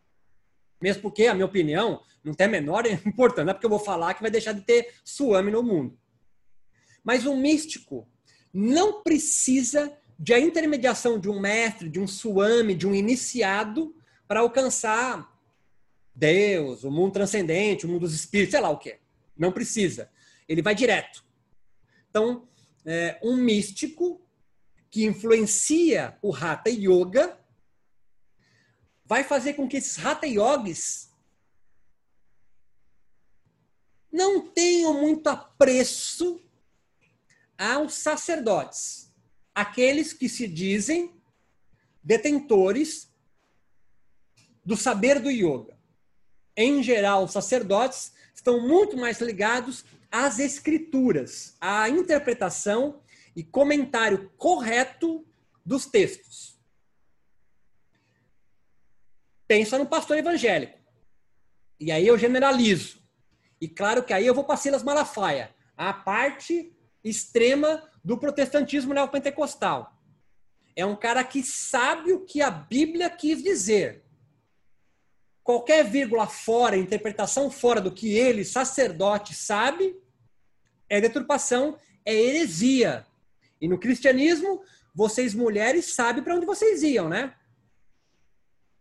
Mesmo 0.82 1.00
porque, 1.00 1.26
a 1.26 1.32
minha 1.32 1.46
opinião, 1.46 2.02
não 2.22 2.34
tem 2.34 2.46
a 2.46 2.50
menor 2.50 2.84
importância, 3.06 3.44
não 3.44 3.52
é 3.52 3.54
porque 3.54 3.64
eu 3.64 3.70
vou 3.70 3.78
falar 3.78 4.12
que 4.12 4.20
vai 4.20 4.30
deixar 4.30 4.52
de 4.52 4.60
ter 4.60 4.96
suame 5.02 5.50
no 5.50 5.62
mundo. 5.62 5.98
Mas 7.02 7.24
um 7.24 7.38
místico 7.38 8.06
não 8.52 9.02
precisa 9.02 9.96
de 10.18 10.34
a 10.34 10.38
intermediação 10.38 11.18
de 11.18 11.30
um 11.30 11.40
mestre, 11.40 11.88
de 11.88 11.98
um 11.98 12.06
suame, 12.06 12.74
de 12.74 12.86
um 12.86 12.94
iniciado 12.94 13.96
para 14.26 14.40
alcançar 14.40 15.26
Deus, 16.18 16.82
o 16.82 16.90
mundo 16.90 17.12
transcendente, 17.12 17.86
o 17.86 17.88
mundo 17.88 18.00
dos 18.00 18.14
espíritos, 18.14 18.50
sei 18.50 18.60
lá 18.60 18.70
o 18.70 18.78
que. 18.78 18.98
Não 19.36 19.52
precisa. 19.52 20.10
Ele 20.48 20.60
vai 20.60 20.74
direto. 20.74 21.24
Então, 22.10 22.48
é, 22.84 23.20
um 23.22 23.36
místico 23.36 24.20
que 24.90 25.04
influencia 25.04 26.18
o 26.20 26.34
Hatha 26.34 26.70
Yoga 26.70 27.38
vai 29.04 29.22
fazer 29.22 29.54
com 29.54 29.68
que 29.68 29.76
esses 29.76 30.04
Hatha 30.04 30.26
Yogis 30.26 31.14
não 34.10 34.48
tenham 34.48 34.94
muito 34.94 35.28
apreço 35.28 36.42
aos 37.56 37.94
sacerdotes, 37.94 39.12
aqueles 39.54 40.12
que 40.12 40.28
se 40.28 40.48
dizem 40.48 41.14
detentores 42.02 43.12
do 44.64 44.76
saber 44.76 45.20
do 45.20 45.30
yoga. 45.30 45.77
Em 46.60 46.82
geral, 46.82 47.22
os 47.22 47.30
sacerdotes 47.30 48.12
estão 48.34 48.60
muito 48.60 48.96
mais 48.96 49.20
ligados 49.20 49.84
as 50.10 50.40
escrituras, 50.40 51.56
a 51.60 51.88
interpretação 51.88 53.00
e 53.36 53.44
comentário 53.44 54.28
correto 54.36 55.24
dos 55.64 55.86
textos. 55.86 56.58
Pensa 59.46 59.78
no 59.78 59.86
pastor 59.86 60.18
evangélico. 60.18 60.76
E 61.78 61.92
aí 61.92 62.04
eu 62.04 62.18
generalizo. 62.18 63.00
E 63.60 63.68
claro 63.68 64.02
que 64.02 64.12
aí 64.12 64.26
eu 64.26 64.34
vou 64.34 64.42
para 64.42 64.56
Silas 64.56 64.82
Malafaia. 64.82 65.54
a 65.76 65.92
parte 65.92 66.76
extrema 67.04 67.88
do 68.02 68.18
protestantismo 68.18 68.92
neopentecostal. 68.92 69.96
É 70.74 70.84
um 70.84 70.96
cara 70.96 71.22
que 71.22 71.40
sabe 71.40 72.12
o 72.12 72.24
que 72.24 72.42
a 72.42 72.50
Bíblia 72.50 73.08
quis 73.08 73.44
dizer. 73.44 74.07
Qualquer 75.48 75.82
vírgula 75.82 76.26
fora, 76.26 76.76
interpretação 76.76 77.50
fora 77.50 77.80
do 77.80 77.90
que 77.90 78.12
ele, 78.12 78.44
sacerdote, 78.44 79.32
sabe, 79.34 79.98
é 80.90 81.00
deturpação, 81.00 81.78
é 82.04 82.12
heresia. 82.14 83.06
E 83.58 83.66
no 83.66 83.78
cristianismo, 83.78 84.62
vocês 84.94 85.32
mulheres 85.32 85.94
sabem 85.94 86.22
para 86.22 86.34
onde 86.34 86.44
vocês 86.44 86.82
iam, 86.82 87.08
né? 87.08 87.34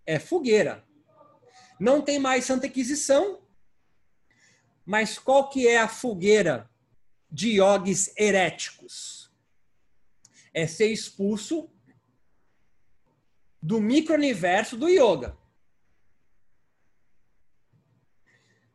É 0.05 0.19
fogueira. 0.19 0.85
Não 1.79 2.01
tem 2.01 2.19
mais 2.19 2.43
Santa 2.43 2.67
Inquisição, 2.67 3.41
mas 4.85 5.17
qual 5.17 5.47
que 5.47 5.69
é 5.69 5.77
a 5.77 5.87
fogueira 5.87 6.69
de 7.31 7.51
iogues 7.51 8.13
heréticos? 8.17 9.31
É 10.53 10.67
ser 10.67 10.91
expulso 10.91 11.71
do 13.63 13.79
micro-universo 13.79 14.75
do 14.75 14.89
yoga. 14.89 15.46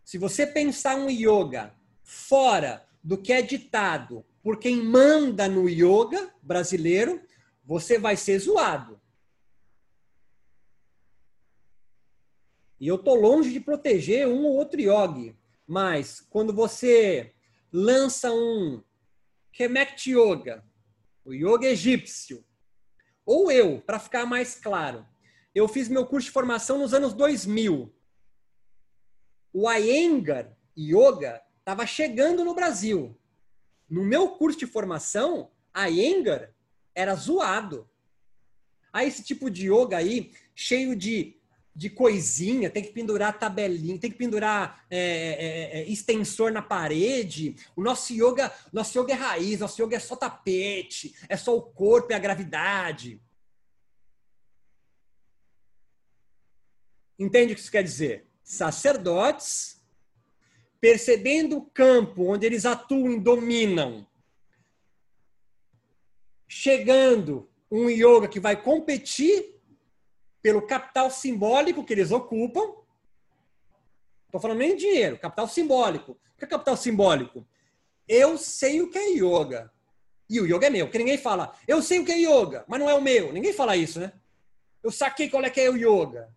Se 0.04 0.18
você 0.18 0.46
pensar 0.46 0.96
um 0.96 1.08
yoga 1.08 1.74
fora 2.02 2.86
do 3.02 3.16
que 3.16 3.32
é 3.32 3.42
ditado 3.42 4.24
por 4.42 4.58
quem 4.58 4.82
manda 4.82 5.48
no 5.48 5.68
yoga 5.68 6.32
brasileiro, 6.42 7.20
você 7.64 7.98
vai 7.98 8.16
ser 8.16 8.38
zoado. 8.38 9.00
E 12.80 12.88
eu 12.88 12.98
tô 12.98 13.14
longe 13.14 13.52
de 13.52 13.60
proteger 13.60 14.26
um 14.26 14.44
ou 14.44 14.56
outro 14.56 14.80
yogi, 14.80 15.36
mas 15.66 16.20
quando 16.20 16.52
você 16.52 17.32
lança 17.72 18.32
um 18.32 18.82
Kemet 19.52 20.10
Yoga, 20.10 20.64
o 21.24 21.32
yoga 21.32 21.68
egípcio, 21.68 22.44
ou 23.24 23.52
eu, 23.52 23.80
para 23.80 24.00
ficar 24.00 24.26
mais 24.26 24.56
claro, 24.56 25.06
eu 25.54 25.68
fiz 25.68 25.88
meu 25.88 26.04
curso 26.04 26.26
de 26.26 26.32
formação 26.32 26.78
nos 26.78 26.92
anos 26.92 27.14
2000. 27.14 27.94
O 29.52 29.70
Iyengar 29.70 30.56
Yoga 30.76 31.42
estava 31.58 31.86
chegando 31.86 32.44
no 32.44 32.54
Brasil. 32.54 33.18
No 33.88 34.02
meu 34.02 34.30
curso 34.30 34.58
de 34.58 34.66
formação, 34.66 35.50
Iyengar 35.76 36.50
era 36.94 37.14
zoado. 37.14 37.88
Aí 38.92 39.08
esse 39.08 39.22
tipo 39.22 39.50
de 39.50 39.68
yoga 39.68 39.96
aí, 39.96 40.32
cheio 40.54 40.94
de, 40.94 41.36
de 41.74 41.88
coisinha, 41.88 42.68
tem 42.68 42.82
que 42.82 42.92
pendurar 42.92 43.38
tabelinha, 43.38 43.98
tem 43.98 44.10
que 44.10 44.18
pendurar 44.18 44.84
é, 44.90 44.98
é, 44.98 45.80
é, 45.80 45.88
extensor 45.90 46.52
na 46.52 46.60
parede. 46.60 47.56
O 47.74 47.82
nosso 47.82 48.12
yoga, 48.12 48.52
nosso 48.70 48.98
yoga 48.98 49.12
é 49.12 49.16
raiz, 49.16 49.60
nosso 49.60 49.82
yoga 49.82 49.96
é 49.96 50.00
só 50.00 50.14
tapete, 50.14 51.14
é 51.28 51.36
só 51.36 51.56
o 51.56 51.62
corpo 51.62 52.12
e 52.12 52.14
a 52.14 52.18
gravidade. 52.18 53.20
Entende 57.18 57.52
o 57.52 57.56
que 57.56 57.62
isso 57.62 57.70
quer 57.70 57.82
dizer? 57.82 58.26
Sacerdotes 58.42 59.82
percebendo 60.80 61.58
o 61.58 61.62
campo 61.62 62.32
onde 62.32 62.44
eles 62.44 62.66
atuam 62.66 63.12
e 63.12 63.20
dominam, 63.20 64.04
chegando 66.48 67.48
um 67.70 67.88
yoga 67.88 68.26
que 68.26 68.40
vai 68.40 68.60
competir 68.60 69.60
pelo 70.42 70.66
capital 70.66 71.08
simbólico 71.10 71.84
que 71.84 71.92
eles 71.92 72.10
ocupam. 72.10 72.74
Estou 74.26 74.40
falando 74.40 74.58
nem 74.58 74.76
dinheiro, 74.76 75.18
capital 75.18 75.46
simbólico. 75.46 76.12
O 76.12 76.38
que 76.38 76.44
é 76.44 76.48
capital 76.48 76.76
simbólico? 76.76 77.46
Eu 78.08 78.36
sei 78.36 78.82
o 78.82 78.90
que 78.90 78.98
é 78.98 79.10
yoga. 79.10 79.72
E 80.28 80.40
o 80.40 80.46
yoga 80.46 80.66
é 80.66 80.70
meu. 80.70 80.86
Porque 80.86 80.98
ninguém 80.98 81.16
fala, 81.16 81.54
eu 81.68 81.80
sei 81.80 82.00
o 82.00 82.04
que 82.04 82.12
é 82.12 82.18
yoga, 82.18 82.64
mas 82.66 82.80
não 82.80 82.90
é 82.90 82.94
o 82.94 83.00
meu. 83.00 83.32
Ninguém 83.32 83.52
fala 83.52 83.76
isso, 83.76 84.00
né? 84.00 84.12
Eu 84.82 84.90
saquei 84.90 85.30
qual 85.30 85.44
é 85.44 85.50
que 85.50 85.60
é 85.60 85.70
o 85.70 85.76
yoga, 85.76 86.28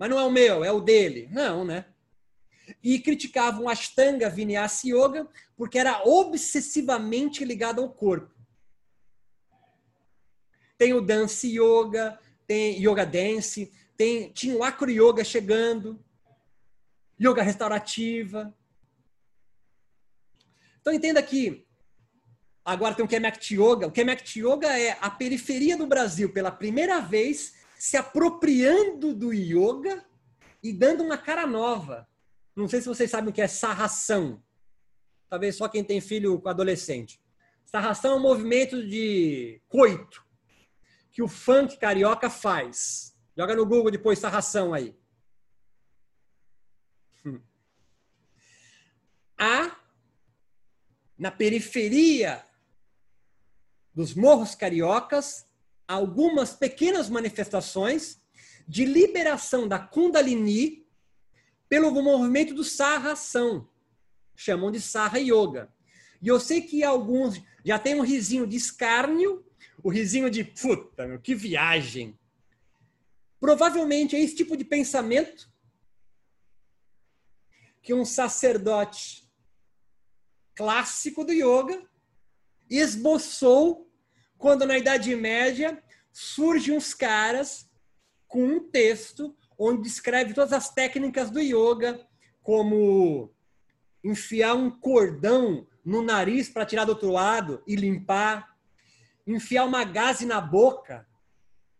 mas 0.00 0.10
não 0.10 0.18
é 0.18 0.24
o 0.24 0.30
meu, 0.30 0.64
é 0.64 0.72
o 0.72 0.80
dele. 0.80 1.28
Não, 1.30 1.64
né? 1.64 1.84
e 2.82 2.98
criticavam 2.98 3.68
Ashtanga 3.68 4.28
Vinyasa 4.28 4.86
Yoga 4.86 5.28
porque 5.56 5.78
era 5.78 6.02
obsessivamente 6.06 7.44
ligado 7.44 7.80
ao 7.80 7.90
corpo. 7.90 8.34
Tem 10.78 10.94
o 10.94 11.00
Dance 11.00 11.46
Yoga, 11.46 12.18
tem 12.46 12.82
Yoga 12.82 13.04
Dance, 13.04 13.70
tem, 13.96 14.32
tinha 14.32 14.56
o 14.56 14.64
Acro 14.64 14.90
Yoga 14.90 15.22
chegando, 15.22 16.02
Yoga 17.20 17.42
Restaurativa. 17.42 18.54
Então 20.80 20.94
entenda 20.94 21.22
que 21.22 21.66
agora 22.64 22.94
tem 22.94 23.04
o 23.04 23.08
Kemet 23.08 23.54
Yoga. 23.54 23.86
O 23.86 23.92
Kemet 23.92 24.40
Yoga 24.40 24.68
é 24.78 24.96
a 25.02 25.10
periferia 25.10 25.76
do 25.76 25.86
Brasil 25.86 26.32
pela 26.32 26.50
primeira 26.50 27.00
vez 27.00 27.59
se 27.80 27.96
apropriando 27.96 29.14
do 29.14 29.32
yoga 29.32 30.04
e 30.62 30.70
dando 30.70 31.02
uma 31.02 31.16
cara 31.16 31.46
nova. 31.46 32.06
Não 32.54 32.68
sei 32.68 32.82
se 32.82 32.86
vocês 32.86 33.10
sabem 33.10 33.30
o 33.30 33.32
que 33.32 33.40
é 33.40 33.48
sarração. 33.48 34.44
Talvez 35.30 35.56
só 35.56 35.66
quem 35.66 35.82
tem 35.82 35.98
filho 35.98 36.38
com 36.38 36.50
adolescente. 36.50 37.18
Sarração 37.64 38.12
é 38.12 38.16
um 38.16 38.20
movimento 38.20 38.86
de 38.86 39.62
coito 39.66 40.22
que 41.10 41.22
o 41.22 41.28
funk 41.28 41.78
carioca 41.78 42.28
faz. 42.28 43.16
Joga 43.34 43.56
no 43.56 43.64
Google 43.64 43.90
depois 43.90 44.18
sarração 44.18 44.74
aí. 44.74 44.94
Hum. 47.24 47.40
Há 49.38 49.74
na 51.16 51.30
periferia 51.30 52.44
dos 53.94 54.12
morros 54.12 54.54
cariocas 54.54 55.49
algumas 55.90 56.54
pequenas 56.54 57.08
manifestações 57.08 58.20
de 58.66 58.84
liberação 58.84 59.66
da 59.66 59.76
Kundalini 59.76 60.86
pelo 61.68 61.90
movimento 61.90 62.54
do 62.54 62.62
sarração. 62.62 63.68
Chamam 64.36 64.70
de 64.70 64.80
sarra 64.80 65.18
yoga. 65.18 65.68
E 66.22 66.28
eu 66.28 66.38
sei 66.38 66.60
que 66.60 66.84
alguns 66.84 67.42
já 67.64 67.76
tem 67.76 67.96
um 67.96 68.02
risinho 68.02 68.46
de 68.46 68.56
escárnio, 68.56 69.44
o 69.82 69.90
risinho 69.90 70.30
de 70.30 70.44
puta, 70.44 71.08
meu, 71.08 71.20
que 71.20 71.34
viagem. 71.34 72.16
Provavelmente 73.40 74.14
é 74.14 74.20
esse 74.20 74.36
tipo 74.36 74.56
de 74.56 74.64
pensamento 74.64 75.50
que 77.82 77.92
um 77.92 78.04
sacerdote 78.04 79.28
clássico 80.54 81.24
do 81.24 81.32
yoga 81.32 81.82
esboçou 82.68 83.89
quando 84.40 84.64
na 84.64 84.78
Idade 84.78 85.14
Média 85.14 85.80
surgem 86.10 86.74
uns 86.74 86.94
caras 86.94 87.70
com 88.26 88.42
um 88.42 88.70
texto 88.70 89.36
onde 89.58 89.82
descreve 89.82 90.32
todas 90.32 90.54
as 90.54 90.72
técnicas 90.72 91.30
do 91.30 91.38
yoga, 91.38 92.08
como 92.42 93.30
enfiar 94.02 94.54
um 94.54 94.70
cordão 94.70 95.68
no 95.84 96.00
nariz 96.00 96.48
para 96.48 96.64
tirar 96.64 96.86
do 96.86 96.92
outro 96.92 97.10
lado 97.10 97.62
e 97.66 97.76
limpar, 97.76 98.56
enfiar 99.26 99.66
uma 99.66 99.84
gaze 99.84 100.24
na 100.24 100.40
boca, 100.40 101.06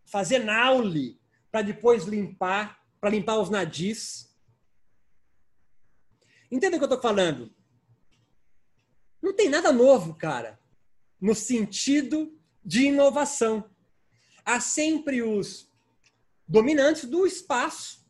fazer 0.05 0.41
naule 0.41 1.19
para 1.51 1.63
depois 1.63 2.05
limpar, 2.05 2.79
para 3.01 3.09
limpar 3.09 3.39
os 3.39 3.49
nadis. 3.49 4.37
Entenda 6.53 6.77
o 6.77 6.79
que 6.79 6.85
eu 6.85 6.91
estou 6.91 7.01
falando? 7.01 7.51
Não 9.23 9.35
tem 9.35 9.49
nada 9.49 9.73
novo, 9.73 10.15
cara, 10.15 10.61
no 11.19 11.35
sentido 11.35 12.39
de 12.65 12.87
inovação. 12.87 13.69
Há 14.45 14.61
sempre 14.61 15.23
os 15.23 15.71
dominantes 16.47 17.05
do 17.05 17.27
espaço. 17.27 18.07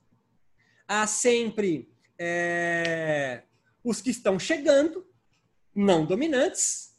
Há 0.87 1.07
sempre 1.07 1.93
é, 2.19 3.43
os 3.85 4.01
que 4.01 4.11
estão 4.11 4.39
chegando, 4.39 5.07
não 5.75 6.05
dominantes, 6.05 6.95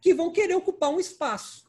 que 0.00 0.14
vão 0.14 0.30
querer 0.30 0.54
ocupar 0.54 0.90
um 0.90 1.00
espaço. 1.00 1.66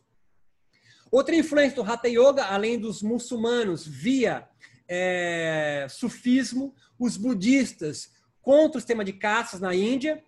Outra 1.12 1.36
influência 1.36 1.76
do 1.76 1.90
Hatha 1.90 2.08
Yoga, 2.08 2.46
além 2.46 2.78
dos 2.78 3.02
muçulmanos 3.02 3.88
via 3.88 4.48
é, 4.88 5.88
sufismo, 5.90 6.76
os 7.00 7.18
budistas 7.18 8.12
contra 8.42 8.78
o 8.78 8.82
sistema 8.82 9.04
de 9.04 9.14
caças 9.14 9.60
na 9.60 9.74
Índia, 9.74 10.24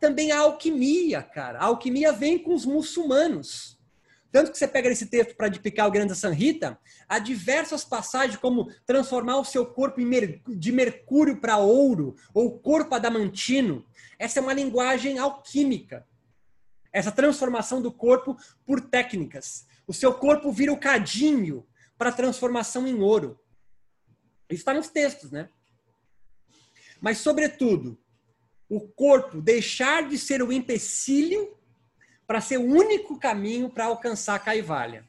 também 0.00 0.32
a 0.32 0.40
alquimia, 0.40 1.22
cara. 1.22 1.58
A 1.60 1.66
alquimia 1.66 2.12
vem 2.12 2.38
com 2.38 2.54
os 2.54 2.64
muçulmanos. 2.64 3.73
Tanto 4.34 4.50
que 4.50 4.58
você 4.58 4.66
pega 4.66 4.88
esse 4.88 5.06
texto 5.06 5.36
para 5.36 5.46
dipicar 5.46 5.86
o 5.86 5.92
Grande 5.92 6.12
Sanrita, 6.16 6.76
há 7.08 7.20
diversas 7.20 7.84
passagens 7.84 8.36
como 8.36 8.68
transformar 8.84 9.36
o 9.36 9.44
seu 9.44 9.64
corpo 9.64 10.00
de 10.48 10.72
mercúrio 10.72 11.40
para 11.40 11.58
ouro 11.58 12.16
ou 12.34 12.58
corpo 12.58 12.96
adamantino. 12.96 13.86
Essa 14.18 14.40
é 14.40 14.42
uma 14.42 14.52
linguagem 14.52 15.18
alquímica. 15.18 16.04
Essa 16.92 17.12
transformação 17.12 17.80
do 17.80 17.92
corpo 17.92 18.36
por 18.66 18.80
técnicas. 18.80 19.68
O 19.86 19.94
seu 19.94 20.12
corpo 20.12 20.50
vira 20.50 20.72
o 20.72 20.80
cadinho 20.80 21.64
para 21.96 22.10
transformação 22.10 22.88
em 22.88 23.00
ouro. 23.00 23.38
Isso 24.50 24.62
está 24.62 24.74
nos 24.74 24.88
textos, 24.88 25.30
né? 25.30 25.48
Mas, 27.00 27.18
sobretudo, 27.18 27.96
o 28.68 28.80
corpo 28.80 29.40
deixar 29.40 30.08
de 30.08 30.18
ser 30.18 30.42
o 30.42 30.52
empecilho 30.52 31.56
para 32.26 32.40
ser 32.40 32.58
o 32.58 32.64
único 32.64 33.18
caminho 33.18 33.68
para 33.68 33.86
alcançar 33.86 34.34
a 34.34 34.38
Kaivalya. 34.38 35.04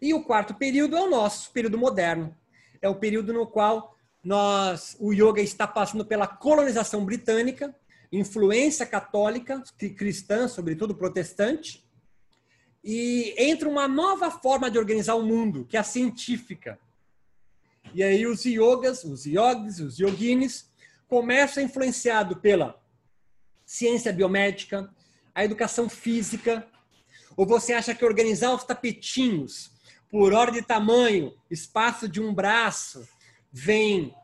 E 0.00 0.12
o 0.12 0.22
quarto 0.22 0.54
período 0.54 0.96
é 0.96 1.00
o 1.00 1.10
nosso, 1.10 1.50
período 1.50 1.78
moderno. 1.78 2.36
É 2.80 2.88
o 2.88 2.94
período 2.94 3.32
no 3.32 3.46
qual 3.46 3.96
nós, 4.22 4.96
o 5.00 5.12
yoga 5.12 5.40
está 5.40 5.66
passando 5.66 6.04
pela 6.04 6.26
colonização 6.26 7.04
britânica, 7.04 7.74
influência 8.12 8.84
católica, 8.86 9.62
cristã, 9.96 10.48
sobretudo 10.48 10.94
protestante, 10.94 11.84
e 12.82 13.34
entra 13.36 13.68
uma 13.68 13.88
nova 13.88 14.30
forma 14.30 14.70
de 14.70 14.78
organizar 14.78 15.14
o 15.14 15.22
mundo, 15.22 15.64
que 15.64 15.76
é 15.76 15.80
a 15.80 15.84
científica. 15.84 16.78
E 17.94 18.02
aí 18.02 18.26
os 18.26 18.44
yogas, 18.44 19.04
os 19.04 19.24
yogis, 19.24 19.80
os 19.80 19.98
yoginis, 19.98 20.70
começam 21.08 21.62
influenciado 21.62 22.36
pela 22.36 22.77
ciência 23.68 24.10
biomédica, 24.10 24.90
a 25.34 25.44
educação 25.44 25.90
física, 25.90 26.66
ou 27.36 27.46
você 27.46 27.74
acha 27.74 27.94
que 27.94 28.02
organizar 28.02 28.54
os 28.54 28.64
tapetinhos 28.64 29.70
por 30.10 30.32
ordem 30.32 30.62
de 30.62 30.66
tamanho, 30.66 31.34
espaço 31.50 32.08
de 32.08 32.18
um 32.18 32.32
braço, 32.32 33.06
vem 33.52 34.14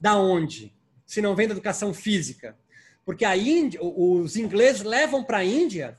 da 0.00 0.16
onde? 0.16 0.72
Se 1.04 1.20
não 1.20 1.34
vem 1.34 1.48
da 1.48 1.52
educação 1.52 1.92
física. 1.92 2.56
Porque 3.04 3.24
a 3.24 3.36
Índia, 3.36 3.80
os 3.82 4.36
ingleses 4.36 4.82
levam 4.82 5.24
para 5.24 5.38
a 5.38 5.44
Índia 5.44 5.98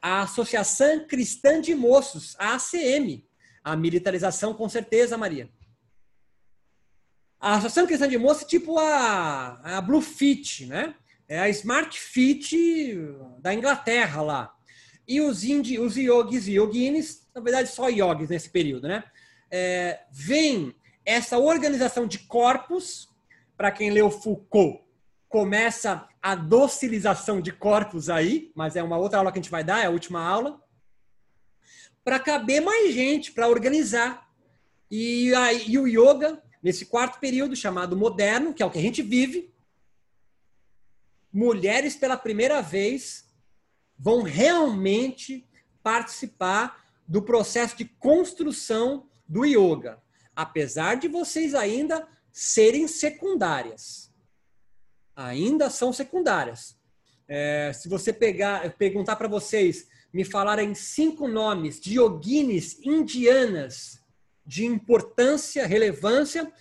a 0.00 0.22
Associação 0.22 1.06
Cristã 1.06 1.60
de 1.60 1.74
Moços, 1.74 2.34
a 2.38 2.54
ACM. 2.54 3.22
A 3.62 3.76
militarização, 3.76 4.54
com 4.54 4.66
certeza, 4.66 5.18
Maria. 5.18 5.50
A 7.38 7.56
Associação 7.56 7.86
Cristã 7.86 8.08
de 8.08 8.16
Moços 8.16 8.44
é 8.44 8.46
tipo 8.46 8.78
a, 8.78 9.76
a 9.76 9.80
Blue 9.82 10.00
Fit, 10.00 10.64
né? 10.64 10.94
É 11.28 11.38
a 11.38 11.48
Smart 11.50 12.00
Fit 12.00 12.96
da 13.38 13.52
Inglaterra 13.52 14.22
lá. 14.22 14.54
E 15.06 15.20
os, 15.20 15.44
indi, 15.44 15.78
os 15.78 15.96
yogis 15.96 16.48
e 16.48 16.54
yoginis, 16.54 17.28
na 17.34 17.40
verdade 17.40 17.68
só 17.68 17.88
yogis 17.88 18.30
nesse 18.30 18.50
período, 18.50 18.88
né? 18.88 19.04
É, 19.50 20.00
vem 20.10 20.74
essa 21.04 21.38
organização 21.38 22.06
de 22.06 22.18
corpos, 22.20 23.08
para 23.56 23.70
quem 23.70 23.90
leu 23.90 24.10
Foucault, 24.10 24.82
começa 25.28 26.06
a 26.22 26.34
docilização 26.34 27.40
de 27.40 27.52
corpos 27.52 28.08
aí, 28.10 28.50
mas 28.54 28.76
é 28.76 28.82
uma 28.82 28.96
outra 28.96 29.18
aula 29.18 29.32
que 29.32 29.38
a 29.38 29.42
gente 29.42 29.50
vai 29.50 29.64
dar, 29.64 29.82
é 29.82 29.86
a 29.86 29.90
última 29.90 30.22
aula, 30.22 30.60
para 32.04 32.18
caber 32.18 32.60
mais 32.60 32.94
gente, 32.94 33.32
para 33.32 33.48
organizar. 33.48 34.28
E, 34.90 35.34
aí, 35.34 35.64
e 35.68 35.78
o 35.78 35.86
yoga, 35.86 36.42
nesse 36.62 36.86
quarto 36.86 37.18
período 37.20 37.54
chamado 37.54 37.96
moderno, 37.96 38.54
que 38.54 38.62
é 38.62 38.66
o 38.66 38.70
que 38.70 38.78
a 38.78 38.82
gente 38.82 39.02
vive, 39.02 39.52
mulheres 41.38 41.96
pela 41.96 42.16
primeira 42.16 42.60
vez 42.60 43.28
vão 43.98 44.22
realmente 44.22 45.48
participar 45.82 46.84
do 47.06 47.22
processo 47.22 47.76
de 47.76 47.84
construção 47.84 49.08
do 49.26 49.44
yoga 49.44 50.02
apesar 50.38 50.94
de 50.94 51.08
vocês 51.08 51.52
ainda 51.52 52.06
serem 52.30 52.86
secundárias. 52.86 54.08
Ainda 55.16 55.68
são 55.68 55.92
secundárias. 55.92 56.78
É, 57.26 57.72
se 57.74 57.88
você 57.88 58.12
pegar, 58.12 58.72
perguntar 58.74 59.16
para 59.16 59.26
vocês, 59.26 59.88
me 60.12 60.24
falarem 60.24 60.76
cinco 60.76 61.26
nomes 61.26 61.80
de 61.80 61.98
yoginis 61.98 62.78
indianas 62.84 63.98
de 64.46 64.64
importância, 64.64 65.66
relevância, 65.66 66.52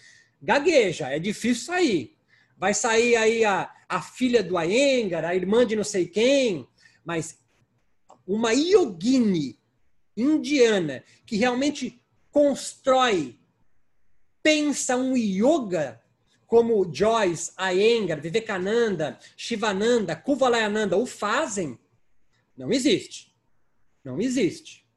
gagueja, 0.41 1.09
é 1.09 1.19
difícil 1.19 1.65
sair. 1.65 2.16
Vai 2.57 2.73
sair 2.73 3.15
aí 3.15 3.45
a, 3.45 3.71
a 3.87 4.01
filha 4.01 4.43
do 4.43 4.57
Ayengar, 4.57 5.23
a 5.23 5.35
irmã 5.35 5.65
de 5.65 5.75
não 5.75 5.83
sei 5.83 6.07
quem, 6.07 6.67
mas 7.05 7.39
uma 8.25 8.51
yogini 8.51 9.59
indiana 10.15 11.03
que 11.25 11.37
realmente 11.37 12.01
constrói 12.31 13.39
pensa 14.41 14.95
um 14.97 15.15
yoga 15.15 16.01
como 16.47 16.89
Joyce, 16.91 17.51
Iyengar, 17.59 18.21
Vivekananda, 18.21 19.19
Shivananda, 19.35 20.15
Kuvalayananda 20.15 20.95
o 20.97 21.05
fazem, 21.05 21.77
não 22.55 22.71
existe. 22.71 23.35
Não 24.03 24.21
existe. 24.21 24.87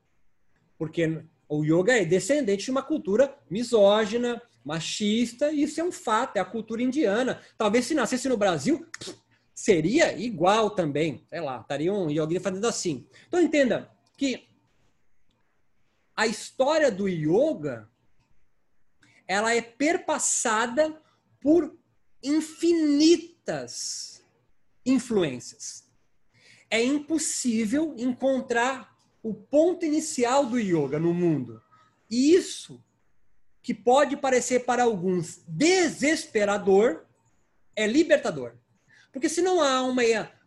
Porque 0.79 1.25
o 1.49 1.65
yoga 1.65 1.99
é 1.99 2.05
descendente 2.05 2.65
de 2.65 2.71
uma 2.71 2.83
cultura 2.83 3.37
misógina, 3.51 4.41
machista, 4.65 5.53
isso 5.53 5.81
é 5.81 5.85
um 5.85 5.93
fato, 5.93 6.37
é 6.37 6.41
a 6.41 6.45
cultura 6.45 6.83
indiana. 6.83 7.41
Talvez 7.57 7.87
se 7.87 7.95
nascesse 7.95 8.29
no 8.29 8.37
Brasil, 8.37 8.87
seria 9.55 10.17
igual 10.19 10.71
também. 10.71 11.25
Sei 11.29 11.41
lá, 11.41 11.61
estaria 11.61 11.93
um 11.93 12.11
yoga 12.11 12.41
fazendo 12.41 12.67
assim. 12.67 13.07
Então 13.27 13.41
entenda 13.41 13.91
que 14.17 14.49
a 16.17 16.27
história 16.27 16.91
do 16.91 17.09
yoga 17.09 17.89
ela 19.27 19.55
é 19.55 19.63
perpassada 19.63 21.01
por 21.41 21.79
infinitas 22.23 24.23
influências. 24.85 25.89
É 26.69 26.83
impossível 26.83 27.95
encontrar 27.97 28.97
o 29.23 29.35
ponto 29.35 29.85
inicial 29.85 30.47
do 30.47 30.59
yoga 30.59 30.99
no 30.99 31.15
mundo. 31.15 31.63
E 32.11 32.35
isso, 32.35 32.83
que 33.71 33.75
pode 33.75 34.17
parecer 34.17 34.65
para 34.65 34.83
alguns 34.83 35.45
desesperador, 35.47 37.07
é 37.77 37.87
libertador. 37.87 38.57
Porque 39.13 39.29
se 39.29 39.41
não 39.41 39.63
há 39.63 39.81
uma, 39.83 40.03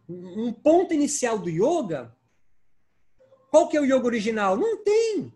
um 0.09 0.51
ponto 0.51 0.93
inicial 0.93 1.39
do 1.39 1.49
yoga, 1.49 2.13
qual 3.49 3.69
que 3.69 3.77
é 3.77 3.79
o 3.79 3.85
yoga 3.85 4.05
original? 4.05 4.57
Não 4.57 4.83
tem 4.83 5.33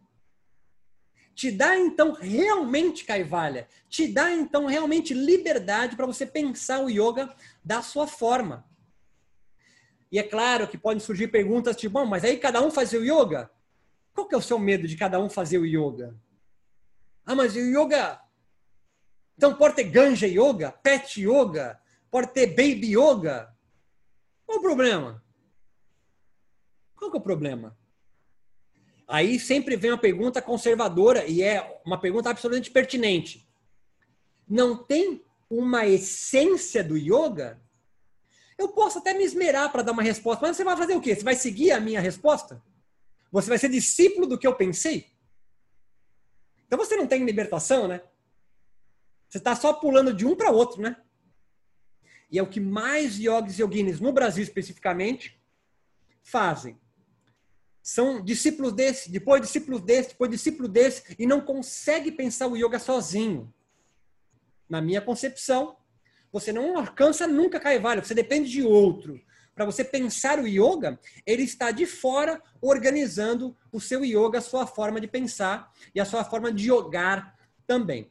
te 1.34 1.50
dá 1.50 1.78
então 1.78 2.12
realmente 2.12 3.06
caivalha, 3.06 3.70
te 3.88 4.06
dá 4.06 4.34
então 4.34 4.66
realmente 4.66 5.14
liberdade 5.14 5.96
para 5.96 6.08
você 6.08 6.26
pensar 6.26 6.84
o 6.84 6.90
yoga 6.90 7.34
da 7.64 7.82
sua 7.82 8.06
forma. 8.06 8.68
E 10.12 10.20
é 10.20 10.24
claro 10.24 10.68
que 10.68 10.78
podem 10.78 11.00
surgir 11.00 11.30
perguntas 11.30 11.78
tipo, 11.78 11.94
bom, 11.94 12.06
mas 12.06 12.26
aí 12.26 12.36
cada 12.36 12.62
um 12.62 12.70
fazer 12.70 12.98
o 12.98 13.06
yoga? 13.06 13.50
Qual 14.14 14.28
que 14.28 14.36
é 14.36 14.38
o 14.38 14.42
seu 14.42 14.60
medo 14.60 14.90
de 14.90 14.98
cada 14.98 15.22
um 15.22 15.30
fazer 15.30 15.58
o 15.58 15.66
yoga? 15.66 16.14
Ah, 17.28 17.36
mas 17.36 17.58
o 17.58 17.60
yoga. 17.60 18.22
Então 19.36 19.54
pode 19.54 19.76
ter 19.76 19.84
ganja 19.84 20.26
yoga, 20.26 20.72
pet 20.72 21.22
yoga, 21.22 21.78
pode 22.10 22.34
ter 22.34 22.48
baby 22.48 22.94
yoga. 22.98 23.54
Qual 24.46 24.60
o 24.60 24.62
problema? 24.62 25.22
Qual 26.96 27.12
que 27.12 27.18
é 27.18 27.20
o 27.20 27.24
problema? 27.24 27.78
Aí 29.06 29.38
sempre 29.40 29.76
vem 29.76 29.92
uma 29.92 29.98
pergunta 29.98 30.42
conservadora 30.42 31.26
e 31.26 31.44
é 31.44 31.82
uma 31.86 32.00
pergunta 32.00 32.30
absolutamente 32.30 32.72
pertinente. 32.72 33.46
Não 34.48 34.82
tem 34.82 35.22
uma 35.50 35.86
essência 35.86 36.82
do 36.82 36.98
yoga? 36.98 37.62
Eu 38.58 38.70
posso 38.70 39.00
até 39.00 39.14
me 39.14 39.26
esmerar 39.26 39.70
para 39.70 39.84
dar 39.84 39.92
uma 39.92 40.02
resposta, 40.02 40.48
mas 40.48 40.56
você 40.56 40.64
vai 40.64 40.78
fazer 40.78 40.96
o 40.96 41.02
quê? 41.02 41.14
Você 41.14 41.24
vai 41.24 41.36
seguir 41.36 41.72
a 41.72 41.80
minha 41.80 42.00
resposta? 42.00 42.64
Você 43.34 43.50
vai 43.50 43.58
ser 43.58 43.68
discípulo 43.70 44.26
do 44.26 44.38
que 44.38 44.48
eu 44.48 44.56
pensei? 44.56 45.17
Então 46.68 46.78
você 46.78 46.96
não 46.96 47.08
tem 47.08 47.26
libertação, 47.26 47.88
né? 47.88 48.02
Você 49.28 49.40
está 49.40 49.56
só 49.56 49.74
pulando 49.74 50.14
de 50.14 50.26
um 50.26 50.36
para 50.36 50.52
outro, 50.52 50.82
né? 50.82 50.96
E 52.30 52.38
é 52.38 52.44
o 52.44 52.50
que 52.50 52.60
mais 52.60 53.18
yogis 53.18 53.58
e 53.58 53.64
yoginis, 53.64 54.00
no 54.00 54.12
Brasil 54.12 54.44
especificamente, 54.44 55.42
fazem 56.22 56.78
são 57.88 58.22
discípulos 58.22 58.74
desse, 58.74 59.10
depois 59.10 59.42
discípulos 59.42 59.80
desse, 59.80 60.10
depois 60.10 60.30
discípulo 60.30 60.68
desse, 60.68 61.16
e 61.18 61.26
não 61.26 61.40
consegue 61.40 62.12
pensar 62.12 62.48
o 62.48 62.58
yoga 62.58 62.80
sozinho. 62.80 63.54
Na 64.68 64.82
minha 64.82 65.00
concepção, 65.00 65.78
você 66.30 66.52
não 66.52 66.78
alcança 66.78 67.26
nunca 67.26 67.62
Kaivalya, 67.62 68.04
você 68.04 68.14
depende 68.14 68.52
de 68.52 68.62
outro. 68.62 69.18
Para 69.58 69.66
você 69.66 69.84
pensar 69.84 70.38
o 70.38 70.46
yoga, 70.48 71.00
ele 71.26 71.42
está 71.42 71.72
de 71.72 71.88
fora 71.88 72.40
organizando 72.62 73.58
o 73.72 73.82
seu 73.82 74.06
yoga, 74.06 74.38
a 74.38 74.42
sua 74.42 74.68
forma 74.68 75.02
de 75.02 75.08
pensar 75.08 75.74
e 75.96 76.00
a 76.00 76.06
sua 76.06 76.24
forma 76.24 76.52
de 76.52 76.64
jogar 76.64 77.36
também. 77.66 78.08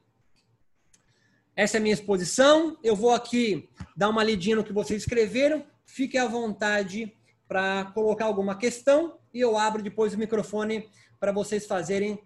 Essa 1.55 1.77
é 1.77 1.79
a 1.79 1.81
minha 1.81 1.95
exposição. 1.95 2.77
Eu 2.83 2.97
vou 2.97 3.13
aqui 3.13 3.69
dar 3.97 4.09
uma 4.09 4.25
lidinha 4.25 4.57
no 4.57 4.65
que 4.65 4.73
vocês 4.73 5.03
escreveram. 5.03 5.65
Fique 5.87 6.19
à 6.19 6.27
vontade 6.27 7.17
para 7.47 7.93
colocar 7.95 8.25
alguma 8.25 8.59
questão 8.59 9.17
e 9.33 9.41
eu 9.41 9.57
abro 9.57 9.85
depois 9.85 10.15
o 10.15 10.19
microfone 10.19 10.91
para 11.21 11.31
vocês 11.31 11.65
fazerem 11.65 12.19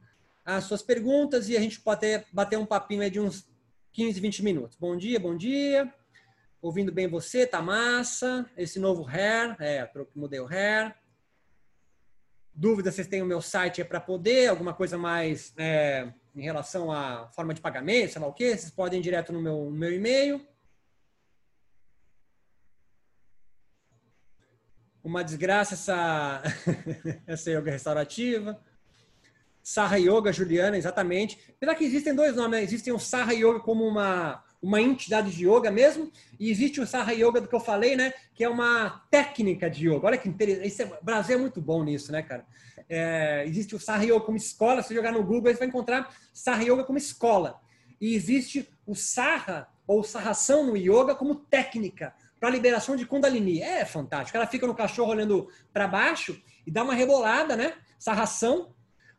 as 0.47 0.65
suas 0.65 0.81
perguntas 0.81 1.47
e 1.51 1.59
a 1.59 1.61
gente 1.61 1.79
pode 1.79 1.99
até 1.99 2.25
bater 2.33 2.59
um 2.59 2.65
papinho 2.65 3.11
de 3.11 3.21
uns 3.21 3.47
15, 3.93 4.19
20 4.19 4.43
minutos. 4.43 4.79
Bom 4.81 4.97
dia, 4.97 5.21
bom 5.21 5.37
dia. 5.37 5.93
Ouvindo 6.63 6.93
bem 6.93 7.09
você, 7.09 7.47
tá 7.47 7.63
massa. 7.63 8.45
Esse 8.57 8.79
novo 8.79 9.03
hair, 9.09 9.57
é, 9.59 9.91
mudei 10.15 10.41
o 10.41 10.47
hair. 10.47 10.95
Dúvidas, 12.53 12.95
vocês 12.95 13.07
têm 13.07 13.23
o 13.23 13.27
meu 13.27 13.41
site 13.41 13.81
é 13.81 13.85
para 13.85 14.01
poder, 14.01 14.49
alguma 14.49 14.75
coisa 14.75 14.99
mais 14.99 15.55
é, 15.57 16.13
em 16.35 16.43
relação 16.43 16.93
à 16.93 17.29
forma 17.29 17.55
de 17.55 17.61
pagamento, 17.61 18.13
sei 18.13 18.21
lá 18.21 18.29
o 18.29 18.35
quê, 18.35 18.57
vocês 18.57 18.71
podem 18.71 19.01
ir 19.01 19.03
direto 19.03 19.33
no 19.33 19.41
meu, 19.41 19.65
no 19.65 19.71
meu 19.71 19.91
e-mail. 19.91 20.47
Uma 25.03 25.25
desgraça 25.25 25.73
essa, 25.73 26.43
essa 27.27 27.51
yoga 27.51 27.71
restaurativa. 27.71 28.63
Sarra 29.63 29.99
Yoga 29.99 30.33
Juliana, 30.33 30.77
exatamente. 30.77 31.39
Apesar 31.57 31.75
que 31.75 31.85
existem 31.85 32.15
dois 32.15 32.37
nomes, 32.37 32.51
né? 32.51 32.63
Existem 32.63 32.93
o 32.93 32.99
Sarra 32.99 33.33
Yoga 33.33 33.61
como 33.61 33.87
uma 33.87 34.45
uma 34.63 34.81
entidade 34.81 35.31
de 35.31 35.49
yoga 35.49 35.71
mesmo, 35.71 36.13
e 36.39 36.51
existe 36.51 36.81
o 36.81 36.87
Saha 36.87 37.13
Yoga 37.13 37.41
do 37.41 37.49
que 37.49 37.55
eu 37.55 37.61
falei, 37.61 37.97
né? 37.97 38.13
Que 38.35 38.45
é 38.45 38.49
uma 38.49 39.03
técnica 39.11 39.71
de 39.71 39.89
yoga. 39.89 40.07
Olha 40.07 40.19
que 40.19 40.29
interessante. 40.29 40.83
É, 40.83 40.99
o 41.01 41.05
Brasil 41.05 41.37
é 41.37 41.41
muito 41.41 41.61
bom 41.61 41.83
nisso, 41.83 42.13
né, 42.13 42.23
cara? 42.23 42.47
É, 42.89 43.45
existe 43.47 43.75
o 43.75 43.81
Saha 43.81 44.05
Yoga 44.05 44.21
como 44.21 44.37
escola. 44.37 44.83
Se 44.83 44.95
jogar 44.95 45.13
no 45.13 45.23
Google, 45.23 45.53
você 45.53 45.59
vai 45.59 45.69
encontrar 45.69 46.15
Saha 46.33 46.63
Yoga 46.63 46.85
como 46.85 46.99
escola. 46.99 47.61
E 48.01 48.15
existe 48.15 48.69
o 48.87 48.95
Saha, 48.95 49.69
ou 49.87 50.03
Sarração 50.03 50.67
no 50.67 50.77
yoga, 50.77 51.15
como 51.15 51.35
técnica 51.35 52.15
para 52.39 52.49
liberação 52.49 52.97
de 52.97 53.05
Kundalini. 53.05 53.61
É 53.61 53.85
fantástico. 53.85 54.37
Ela 54.37 54.47
fica 54.47 54.67
no 54.67 54.75
cachorro 54.75 55.11
olhando 55.11 55.49
para 55.73 55.87
baixo 55.87 56.41
e 56.67 56.71
dá 56.71 56.83
uma 56.83 56.95
rebolada, 56.95 57.57
né? 57.57 57.75
Sarração 57.99 58.75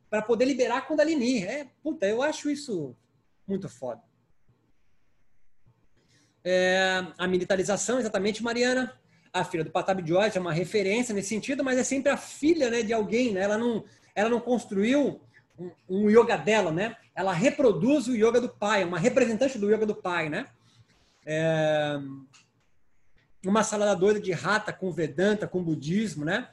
para 0.09 0.21
poder 0.21 0.45
liberar 0.45 0.87
Kundalini. 0.87 1.43
É, 1.43 1.67
puta, 1.83 2.05
eu 2.05 2.21
acho 2.21 2.49
isso 2.49 2.95
muito 3.47 3.69
foda. 3.69 4.01
É, 6.43 7.05
a 7.17 7.27
militarização, 7.27 7.99
exatamente, 7.99 8.43
Mariana. 8.43 8.93
A 9.33 9.43
filha 9.43 9.63
do 9.63 9.71
Patabi 9.71 10.05
Joyce 10.05 10.37
é 10.37 10.41
uma 10.41 10.51
referência 10.51 11.13
nesse 11.13 11.29
sentido, 11.29 11.63
mas 11.63 11.77
é 11.77 11.83
sempre 11.83 12.11
a 12.11 12.17
filha 12.17 12.69
né, 12.69 12.81
de 12.81 12.91
alguém, 12.91 13.33
né? 13.33 13.41
Ela 13.41 13.57
não, 13.57 13.83
ela 14.13 14.29
não 14.29 14.41
construiu 14.41 15.21
um, 15.57 15.71
um 15.87 16.09
yoga 16.09 16.35
dela, 16.37 16.71
né? 16.71 16.97
Ela 17.15 17.31
reproduz 17.31 18.07
o 18.07 18.15
yoga 18.15 18.41
do 18.41 18.49
pai, 18.49 18.83
uma 18.83 18.99
representante 18.99 19.57
do 19.57 19.73
yoga 19.73 19.85
do 19.85 19.95
pai, 19.95 20.29
né? 20.29 20.47
É, 21.25 21.97
uma 23.45 23.63
salada 23.63 23.95
doida 23.95 24.19
de 24.19 24.31
rata 24.31 24.73
com 24.73 24.91
Vedanta, 24.91 25.47
com 25.47 25.63
budismo, 25.63 26.25
né? 26.25 26.47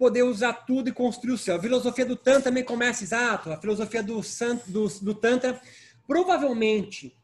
poder 0.00 0.22
usar 0.22 0.54
tudo 0.54 0.88
e 0.88 0.94
construir 0.94 1.34
o 1.34 1.38
céu. 1.38 1.56
A 1.56 1.60
filosofia 1.60 2.06
do 2.06 2.16
Tantra 2.16 2.44
também 2.44 2.64
começa 2.64 3.04
exato. 3.04 3.52
A 3.52 3.60
filosofia 3.60 4.02
do, 4.02 4.22
do, 4.66 4.88
do 4.88 5.14
Tantra, 5.14 5.60
provavelmente, 6.06 7.14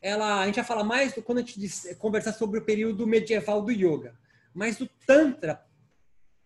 ela, 0.00 0.40
a 0.40 0.46
gente 0.46 0.56
vai 0.56 0.64
falar 0.64 0.84
mais 0.84 1.12
quando 1.24 1.38
a 1.38 1.40
gente 1.40 1.58
diz, 1.58 1.96
conversar 1.98 2.32
sobre 2.32 2.58
o 2.60 2.64
período 2.64 3.06
medieval 3.06 3.62
do 3.62 3.70
yoga. 3.72 4.14
Mas 4.54 4.80
o 4.80 4.88
Tantra 5.06 5.64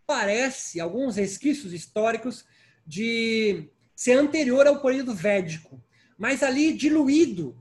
parece 0.07 0.81
alguns 0.81 1.17
resquícios 1.17 1.73
históricos 1.73 2.45
de 2.87 3.69
ser 3.95 4.13
anterior 4.13 4.67
ao 4.67 4.81
período 4.81 5.15
védico, 5.15 5.81
mas 6.19 6.43
ali 6.43 6.73
diluído 6.73 7.57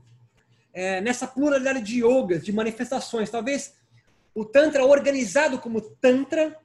é, 0.72 1.00
nessa 1.00 1.26
pluralidade 1.26 1.82
de 1.82 2.04
yogas, 2.04 2.44
de 2.44 2.52
manifestações. 2.52 3.30
Talvez 3.30 3.74
o 4.34 4.44
Tantra 4.44 4.84
organizado 4.84 5.58
como 5.58 5.80
Tantra 5.80 6.58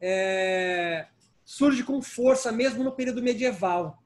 é, 0.00 1.06
surge 1.44 1.82
com 1.82 2.02
força 2.02 2.52
mesmo 2.52 2.84
no 2.84 2.92
período 2.92 3.22
medieval. 3.22 4.02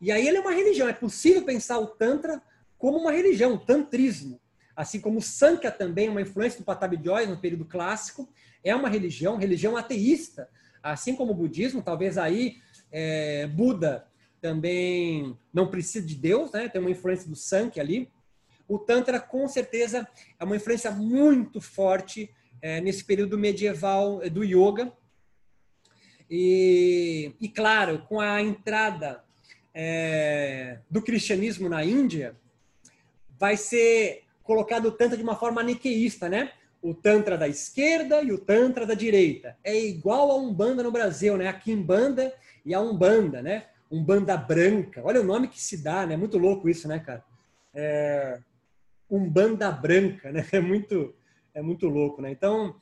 E 0.00 0.12
aí 0.12 0.26
ele 0.26 0.38
é 0.38 0.40
uma 0.40 0.52
religião. 0.52 0.88
É 0.88 0.92
possível 0.92 1.42
pensar 1.42 1.78
o 1.78 1.86
Tantra 1.86 2.42
como 2.78 2.98
uma 2.98 3.12
religião, 3.12 3.54
o 3.54 3.58
tantrismo. 3.58 4.40
Assim 4.74 5.00
como 5.00 5.18
o 5.18 5.22
Sankhya 5.22 5.72
também, 5.72 6.08
uma 6.08 6.22
influência 6.22 6.60
do 6.60 6.64
Patabi 6.64 6.98
Joyce 7.02 7.28
no 7.28 7.38
período 7.38 7.64
clássico, 7.64 8.28
é 8.62 8.74
uma 8.74 8.88
religião, 8.88 9.36
religião 9.36 9.76
ateísta. 9.76 10.48
Assim 10.82 11.16
como 11.16 11.32
o 11.32 11.34
budismo, 11.34 11.82
talvez 11.82 12.16
aí 12.16 12.58
é, 12.90 13.46
Buda 13.48 14.06
também 14.40 15.36
não 15.52 15.68
precisa 15.68 16.06
de 16.06 16.14
Deus, 16.14 16.52
né? 16.52 16.68
tem 16.68 16.80
uma 16.80 16.90
influência 16.90 17.28
do 17.28 17.34
Sankhya 17.34 17.82
ali. 17.82 18.08
O 18.68 18.78
Tantra, 18.78 19.18
com 19.18 19.48
certeza, 19.48 20.06
é 20.38 20.44
uma 20.44 20.54
influência 20.54 20.90
muito 20.90 21.60
forte 21.60 22.30
é, 22.62 22.80
nesse 22.80 23.04
período 23.04 23.36
medieval 23.36 24.22
é, 24.22 24.30
do 24.30 24.44
yoga. 24.44 24.92
E, 26.30 27.32
e 27.40 27.48
claro, 27.48 28.04
com 28.08 28.20
a 28.20 28.40
entrada 28.42 29.24
é, 29.74 30.78
do 30.90 31.02
cristianismo 31.02 31.68
na 31.68 31.84
Índia, 31.84 32.36
vai 33.38 33.56
ser 33.56 34.24
colocado 34.42 34.86
o 34.86 34.92
Tantra 34.92 35.16
de 35.16 35.22
uma 35.22 35.36
forma 35.36 35.62
maniqueísta, 35.62 36.28
né? 36.28 36.52
O 36.80 36.94
Tantra 36.94 37.36
da 37.36 37.46
esquerda 37.46 38.22
e 38.22 38.32
o 38.32 38.38
Tantra 38.38 38.86
da 38.86 38.94
direita. 38.94 39.56
É 39.62 39.78
igual 39.78 40.30
a 40.30 40.36
Umbanda 40.36 40.82
no 40.82 40.90
Brasil, 40.90 41.36
né? 41.36 41.48
A 41.48 41.52
Kimbanda 41.52 42.32
e 42.64 42.74
a 42.74 42.80
Umbanda, 42.80 43.42
né? 43.42 43.66
Umbanda 43.90 44.36
branca. 44.36 45.02
Olha 45.04 45.20
o 45.20 45.24
nome 45.24 45.48
que 45.48 45.60
se 45.60 45.82
dá, 45.82 46.06
né? 46.06 46.16
Muito 46.16 46.38
louco 46.38 46.68
isso, 46.68 46.88
né, 46.88 46.98
cara? 46.98 47.24
É... 47.74 48.38
Umbanda 49.10 49.70
branca, 49.70 50.32
né? 50.32 50.46
É 50.52 50.60
muito, 50.60 51.14
é 51.54 51.62
muito 51.62 51.86
louco, 51.86 52.20
né? 52.22 52.30
Então, 52.30 52.74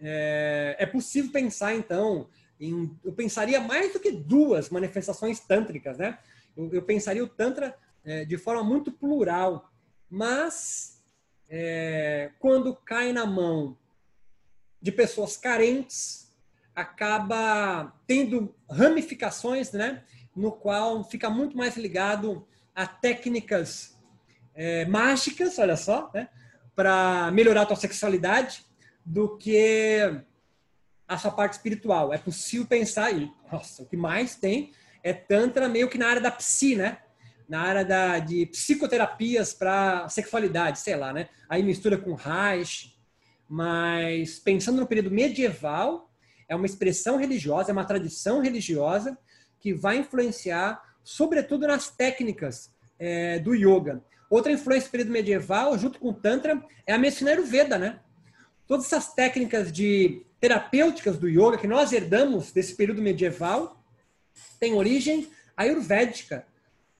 é, 0.00 0.76
é 0.78 0.86
possível 0.86 1.30
pensar, 1.30 1.74
então, 1.74 2.28
em, 2.58 2.90
eu 3.04 3.12
pensaria 3.12 3.60
mais 3.60 3.92
do 3.92 4.00
que 4.00 4.10
duas 4.10 4.70
manifestações 4.70 5.40
tântricas, 5.40 5.98
né? 5.98 6.18
Eu, 6.56 6.72
eu 6.72 6.82
pensaria 6.82 7.22
o 7.22 7.28
Tantra 7.28 7.74
é, 8.04 8.24
de 8.24 8.38
forma 8.38 8.64
muito 8.64 8.90
plural, 8.90 9.69
mas 10.10 11.02
é, 11.48 12.30
quando 12.38 12.74
cai 12.74 13.12
na 13.12 13.24
mão 13.24 13.76
de 14.82 14.90
pessoas 14.90 15.36
carentes, 15.36 16.34
acaba 16.74 17.92
tendo 18.06 18.54
ramificações, 18.68 19.72
né? 19.72 20.02
No 20.34 20.52
qual 20.52 21.04
fica 21.04 21.28
muito 21.28 21.56
mais 21.56 21.76
ligado 21.76 22.46
a 22.74 22.86
técnicas 22.86 23.98
é, 24.54 24.84
mágicas, 24.86 25.58
olha 25.58 25.76
só, 25.76 26.10
né? 26.14 26.28
para 26.74 27.30
melhorar 27.32 27.62
a 27.62 27.66
tua 27.66 27.76
sexualidade 27.76 28.64
do 29.04 29.36
que 29.36 29.98
a 31.06 31.18
sua 31.18 31.30
parte 31.30 31.54
espiritual. 31.54 32.10
É 32.10 32.16
possível 32.16 32.66
pensar, 32.66 33.12
e 33.12 33.30
nossa, 33.52 33.82
o 33.82 33.86
que 33.86 33.96
mais 33.96 34.36
tem 34.36 34.72
é 35.02 35.12
Tantra 35.12 35.68
meio 35.68 35.90
que 35.90 35.98
na 35.98 36.08
área 36.08 36.22
da 36.22 36.30
psi, 36.30 36.76
né? 36.76 36.98
Na 37.50 37.62
área 37.62 37.84
da, 37.84 38.20
de 38.20 38.46
psicoterapias 38.46 39.52
para 39.52 40.08
sexualidade, 40.08 40.78
sei 40.78 40.94
lá, 40.94 41.12
né? 41.12 41.28
Aí 41.48 41.64
mistura 41.64 41.98
com 41.98 42.14
Reich, 42.14 42.96
mas 43.48 44.38
pensando 44.38 44.80
no 44.80 44.86
período 44.86 45.10
medieval, 45.10 46.08
é 46.48 46.54
uma 46.54 46.64
expressão 46.64 47.16
religiosa, 47.16 47.70
é 47.70 47.72
uma 47.72 47.84
tradição 47.84 48.40
religiosa 48.40 49.18
que 49.58 49.74
vai 49.74 49.98
influenciar, 49.98 50.80
sobretudo 51.02 51.66
nas 51.66 51.90
técnicas 51.90 52.72
é, 52.96 53.40
do 53.40 53.52
yoga. 53.52 54.00
Outra 54.30 54.52
influência 54.52 54.88
do 54.88 54.92
período 54.92 55.10
medieval, 55.10 55.76
junto 55.76 55.98
com 55.98 56.10
o 56.10 56.14
Tantra, 56.14 56.64
é 56.86 56.92
a 56.92 56.98
medicina 56.98 57.32
Ayurveda, 57.32 57.76
né? 57.76 57.98
Todas 58.64 58.86
essas 58.86 59.12
técnicas 59.12 59.72
de 59.72 60.24
terapêuticas 60.38 61.18
do 61.18 61.28
yoga 61.28 61.58
que 61.58 61.66
nós 61.66 61.92
herdamos 61.92 62.52
desse 62.52 62.76
período 62.76 63.02
medieval 63.02 63.84
têm 64.60 64.74
origem 64.74 65.28
ayurvédica. 65.56 66.46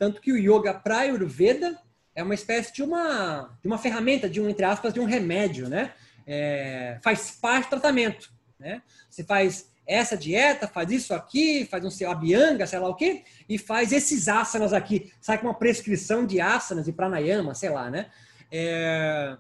Tanto 0.00 0.18
que 0.18 0.32
o 0.32 0.38
yoga 0.38 0.72
para 0.72 1.00
Ayurveda 1.00 1.78
é 2.14 2.22
uma 2.22 2.32
espécie 2.32 2.72
de 2.72 2.82
uma, 2.82 3.54
de 3.60 3.68
uma 3.68 3.76
ferramenta, 3.76 4.30
de 4.30 4.40
um, 4.40 4.48
entre 4.48 4.64
aspas, 4.64 4.94
de 4.94 4.98
um 4.98 5.04
remédio, 5.04 5.68
né? 5.68 5.92
É, 6.26 6.98
faz 7.02 7.32
parte 7.32 7.66
do 7.66 7.68
tratamento, 7.78 8.32
né? 8.58 8.80
Você 9.10 9.22
faz 9.22 9.70
essa 9.86 10.16
dieta, 10.16 10.66
faz 10.66 10.90
isso 10.90 11.12
aqui, 11.12 11.66
faz 11.66 11.84
um 11.84 12.08
a 12.08 12.14
bianga, 12.14 12.66
sei 12.66 12.78
lá 12.78 12.88
o 12.88 12.94
quê, 12.94 13.24
e 13.46 13.58
faz 13.58 13.92
esses 13.92 14.26
asanas 14.26 14.72
aqui. 14.72 15.12
Sai 15.20 15.36
com 15.36 15.48
uma 15.48 15.58
prescrição 15.58 16.24
de 16.24 16.40
asanas 16.40 16.88
e 16.88 16.92
pranayama, 16.92 17.54
sei 17.54 17.68
lá, 17.68 17.90
né? 17.90 18.06
É... 18.50 19.36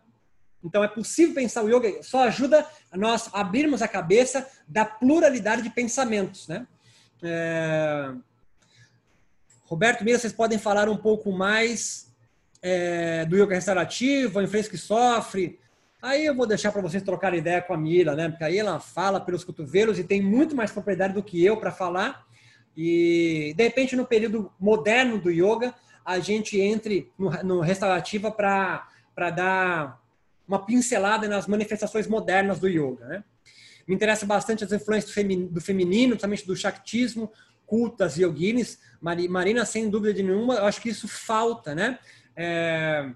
Então 0.62 0.84
é 0.84 0.88
possível 0.88 1.34
pensar 1.34 1.64
o 1.64 1.74
yoga, 1.74 2.02
só 2.02 2.24
ajuda 2.24 2.66
a 2.92 2.98
nós 2.98 3.30
abrirmos 3.32 3.80
a 3.80 3.88
cabeça 3.88 4.46
da 4.68 4.84
pluralidade 4.84 5.62
de 5.62 5.70
pensamentos, 5.70 6.46
né? 6.48 6.66
É... 7.22 8.12
Roberto 9.70 10.04
Mira, 10.04 10.18
vocês 10.18 10.32
podem 10.32 10.58
falar 10.58 10.88
um 10.88 10.96
pouco 10.96 11.30
mais 11.30 12.12
é, 12.60 13.24
do 13.24 13.36
yoga 13.36 13.54
restaurativo, 13.54 14.38
a 14.38 14.42
influência 14.42 14.70
que 14.70 14.76
sofre, 14.76 15.60
Aí 16.02 16.24
eu 16.24 16.34
vou 16.34 16.46
deixar 16.46 16.72
para 16.72 16.80
vocês 16.80 17.02
trocar 17.02 17.34
ideia 17.34 17.60
com 17.60 17.74
a 17.74 17.76
Mila, 17.76 18.14
né? 18.14 18.30
Porque 18.30 18.44
aí 18.44 18.58
ela 18.58 18.80
fala 18.80 19.20
pelos 19.20 19.44
cotovelos 19.44 19.98
e 19.98 20.04
tem 20.04 20.22
muito 20.22 20.56
mais 20.56 20.70
propriedade 20.72 21.12
do 21.12 21.22
que 21.22 21.44
eu 21.44 21.58
para 21.58 21.70
falar. 21.70 22.24
E 22.74 23.52
de 23.54 23.64
repente, 23.64 23.94
no 23.94 24.06
período 24.06 24.50
moderno 24.58 25.18
do 25.18 25.30
yoga, 25.30 25.74
a 26.02 26.18
gente 26.18 26.58
entre 26.58 27.12
no, 27.18 27.30
no 27.42 27.60
restaurativa 27.60 28.32
para 28.32 29.30
dar 29.30 30.00
uma 30.48 30.64
pincelada 30.64 31.28
nas 31.28 31.46
manifestações 31.46 32.06
modernas 32.06 32.58
do 32.58 32.66
yoga, 32.66 33.06
né? 33.06 33.24
Me 33.86 33.94
interessa 33.94 34.24
bastante 34.24 34.64
as 34.64 34.72
influências 34.72 35.12
do 35.50 35.60
feminino, 35.60 36.10
principalmente 36.10 36.46
do 36.46 36.56
Shaktismo, 36.56 37.30
cultas 37.70 38.16
yoginis. 38.16 38.80
Marina, 39.00 39.64
sem 39.64 39.88
dúvida 39.88 40.12
de 40.12 40.24
nenhuma, 40.24 40.56
eu 40.56 40.66
acho 40.66 40.82
que 40.82 40.88
isso 40.88 41.06
falta, 41.06 41.72
né? 41.72 42.00
É, 42.34 43.08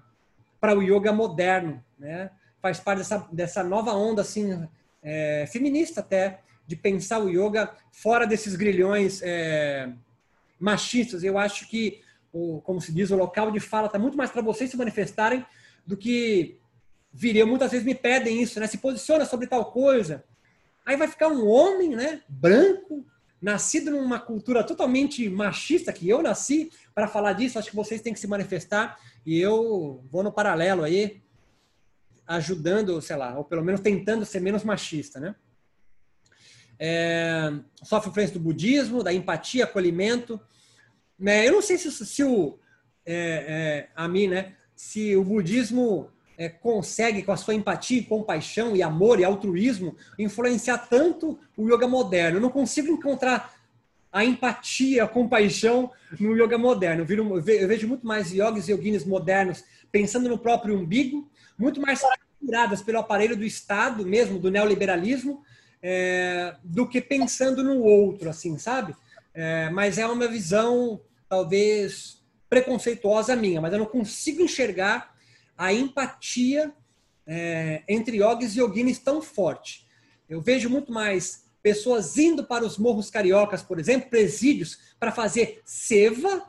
para 0.61 0.77
o 0.77 0.81
yoga 0.81 1.11
moderno, 1.11 1.83
né? 1.99 2.31
faz 2.61 2.79
parte 2.79 2.99
dessa, 2.99 3.27
dessa 3.31 3.63
nova 3.63 3.93
onda 3.93 4.23
assim 4.23 4.67
é, 5.03 5.45
feminista 5.51 5.99
até 5.99 6.39
de 6.65 6.75
pensar 6.75 7.19
o 7.19 7.29
yoga 7.29 7.71
fora 7.91 8.25
desses 8.25 8.55
grilhões 8.55 9.21
é, 9.21 9.91
machistas. 10.59 11.23
Eu 11.23 11.37
acho 11.37 11.67
que, 11.67 12.01
o, 12.33 12.61
como 12.61 12.81
se 12.81 12.91
diz, 12.91 13.11
o 13.11 13.15
local 13.15 13.51
de 13.51 13.59
fala 13.59 13.85
está 13.85 13.99
muito 13.99 14.17
mais 14.17 14.31
para 14.31 14.41
vocês 14.41 14.71
se 14.71 14.77
manifestarem 14.77 15.45
do 15.85 15.95
que 15.95 16.57
virei, 17.13 17.43
muitas 17.43 17.71
vezes 17.71 17.85
me 17.85 17.93
pedem 17.93 18.41
isso, 18.41 18.59
né? 18.59 18.65
Se 18.65 18.79
posiciona 18.79 19.25
sobre 19.25 19.45
tal 19.45 19.65
coisa. 19.65 20.23
Aí 20.83 20.97
vai 20.97 21.07
ficar 21.07 21.27
um 21.27 21.47
homem, 21.47 21.89
né? 21.89 22.23
Branco, 22.27 23.05
nascido 23.45 23.91
numa 23.91 24.19
cultura 24.19 24.63
totalmente 24.63 25.29
machista 25.29 25.93
que 25.93 26.09
eu 26.09 26.23
nasci 26.23 26.71
para 26.95 27.07
falar 27.07 27.33
disso. 27.33 27.59
Acho 27.59 27.69
que 27.69 27.75
vocês 27.75 28.01
têm 28.01 28.11
que 28.11 28.19
se 28.19 28.25
manifestar 28.25 28.99
e 29.23 29.39
eu 29.39 30.03
vou 30.09 30.23
no 30.23 30.31
paralelo 30.31 30.83
aí, 30.83 31.21
ajudando, 32.25 32.99
sei 33.03 33.15
lá, 33.15 33.37
ou 33.37 33.43
pelo 33.43 33.63
menos 33.63 33.81
tentando 33.81 34.25
ser 34.25 34.39
menos 34.39 34.63
machista, 34.63 35.19
né? 35.19 35.35
É, 36.79 37.53
sofre 37.83 38.09
influência 38.09 38.33
do 38.33 38.39
budismo, 38.39 39.03
da 39.03 39.13
empatia, 39.13 39.65
acolhimento. 39.65 40.41
Né? 41.17 41.47
Eu 41.47 41.51
não 41.53 41.61
sei 41.61 41.77
se, 41.77 41.91
se 41.91 42.23
o 42.23 42.57
é, 43.05 43.13
é, 43.15 43.89
a 43.95 44.07
mim, 44.07 44.27
né? 44.27 44.55
Se 44.75 45.15
o 45.15 45.23
budismo 45.23 46.09
é, 46.37 46.49
consegue, 46.49 47.23
com 47.23 47.31
a 47.31 47.37
sua 47.37 47.53
empatia, 47.53 48.03
compaixão 48.03 48.75
e 48.75 48.83
amor 48.83 49.19
e 49.19 49.23
altruísmo, 49.23 49.95
influenciar 50.19 50.77
tanto 50.77 51.39
o 51.55 51.67
yoga 51.67 51.87
moderno. 51.87 52.37
Eu 52.37 52.41
não 52.41 52.49
consigo 52.49 52.91
encontrar 52.91 53.53
a 54.11 54.23
empatia, 54.23 55.03
a 55.03 55.07
compaixão 55.07 55.91
no 56.19 56.35
yoga 56.35 56.57
moderno. 56.57 57.05
Eu 57.07 57.67
vejo 57.67 57.87
muito 57.87 58.05
mais 58.05 58.31
yogis 58.31 58.67
e 58.67 58.71
yoginis 58.71 59.05
modernos 59.05 59.63
pensando 59.91 60.29
no 60.29 60.37
próprio 60.37 60.77
umbigo, 60.77 61.29
muito 61.57 61.81
mais 61.81 62.01
capturadas 62.01 62.81
pelo 62.81 62.99
aparelho 62.99 63.35
do 63.35 63.45
Estado 63.45 64.05
mesmo, 64.05 64.39
do 64.39 64.51
neoliberalismo, 64.51 65.41
é, 65.81 66.55
do 66.63 66.87
que 66.87 66.99
pensando 67.01 67.63
no 67.63 67.81
outro, 67.81 68.29
assim, 68.29 68.57
sabe? 68.57 68.95
É, 69.33 69.69
mas 69.69 69.97
é 69.97 70.05
uma 70.05 70.27
visão, 70.27 70.99
talvez, 71.29 72.21
preconceituosa 72.49 73.35
minha, 73.35 73.61
mas 73.61 73.73
eu 73.73 73.79
não 73.79 73.85
consigo 73.85 74.41
enxergar 74.41 75.14
a 75.57 75.73
empatia 75.73 76.73
é, 77.25 77.83
entre 77.87 78.17
yogis 78.17 78.55
e 78.55 78.59
yoginis 78.59 78.99
tão 78.99 79.21
forte. 79.21 79.85
Eu 80.29 80.41
vejo 80.41 80.69
muito 80.69 80.91
mais 80.91 81.45
pessoas 81.61 82.17
indo 82.17 82.43
para 82.43 82.63
os 82.63 82.77
morros 82.77 83.09
cariocas, 83.09 83.63
por 83.63 83.79
exemplo, 83.79 84.09
presídios, 84.09 84.77
para 84.99 85.11
fazer 85.11 85.61
seva, 85.65 86.43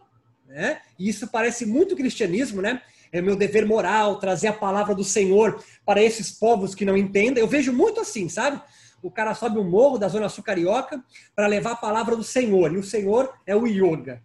né? 0.47 0.81
E 0.99 1.09
isso 1.09 1.29
parece 1.29 1.65
muito 1.65 1.97
cristianismo, 1.97 2.61
né? 2.61 2.83
É 3.13 3.23
meu 3.23 3.37
dever 3.37 3.65
moral 3.65 4.19
trazer 4.19 4.49
a 4.49 4.53
palavra 4.53 4.95
do 4.95 5.05
Senhor 5.05 5.63
para 5.85 6.03
esses 6.03 6.31
povos 6.31 6.75
que 6.75 6.85
não 6.85 6.97
entendem. 6.97 7.41
Eu 7.43 7.49
vejo 7.49 7.73
muito 7.73 8.01
assim, 8.01 8.29
sabe? 8.29 8.61
O 9.03 9.11
cara 9.11 9.35
sobe 9.35 9.59
o 9.59 9.65
morro 9.65 9.99
da 9.99 10.09
Zona 10.09 10.29
Sul 10.29 10.45
Carioca 10.45 11.03
para 11.35 11.47
levar 11.47 11.73
a 11.73 11.77
palavra 11.77 12.17
do 12.17 12.25
Senhor, 12.25 12.73
e 12.73 12.79
o 12.79 12.83
Senhor 12.83 13.33
é 13.47 13.55
o 13.55 13.67
yoga. 13.67 14.23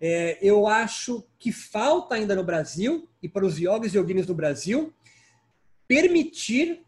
É, 0.00 0.38
eu 0.40 0.66
acho 0.66 1.22
que 1.38 1.52
falta 1.52 2.14
ainda 2.14 2.34
no 2.34 2.42
Brasil, 2.42 3.08
e 3.22 3.28
para 3.28 3.44
os 3.44 3.58
yogis 3.58 3.94
e 3.94 3.98
yoginis 3.98 4.24
do 4.24 4.34
Brasil, 4.34 4.92
permitir, 5.86 6.80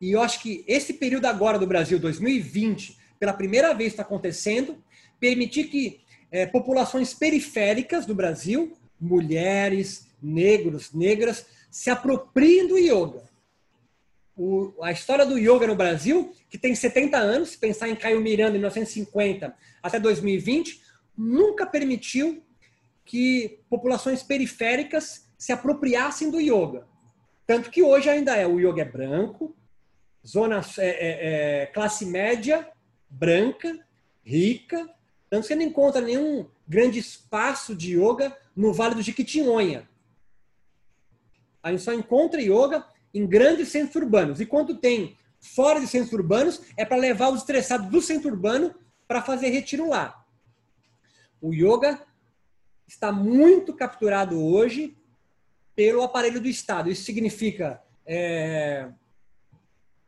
e 0.00 0.12
eu 0.12 0.20
acho 0.20 0.42
que 0.42 0.64
esse 0.66 0.94
período 0.94 1.26
agora 1.26 1.58
do 1.58 1.66
Brasil, 1.66 1.98
2020, 1.98 2.98
pela 3.18 3.32
primeira 3.32 3.72
vez 3.72 3.92
está 3.92 4.02
acontecendo, 4.02 4.82
permitir 5.18 5.64
que 5.64 6.00
é, 6.30 6.44
populações 6.46 7.14
periféricas 7.14 8.04
do 8.04 8.14
Brasil, 8.14 8.76
mulheres, 9.00 10.06
negros, 10.22 10.92
negras, 10.92 11.46
se 11.70 11.90
apropriem 11.90 12.66
do 12.66 12.78
yoga. 12.78 13.22
O, 14.36 14.72
a 14.82 14.92
história 14.92 15.26
do 15.26 15.38
yoga 15.38 15.66
no 15.66 15.74
Brasil, 15.74 16.32
que 16.48 16.58
tem 16.58 16.74
70 16.74 17.16
anos, 17.16 17.56
pensar 17.56 17.88
em 17.88 17.96
Caio 17.96 18.20
Miranda 18.20 18.56
em 18.56 18.60
1950 18.60 19.54
até 19.82 19.98
2020, 19.98 20.80
nunca 21.16 21.66
permitiu 21.66 22.42
que 23.08 23.64
populações 23.70 24.22
periféricas 24.22 25.26
se 25.38 25.50
apropriassem 25.50 26.30
do 26.30 26.38
yoga. 26.38 26.86
Tanto 27.46 27.70
que 27.70 27.82
hoje 27.82 28.10
ainda 28.10 28.36
é 28.36 28.46
o 28.46 28.60
yoga 28.60 28.82
é 28.82 28.84
branco, 28.84 29.56
zona 30.24 30.60
é, 30.76 30.88
é, 30.88 31.62
é, 31.62 31.66
classe 31.66 32.04
média, 32.04 32.70
branca, 33.08 33.74
rica. 34.22 34.86
Tanto 35.30 35.42
que 35.42 35.48
você 35.48 35.54
não 35.54 35.62
encontra 35.62 36.02
nenhum 36.02 36.46
grande 36.66 36.98
espaço 36.98 37.74
de 37.74 37.98
yoga 37.98 38.36
no 38.54 38.74
Vale 38.74 38.94
do 38.94 39.02
Jequitinhonha. 39.02 39.88
A 41.62 41.70
gente 41.70 41.82
só 41.82 41.94
encontra 41.94 42.42
yoga 42.42 42.84
em 43.14 43.26
grandes 43.26 43.68
centros 43.68 43.96
urbanos. 43.96 44.38
E 44.38 44.44
quando 44.44 44.76
tem 44.76 45.16
fora 45.40 45.80
de 45.80 45.86
centros 45.86 46.12
urbanos, 46.12 46.60
é 46.76 46.84
para 46.84 46.98
levar 46.98 47.30
os 47.30 47.40
estressados 47.40 47.88
do 47.88 48.02
centro 48.02 48.30
urbano 48.30 48.74
para 49.06 49.22
fazer 49.22 49.48
retiro 49.48 49.88
lá. 49.88 50.22
O 51.40 51.54
yoga 51.54 52.06
está 52.88 53.12
muito 53.12 53.74
capturado 53.74 54.42
hoje 54.42 54.96
pelo 55.76 56.02
aparelho 56.02 56.40
do 56.40 56.48
Estado. 56.48 56.90
Isso 56.90 57.04
significa 57.04 57.80
é, 58.06 58.88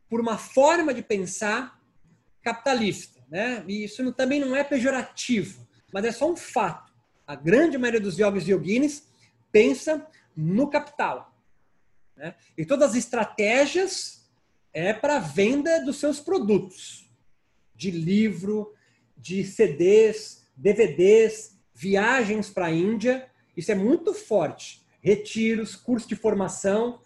por 0.09 0.19
uma 0.19 0.37
forma 0.37 0.93
de 0.93 1.03
pensar 1.03 1.79
capitalista. 2.41 3.21
Né? 3.29 3.63
E 3.67 3.83
isso 3.85 4.11
também 4.11 4.39
não 4.39 4.55
é 4.55 4.63
pejorativo, 4.63 5.65
mas 5.93 6.03
é 6.03 6.11
só 6.11 6.29
um 6.29 6.35
fato. 6.35 6.91
A 7.25 7.35
grande 7.35 7.77
maioria 7.77 8.01
dos 8.01 8.17
yogis 8.17 8.47
e 8.47 8.51
yoginis 8.51 9.07
pensa 9.51 10.05
no 10.35 10.67
capital. 10.67 11.33
Né? 12.17 12.35
E 12.57 12.65
todas 12.65 12.89
as 12.89 12.95
estratégias 12.95 14.29
é 14.73 14.91
para 14.91 15.19
venda 15.19 15.79
dos 15.85 15.97
seus 15.97 16.19
produtos, 16.19 17.09
de 17.75 17.91
livro, 17.91 18.73
de 19.15 19.43
CDs, 19.43 20.45
DVDs, 20.57 21.60
viagens 21.81 22.47
para 22.47 22.67
a 22.67 22.71
Índia, 22.71 23.27
isso 23.57 23.71
é 23.71 23.75
muito 23.75 24.13
forte. 24.13 24.85
Retiros, 25.01 25.75
curso 25.75 26.07
de 26.07 26.15
formação. 26.15 27.01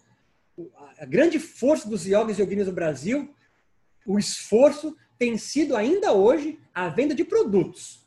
A 0.98 1.06
grande 1.06 1.38
força 1.38 1.88
dos 1.88 2.04
yogis 2.04 2.38
e 2.38 2.42
yoginis 2.42 2.66
do 2.66 2.72
Brasil, 2.72 3.34
o 4.06 4.18
esforço 4.18 4.94
tem 5.18 5.38
sido 5.38 5.74
ainda 5.74 6.12
hoje 6.12 6.60
a 6.74 6.90
venda 6.90 7.14
de 7.14 7.24
produtos. 7.24 8.06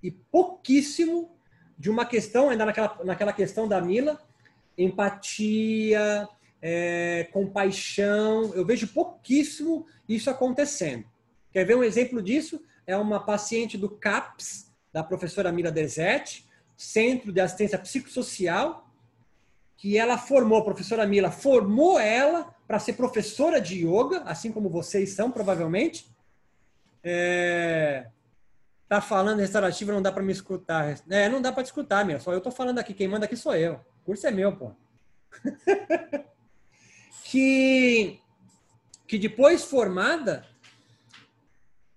E 0.00 0.12
pouquíssimo 0.12 1.36
de 1.76 1.90
uma 1.90 2.06
questão, 2.06 2.48
ainda 2.48 2.64
naquela, 2.64 3.00
naquela 3.04 3.32
questão 3.32 3.66
da 3.66 3.80
Mila, 3.80 4.22
empatia, 4.78 6.28
é, 6.60 7.28
compaixão. 7.32 8.54
Eu 8.54 8.64
vejo 8.64 8.86
pouquíssimo 8.86 9.86
isso 10.08 10.30
acontecendo. 10.30 11.04
Quer 11.52 11.64
ver 11.64 11.76
um 11.76 11.82
exemplo 11.82 12.22
disso? 12.22 12.64
É 12.86 12.96
uma 12.96 13.18
paciente 13.18 13.76
do 13.76 13.90
CAPS, 13.90 14.71
da 14.92 15.02
professora 15.02 15.50
Mira 15.50 15.70
Desetti, 15.70 16.46
Centro 16.76 17.32
de 17.32 17.40
Assistência 17.40 17.78
Psicossocial, 17.78 18.88
que 19.76 19.98
ela 19.98 20.16
formou, 20.16 20.58
a 20.58 20.64
professora 20.64 21.06
Mila 21.06 21.30
formou 21.30 21.98
ela 21.98 22.54
para 22.68 22.78
ser 22.78 22.92
professora 22.92 23.60
de 23.60 23.84
yoga, 23.84 24.22
assim 24.22 24.52
como 24.52 24.68
vocês 24.68 25.10
são, 25.10 25.30
provavelmente. 25.30 26.06
É... 27.02 28.06
Tá 28.88 29.00
falando 29.00 29.40
restaurativa, 29.40 29.92
não 29.92 30.00
dá 30.00 30.12
para 30.12 30.22
me 30.22 30.32
escutar. 30.32 30.96
É, 31.10 31.28
não 31.28 31.42
dá 31.42 31.50
para 31.50 31.62
te 31.62 31.66
escutar, 31.66 32.04
meu. 32.04 32.20
Só 32.20 32.32
eu 32.32 32.40
tô 32.40 32.50
falando 32.50 32.78
aqui, 32.78 32.94
quem 32.94 33.08
manda 33.08 33.24
aqui 33.24 33.36
sou 33.36 33.56
eu. 33.56 33.74
O 34.02 34.04
curso 34.04 34.26
é 34.26 34.30
meu, 34.30 34.56
pô. 34.56 34.72
que 37.24 38.20
que 39.06 39.18
depois 39.18 39.64
formada 39.64 40.46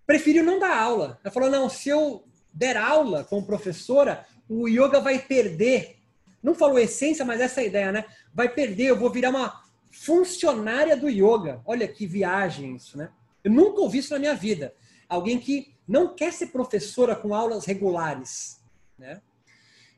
preferiu 0.07 0.43
não 0.43 0.57
dar 0.59 0.77
aula. 0.77 1.19
Ela 1.23 1.31
falou: 1.31 1.49
"Não, 1.49 1.69
se 1.69 1.89
eu 1.89 2.24
der 2.55 2.77
aula 2.77 3.25
como 3.25 3.45
professora, 3.45 4.25
o 4.47 4.67
yoga 4.67 5.01
vai 5.01 5.19
perder. 5.19 5.97
Não 6.41 6.55
falou 6.55 6.79
essência, 6.79 7.25
mas 7.25 7.41
essa 7.41 7.61
é 7.61 7.67
ideia, 7.67 7.91
né? 7.91 8.05
Vai 8.33 8.47
perder, 8.47 8.85
eu 8.85 8.99
vou 8.99 9.11
virar 9.11 9.29
uma 9.29 9.61
funcionária 9.91 10.95
do 10.95 11.09
yoga. 11.09 11.61
Olha 11.65 11.87
que 11.87 12.07
viagem 12.07 12.75
isso, 12.75 12.97
né? 12.97 13.09
Eu 13.43 13.51
nunca 13.51 13.81
ouvi 13.81 13.97
isso 13.97 14.13
na 14.13 14.19
minha 14.19 14.35
vida. 14.35 14.73
Alguém 15.09 15.37
que 15.37 15.75
não 15.87 16.15
quer 16.15 16.31
ser 16.31 16.47
professora 16.47 17.15
com 17.15 17.35
aulas 17.35 17.65
regulares, 17.65 18.63
né? 18.97 19.21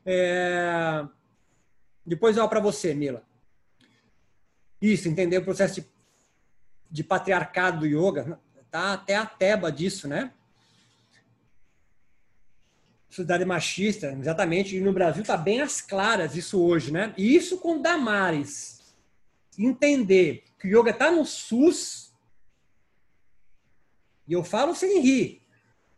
É... 0.04 1.06
Depois 2.04 2.36
eu 2.36 2.48
para 2.48 2.60
você, 2.60 2.94
Mila. 2.94 3.22
Isso, 4.80 5.08
entender 5.08 5.38
o 5.38 5.44
processo 5.44 5.80
de, 5.80 5.86
de 6.90 7.04
patriarcado 7.04 7.80
do 7.80 7.86
yoga. 7.86 8.40
Tá 8.70 8.94
até 8.94 9.16
a 9.16 9.26
teba 9.26 9.70
disso, 9.70 10.08
né? 10.08 10.32
Sociedade 13.08 13.44
machista, 13.44 14.12
exatamente, 14.12 14.76
e 14.76 14.80
no 14.80 14.92
Brasil 14.92 15.22
está 15.22 15.36
bem 15.36 15.60
às 15.60 15.80
claras 15.80 16.36
isso 16.36 16.62
hoje, 16.62 16.92
né? 16.92 17.14
E 17.16 17.34
isso 17.34 17.58
com 17.58 17.80
Damares 17.80 18.78
entender 19.58 20.44
que 20.58 20.68
o 20.68 20.80
yoga 20.80 20.90
está 20.90 21.10
no 21.10 21.24
SUS, 21.24 22.12
e 24.26 24.32
eu 24.32 24.44
falo 24.44 24.74
sem 24.74 25.00
rir, 25.00 25.42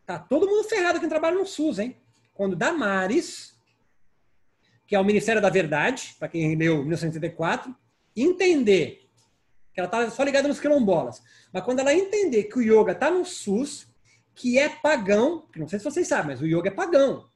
tá 0.06 0.18
todo 0.18 0.46
mundo 0.46 0.68
ferrado 0.68 1.00
quem 1.00 1.08
trabalha 1.08 1.36
no 1.36 1.46
SUS, 1.46 1.78
hein? 1.78 1.96
Quando 2.32 2.56
Damares, 2.56 3.54
que 4.86 4.94
é 4.94 5.00
o 5.00 5.04
Ministério 5.04 5.42
da 5.42 5.50
Verdade, 5.50 6.16
para 6.18 6.28
quem 6.28 6.54
leu 6.56 6.78
1984, 6.78 7.74
entender 8.16 9.08
que 9.74 9.80
ela 9.80 9.86
está 9.86 10.10
só 10.10 10.22
ligada 10.22 10.48
nos 10.48 10.60
quilombolas, 10.60 11.22
mas 11.52 11.64
quando 11.64 11.80
ela 11.80 11.92
entender 11.92 12.44
que 12.44 12.58
o 12.58 12.62
yoga 12.62 12.92
está 12.92 13.10
no 13.10 13.24
SUS, 13.24 13.89
que 14.40 14.58
é 14.58 14.70
pagão, 14.70 15.46
que 15.52 15.58
não 15.58 15.68
sei 15.68 15.78
se 15.78 15.84
vocês 15.84 16.08
sabem, 16.08 16.28
mas 16.28 16.40
o 16.40 16.46
yoga 16.46 16.68
é 16.68 16.72
pagão. 16.72 17.28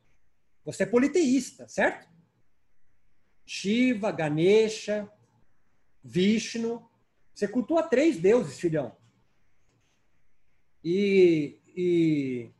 Você 0.65 0.85
é 0.85 0.87
politeísta, 0.87 1.69
certo? 1.69 2.09
Shiva, 3.45 4.11
Ganesha, 4.11 5.07
Vishnu. 6.03 6.83
Você 7.35 7.47
cultua 7.47 7.83
três 7.83 8.17
deuses, 8.17 8.59
filhão. 8.59 8.97
E, 10.83 11.61
e, 11.77 12.51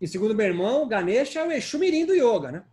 e 0.00 0.06
segundo 0.06 0.36
meu 0.36 0.46
irmão, 0.46 0.86
Ganesha 0.86 1.40
é 1.40 1.44
o 1.44 1.50
Exu 1.50 1.80
Mirim 1.80 2.06
do 2.06 2.14
Yoga, 2.14 2.52
né? 2.52 2.64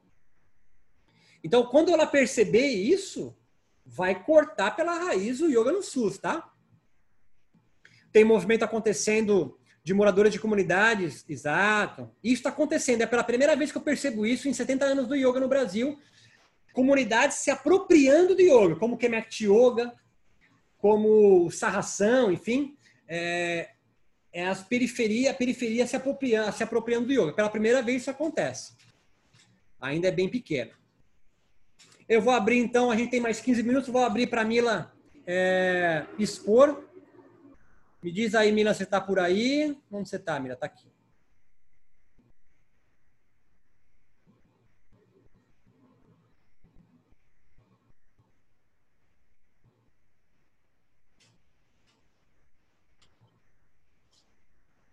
Então, 1.44 1.66
quando 1.66 1.92
ela 1.92 2.06
perceber 2.06 2.68
isso, 2.68 3.36
vai 3.84 4.24
cortar 4.24 4.76
pela 4.76 5.00
raiz 5.00 5.42
o 5.42 5.50
Yoga 5.50 5.72
no 5.72 5.82
SUS, 5.82 6.20
tá? 6.20 6.54
Tem 8.12 8.24
movimento 8.24 8.62
acontecendo 8.62 9.59
de 9.90 9.94
moradores 9.96 10.32
de 10.32 10.40
comunidades, 10.40 11.26
exato. 11.28 12.12
Isso 12.24 12.36
está 12.36 12.50
acontecendo. 12.50 13.02
É 13.02 13.08
pela 13.08 13.24
primeira 13.24 13.56
vez 13.56 13.72
que 13.72 13.78
eu 13.80 13.82
percebo 13.82 14.24
isso 14.24 14.48
em 14.48 14.54
70 14.54 14.86
anos 14.86 15.08
do 15.08 15.16
yoga 15.16 15.40
no 15.40 15.48
Brasil. 15.48 15.98
Comunidades 16.72 17.38
se 17.38 17.50
apropriando 17.50 18.36
do 18.36 18.42
yoga, 18.44 18.76
como 18.76 19.00
Kemet 19.00 19.46
Yoga, 19.48 19.92
como 20.78 21.50
Sarração, 21.50 22.32
enfim. 22.32 22.78
É, 23.08 23.72
é 24.32 24.46
as 24.46 24.62
periferia, 24.62 25.32
a 25.32 25.34
periferia 25.34 25.88
se 25.88 25.96
apropriando, 25.96 26.56
se 26.56 26.62
apropriando 26.62 27.08
do 27.08 27.14
yoga. 27.14 27.34
Pela 27.34 27.50
primeira 27.50 27.82
vez 27.82 28.04
isso 28.04 28.12
acontece. 28.12 28.74
Ainda 29.82 30.10
é 30.10 30.12
bem 30.12 30.30
pequeno. 30.30 30.72
Eu 32.08 32.22
vou 32.22 32.32
abrir 32.32 32.60
então, 32.60 32.92
a 32.92 32.96
gente 32.96 33.10
tem 33.10 33.20
mais 33.20 33.40
15 33.40 33.64
minutos, 33.64 33.90
vou 33.90 34.04
abrir 34.04 34.28
para 34.28 34.42
a 34.42 34.46
Mila 34.46 34.94
é, 35.26 36.06
expor 36.20 36.89
me 38.02 38.12
diz 38.12 38.34
aí, 38.36 38.52
Mila, 38.52 38.74
você 38.74 38.84
está 38.84 39.02
por 39.02 39.20
aí? 39.20 39.78
Onde 39.92 40.10
você 40.10 40.16
está, 40.16 40.40
Mila? 40.40 40.54
Está 40.54 40.66
aqui. 40.66 40.90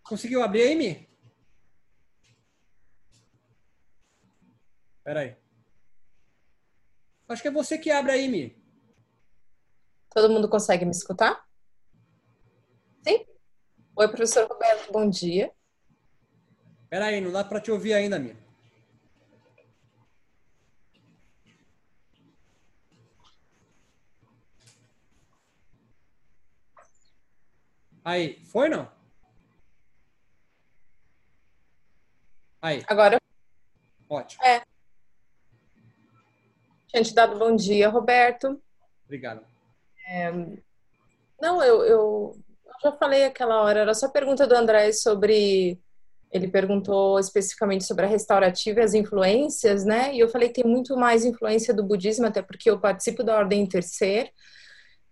Conseguiu 0.02 0.42
abrir 0.42 0.62
aí, 0.62 0.74
Mi? 0.76 1.08
Espera 4.98 5.20
aí. 5.20 5.36
Acho 7.28 7.42
que 7.42 7.48
é 7.48 7.50
você 7.50 7.76
que 7.76 7.90
abre 7.90 8.12
aí, 8.12 8.28
Mi. 8.28 8.56
Todo 10.10 10.32
mundo 10.32 10.48
consegue 10.48 10.84
me 10.84 10.92
escutar? 10.92 11.44
Oi, 13.08 14.08
professor 14.08 14.46
Roberto, 14.46 14.92
bom 14.92 15.08
dia. 15.08 15.50
Peraí, 16.90 17.18
não 17.18 17.32
dá 17.32 17.42
para 17.42 17.60
te 17.60 17.70
ouvir 17.70 17.94
ainda, 17.94 18.18
minha. 18.18 18.36
Aí, 28.04 28.38
foi 28.44 28.68
não? 28.68 28.86
Aí. 32.60 32.84
Agora. 32.86 33.18
Ótimo. 34.10 34.44
É. 34.44 34.62
Tinha 36.88 37.02
te 37.02 37.14
dado 37.14 37.38
bom 37.38 37.56
dia, 37.56 37.88
Roberto. 37.88 38.62
Obrigado. 39.04 39.42
É... 40.06 40.30
Não, 41.40 41.62
eu, 41.62 41.82
eu 41.84 42.45
já 42.82 42.92
falei 42.92 43.24
aquela 43.24 43.62
hora, 43.62 43.80
era 43.80 43.94
só 43.94 44.06
a 44.06 44.10
pergunta 44.10 44.46
do 44.46 44.54
André 44.54 44.92
sobre. 44.92 45.78
Ele 46.32 46.48
perguntou 46.48 47.18
especificamente 47.18 47.84
sobre 47.84 48.04
a 48.04 48.08
restaurativa 48.08 48.80
e 48.80 48.82
as 48.82 48.94
influências, 48.94 49.84
né? 49.84 50.14
E 50.14 50.20
eu 50.20 50.28
falei 50.28 50.48
que 50.48 50.62
tem 50.62 50.70
muito 50.70 50.96
mais 50.96 51.24
influência 51.24 51.72
do 51.72 51.84
budismo, 51.84 52.26
até 52.26 52.42
porque 52.42 52.68
eu 52.68 52.80
participo 52.80 53.22
da 53.22 53.36
ordem 53.36 53.66
terceira 53.66 54.28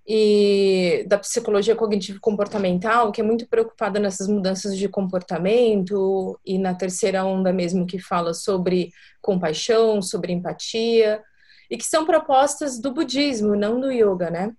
e 0.06 1.04
da 1.08 1.16
psicologia 1.18 1.74
cognitivo 1.74 2.20
comportamental, 2.20 3.10
que 3.10 3.20
é 3.20 3.24
muito 3.24 3.48
preocupada 3.48 3.98
nessas 3.98 4.28
mudanças 4.28 4.76
de 4.76 4.88
comportamento, 4.88 6.38
e 6.44 6.58
na 6.58 6.74
terceira 6.74 7.24
onda 7.24 7.52
mesmo 7.52 7.86
que 7.86 7.98
fala 7.98 8.34
sobre 8.34 8.90
compaixão, 9.22 10.02
sobre 10.02 10.32
empatia, 10.32 11.22
e 11.70 11.78
que 11.78 11.84
são 11.84 12.04
propostas 12.04 12.78
do 12.78 12.92
budismo, 12.92 13.56
não 13.56 13.80
do 13.80 13.90
yoga, 13.90 14.30
né? 14.30 14.52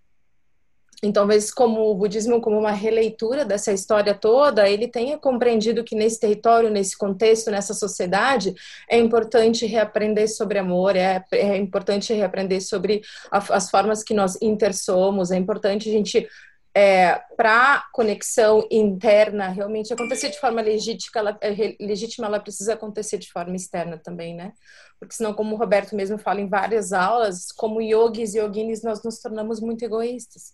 Então, 1.05 1.25
talvez 1.25 1.51
como 1.51 1.89
o 1.89 1.95
budismo 1.95 2.39
como 2.39 2.57
uma 2.57 2.71
releitura 2.71 3.43
dessa 3.43 3.71
história 3.71 4.13
toda, 4.13 4.69
ele 4.69 4.87
tenha 4.87 5.17
compreendido 5.17 5.83
que 5.83 5.95
nesse 5.95 6.19
território, 6.19 6.69
nesse 6.69 6.97
contexto, 6.97 7.49
nessa 7.49 7.73
sociedade, 7.73 8.53
é 8.89 8.97
importante 8.99 9.65
reaprender 9.65 10.27
sobre 10.27 10.59
amor, 10.59 10.95
é, 10.95 11.23
é 11.31 11.57
importante 11.57 12.13
reaprender 12.13 12.61
sobre 12.61 13.01
a, 13.31 13.37
as 13.55 13.69
formas 13.69 14.03
que 14.03 14.13
nós 14.13 14.39
intersomos, 14.41 15.31
é 15.31 15.37
importante 15.37 15.89
a 15.89 15.91
gente 15.91 16.27
é, 16.75 17.21
para 17.37 17.85
conexão 17.93 18.67
interna 18.69 19.47
realmente 19.47 19.93
acontecer 19.93 20.29
de 20.29 20.39
forma 20.39 20.61
legítima 20.61 21.21
ela, 21.21 21.37
é, 21.41 21.75
legítima, 21.79 22.27
ela 22.27 22.39
precisa 22.39 22.73
acontecer 22.73 23.17
de 23.17 23.31
forma 23.31 23.55
externa 23.55 23.97
também, 23.97 24.35
né? 24.35 24.51
Porque 24.99 25.15
senão, 25.15 25.33
como 25.33 25.55
o 25.55 25.57
Roberto 25.57 25.95
mesmo 25.95 26.17
fala 26.17 26.41
em 26.41 26.49
várias 26.49 26.91
aulas, 26.91 27.51
como 27.51 27.81
yogis 27.81 28.35
e 28.35 28.39
yoginis, 28.39 28.83
nós 28.83 29.03
nos 29.03 29.19
tornamos 29.19 29.59
muito 29.61 29.83
egoístas 29.83 30.53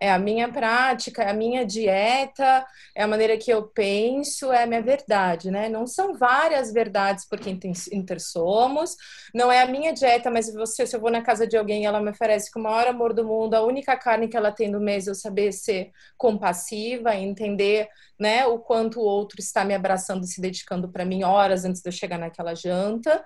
é 0.00 0.10
a 0.10 0.18
minha 0.18 0.50
prática, 0.50 1.22
é 1.22 1.30
a 1.30 1.34
minha 1.34 1.64
dieta, 1.64 2.64
é 2.94 3.02
a 3.02 3.06
maneira 3.06 3.36
que 3.36 3.50
eu 3.50 3.64
penso, 3.68 4.52
é 4.52 4.62
a 4.62 4.66
minha 4.66 4.82
verdade, 4.82 5.50
né? 5.50 5.68
Não 5.68 5.86
são 5.86 6.16
várias 6.16 6.72
verdades 6.72 7.26
porque 7.28 7.50
intersomos, 7.92 8.96
não 9.34 9.50
é 9.50 9.62
a 9.62 9.66
minha 9.66 9.92
dieta, 9.92 10.30
mas 10.30 10.52
você, 10.52 10.86
se 10.86 10.96
eu 10.96 11.00
vou 11.00 11.10
na 11.10 11.22
casa 11.22 11.46
de 11.46 11.56
alguém 11.56 11.84
ela 11.84 12.00
me 12.00 12.10
oferece 12.10 12.50
com 12.50 12.60
o 12.60 12.62
maior 12.62 12.86
amor 12.86 13.12
do 13.12 13.24
mundo, 13.24 13.54
a 13.54 13.62
única 13.62 13.96
carne 13.96 14.28
que 14.28 14.36
ela 14.36 14.52
tem 14.52 14.68
no 14.68 14.80
mês, 14.80 15.06
eu 15.06 15.14
saber 15.14 15.52
ser 15.52 15.90
compassiva, 16.16 17.14
entender, 17.14 17.88
né, 18.18 18.46
o 18.46 18.58
quanto 18.58 19.00
o 19.00 19.04
outro 19.04 19.40
está 19.40 19.64
me 19.64 19.74
abraçando, 19.74 20.26
se 20.26 20.40
dedicando 20.40 20.88
para 20.88 21.04
mim 21.04 21.22
horas 21.22 21.64
antes 21.64 21.80
de 21.82 21.88
eu 21.88 21.92
chegar 21.92 22.18
naquela 22.18 22.54
janta 22.54 23.24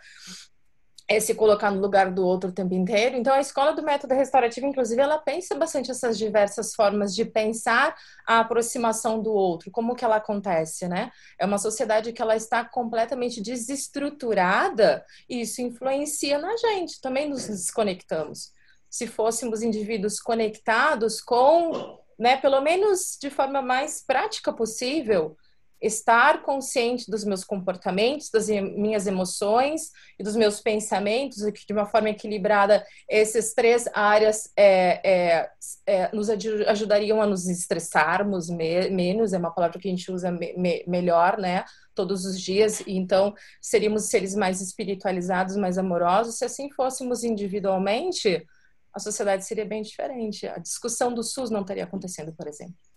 é 1.08 1.20
se 1.20 1.34
colocar 1.34 1.70
no 1.70 1.80
lugar 1.80 2.10
do 2.10 2.24
outro 2.24 2.50
o 2.50 2.52
tempo 2.52 2.74
inteiro. 2.74 3.16
Então, 3.16 3.34
a 3.34 3.40
escola 3.40 3.72
do 3.72 3.82
método 3.82 4.14
restaurativo, 4.14 4.66
inclusive, 4.66 5.00
ela 5.00 5.18
pensa 5.18 5.54
bastante 5.54 5.90
essas 5.90 6.16
diversas 6.16 6.74
formas 6.74 7.14
de 7.14 7.24
pensar 7.24 7.94
a 8.26 8.40
aproximação 8.40 9.20
do 9.20 9.32
outro, 9.32 9.70
como 9.70 9.94
que 9.94 10.04
ela 10.04 10.16
acontece, 10.16 10.88
né? 10.88 11.10
É 11.38 11.44
uma 11.44 11.58
sociedade 11.58 12.12
que 12.12 12.22
ela 12.22 12.36
está 12.36 12.64
completamente 12.64 13.40
desestruturada 13.40 15.04
e 15.28 15.42
isso 15.42 15.60
influencia 15.60 16.38
na 16.38 16.56
gente, 16.56 17.00
também 17.00 17.28
nos 17.28 17.46
desconectamos. 17.46 18.52
Se 18.88 19.06
fôssemos 19.06 19.62
indivíduos 19.62 20.20
conectados 20.20 21.20
com, 21.20 21.98
né, 22.18 22.36
pelo 22.36 22.60
menos 22.60 23.16
de 23.20 23.30
forma 23.30 23.62
mais 23.62 24.04
prática 24.04 24.52
possível, 24.52 25.36
estar 25.82 26.42
consciente 26.42 27.10
dos 27.10 27.24
meus 27.24 27.42
comportamentos, 27.42 28.30
das 28.30 28.48
minhas 28.48 29.06
emoções 29.06 29.90
e 30.18 30.22
dos 30.22 30.36
meus 30.36 30.60
pensamentos, 30.60 31.42
e 31.42 31.50
que 31.50 31.66
de 31.66 31.72
uma 31.72 31.86
forma 31.86 32.10
equilibrada 32.10 32.84
essas 33.10 33.52
três 33.52 33.88
áreas 33.92 34.50
é, 34.56 35.00
é, 35.04 35.50
é, 35.86 36.14
nos 36.14 36.30
ajudariam 36.30 37.20
a 37.20 37.26
nos 37.26 37.48
estressarmos 37.48 38.48
me 38.48 38.88
menos, 38.90 39.32
é 39.32 39.38
uma 39.38 39.52
palavra 39.52 39.78
que 39.78 39.88
a 39.88 39.90
gente 39.90 40.10
usa 40.10 40.30
me 40.30 40.54
me 40.56 40.84
melhor, 40.86 41.36
né? 41.38 41.64
Todos 41.94 42.24
os 42.24 42.40
dias, 42.40 42.80
e 42.80 42.96
então 42.96 43.34
seríamos 43.60 44.04
seres 44.04 44.34
mais 44.34 44.60
espiritualizados, 44.60 45.56
mais 45.56 45.76
amorosos. 45.76 46.38
Se 46.38 46.44
assim 46.44 46.70
fôssemos 46.70 47.24
individualmente, 47.24 48.46
a 48.94 48.98
sociedade 48.98 49.44
seria 49.44 49.64
bem 49.64 49.82
diferente. 49.82 50.46
A 50.46 50.58
discussão 50.58 51.12
do 51.12 51.22
SUS 51.22 51.50
não 51.50 51.62
estaria 51.62 51.84
acontecendo, 51.84 52.32
por 52.32 52.46
exemplo. 52.46 52.91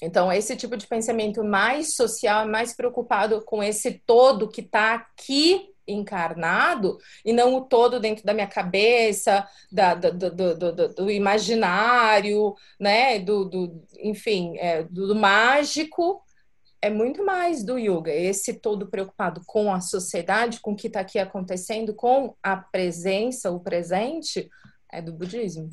Então, 0.00 0.32
esse 0.32 0.56
tipo 0.56 0.76
de 0.76 0.86
pensamento 0.86 1.42
mais 1.42 1.94
social, 1.94 2.46
mais 2.46 2.74
preocupado 2.74 3.42
com 3.44 3.62
esse 3.62 4.00
todo 4.06 4.48
que 4.48 4.60
está 4.60 4.94
aqui 4.94 5.74
encarnado 5.88 6.98
e 7.24 7.32
não 7.32 7.54
o 7.56 7.62
todo 7.62 7.98
dentro 7.98 8.24
da 8.24 8.34
minha 8.34 8.46
cabeça, 8.46 9.46
da, 9.72 9.94
do, 9.94 10.30
do, 10.30 10.54
do, 10.54 10.88
do, 10.94 11.10
imaginário, 11.10 12.54
né, 12.78 13.18
do, 13.18 13.82
enfim, 13.98 14.56
é, 14.58 14.84
do, 14.84 15.14
mágico, 15.16 16.22
é 16.80 16.90
muito 16.90 17.24
mais 17.24 17.64
do 17.64 17.78
yoga. 17.78 18.12
Esse 18.12 18.54
todo 18.54 18.86
preocupado 18.86 19.42
com 19.46 19.72
a 19.72 19.80
sociedade, 19.80 20.60
com 20.60 20.72
o 20.72 20.76
que 20.76 20.86
está 20.86 21.00
aqui 21.00 21.18
acontecendo, 21.18 21.94
com 21.94 22.36
a 22.42 22.56
presença, 22.56 23.50
o 23.50 23.58
presente, 23.58 24.48
é 24.92 25.02
do 25.02 25.12
budismo. 25.12 25.70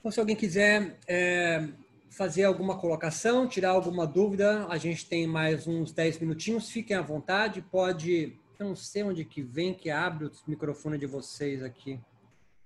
Então, 0.00 0.10
se 0.10 0.18
alguém 0.18 0.34
quiser 0.34 0.98
é, 1.06 1.68
fazer 2.08 2.44
alguma 2.44 2.78
colocação, 2.78 3.46
tirar 3.46 3.70
alguma 3.70 4.06
dúvida, 4.06 4.66
a 4.66 4.78
gente 4.78 5.06
tem 5.06 5.26
mais 5.26 5.66
uns 5.66 5.92
10 5.92 6.18
minutinhos, 6.20 6.70
fiquem 6.70 6.96
à 6.96 7.02
vontade, 7.02 7.60
pode... 7.60 8.36
Eu 8.58 8.66
não 8.68 8.76
sei 8.76 9.02
onde 9.02 9.24
que 9.24 9.42
vem 9.42 9.72
que 9.74 9.90
abre 9.90 10.26
o 10.26 10.32
microfone 10.46 10.98
de 10.98 11.06
vocês 11.06 11.62
aqui. 11.62 12.00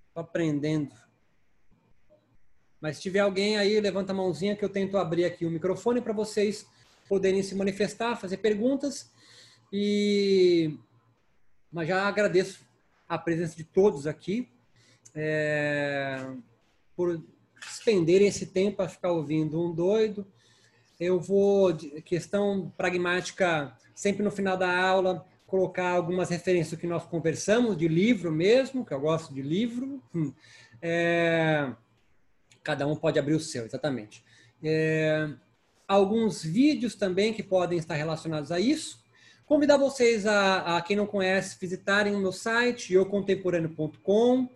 Estou 0.08 0.22
aprendendo. 0.22 0.94
Mas 2.80 2.96
se 2.96 3.02
tiver 3.02 3.20
alguém 3.20 3.56
aí, 3.56 3.80
levanta 3.80 4.12
a 4.12 4.14
mãozinha 4.14 4.56
que 4.56 4.64
eu 4.64 4.68
tento 4.68 4.96
abrir 4.96 5.24
aqui 5.24 5.44
o 5.44 5.50
microfone 5.50 6.00
para 6.00 6.12
vocês 6.12 6.66
poderem 7.08 7.42
se 7.42 7.54
manifestar, 7.54 8.16
fazer 8.16 8.38
perguntas. 8.38 9.10
E 9.72 10.78
mas 11.70 11.88
já 11.88 12.06
agradeço 12.06 12.64
a 13.08 13.18
presença 13.18 13.56
de 13.56 13.64
todos 13.64 14.06
aqui 14.06 14.48
é... 15.14 16.16
por 16.96 17.22
despenderem 17.60 18.28
esse 18.28 18.46
tempo 18.46 18.82
a 18.82 18.88
ficar 18.88 19.12
ouvindo 19.12 19.60
um 19.60 19.72
doido. 19.72 20.26
Eu 20.98 21.20
vou, 21.20 21.74
questão 22.04 22.72
pragmática, 22.76 23.76
sempre 23.94 24.22
no 24.22 24.30
final 24.30 24.56
da 24.56 24.76
aula, 24.76 25.24
colocar 25.46 25.90
algumas 25.90 26.30
referências 26.30 26.78
que 26.80 26.86
nós 26.86 27.04
conversamos, 27.04 27.76
de 27.76 27.88
livro 27.88 28.32
mesmo, 28.32 28.84
que 28.84 28.94
eu 28.94 29.00
gosto 29.00 29.34
de 29.34 29.42
livro. 29.42 30.02
Hum. 30.14 30.32
É... 30.80 31.72
Cada 32.62 32.86
um 32.86 32.96
pode 32.96 33.18
abrir 33.18 33.34
o 33.34 33.40
seu, 33.40 33.64
exatamente. 33.64 34.24
É... 34.62 35.28
Alguns 35.86 36.42
vídeos 36.42 36.94
também 36.94 37.32
que 37.32 37.42
podem 37.42 37.78
estar 37.78 37.94
relacionados 37.94 38.50
a 38.50 38.58
isso. 38.58 39.04
Convidar 39.44 39.76
vocês 39.76 40.26
a, 40.26 40.76
a 40.76 40.82
quem 40.82 40.96
não 40.96 41.06
conhece, 41.06 41.58
visitarem 41.60 42.14
o 42.14 42.20
meu 42.20 42.32
site, 42.32 42.94
eucontemporâneo.com 42.94 44.48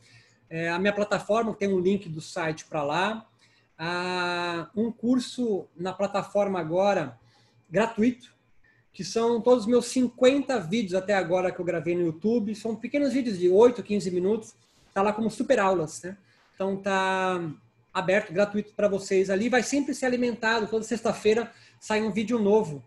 é, 0.51 0.68
a 0.68 0.78
minha 0.78 0.92
plataforma 0.92 1.55
tem 1.55 1.72
um 1.72 1.80
link 1.80 2.09
do 2.09 2.20
site 2.20 2.64
para 2.64 2.82
lá. 2.82 3.26
Ah, 3.78 4.68
um 4.74 4.90
curso 4.90 5.66
na 5.76 5.92
plataforma 5.92 6.59
agora, 6.59 7.18
gratuito, 7.70 8.34
que 8.92 9.05
são 9.05 9.40
todos 9.40 9.64
os 9.64 9.70
meus 9.70 9.86
50 9.86 10.59
vídeos 10.61 10.94
até 10.94 11.14
agora 11.14 11.53
que 11.53 11.61
eu 11.61 11.64
gravei 11.64 11.94
no 11.94 12.07
YouTube. 12.07 12.55
São 12.55 12.74
pequenos 12.74 13.12
vídeos 13.12 13.38
de 13.38 13.49
8, 13.49 13.82
15 13.82 14.11
minutos. 14.11 14.55
Está 14.88 15.03
lá 15.03 15.12
como 15.12 15.30
super 15.30 15.61
aulas, 15.61 16.03
né? 16.03 16.16
Então 16.55 16.76
tá 16.76 17.40
aberto, 17.94 18.32
gratuito 18.32 18.72
para 18.74 18.88
vocês 18.88 19.30
ali. 19.30 19.49
Vai 19.49 19.62
sempre 19.62 19.94
ser 19.94 20.07
alimentado. 20.07 20.66
Toda 20.66 20.84
sexta-feira 20.84 21.53
sai 21.78 22.03
um 22.03 22.11
vídeo 22.11 22.38
novo 22.38 22.82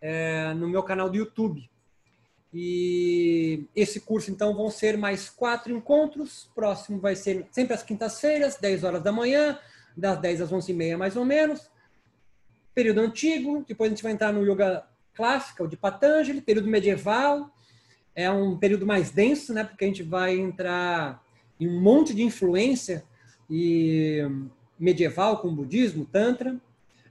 é, 0.00 0.54
no 0.54 0.68
meu 0.68 0.82
canal 0.82 1.10
do 1.10 1.16
YouTube. 1.16 1.68
E 2.58 3.68
esse 3.76 4.00
curso, 4.00 4.30
então, 4.30 4.54
vão 4.54 4.70
ser 4.70 4.96
mais 4.96 5.28
quatro 5.28 5.76
encontros. 5.76 6.50
Próximo 6.54 6.98
vai 6.98 7.14
ser 7.14 7.46
sempre 7.50 7.74
às 7.74 7.82
quintas-feiras, 7.82 8.56
10 8.56 8.82
horas 8.82 9.02
da 9.02 9.12
manhã, 9.12 9.58
das 9.94 10.18
10 10.18 10.40
às 10.40 10.50
11 10.50 10.72
e 10.72 10.74
meia, 10.74 10.96
mais 10.96 11.16
ou 11.16 11.24
menos. 11.26 11.70
Período 12.74 13.00
antigo, 13.00 13.62
depois 13.68 13.88
a 13.88 13.94
gente 13.94 14.02
vai 14.02 14.12
entrar 14.12 14.32
no 14.32 14.42
yoga 14.42 14.86
clássico, 15.12 15.64
o 15.64 15.68
de 15.68 15.76
Patanjali, 15.76 16.40
período 16.40 16.66
medieval. 16.66 17.50
É 18.14 18.30
um 18.30 18.56
período 18.56 18.86
mais 18.86 19.10
denso, 19.10 19.52
né? 19.52 19.62
Porque 19.62 19.84
a 19.84 19.88
gente 19.88 20.02
vai 20.02 20.38
entrar 20.38 21.22
em 21.60 21.68
um 21.68 21.78
monte 21.78 22.14
de 22.14 22.22
influência 22.22 23.04
e 23.50 24.22
medieval 24.78 25.42
com 25.42 25.48
o 25.48 25.54
budismo, 25.54 26.06
tantra. 26.06 26.58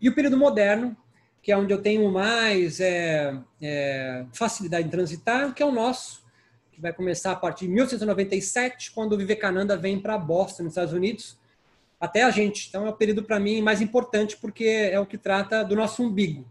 E 0.01 0.09
o 0.09 0.15
período 0.15 0.39
moderno, 0.39 0.97
que 1.45 1.51
é 1.51 1.57
onde 1.57 1.71
eu 1.71 1.79
tenho 1.79 2.11
mais 2.11 2.79
é, 2.79 3.37
é, 3.61 4.25
facilidade 4.33 4.87
em 4.87 4.89
transitar, 4.89 5.53
que 5.53 5.61
é 5.61 5.65
o 5.65 5.71
nosso, 5.71 6.23
que 6.71 6.81
vai 6.81 6.91
começar 6.91 7.33
a 7.33 7.35
partir 7.35 7.67
de 7.67 7.71
1897, 7.71 8.91
quando 8.91 9.13
o 9.13 9.17
Vivekananda 9.17 9.77
vem 9.77 9.99
para 9.99 10.17
Boston, 10.17 10.63
nos 10.63 10.71
Estados 10.71 10.91
Unidos, 10.91 11.37
até 11.99 12.23
a 12.23 12.31
gente. 12.31 12.67
Então 12.67 12.87
é 12.87 12.89
o 12.89 12.93
período 12.93 13.23
para 13.23 13.39
mim 13.39 13.61
mais 13.61 13.79
importante 13.79 14.35
porque 14.37 14.65
é 14.91 14.99
o 14.99 15.05
que 15.05 15.19
trata 15.19 15.63
do 15.63 15.75
nosso 15.75 16.01
umbigo. 16.01 16.43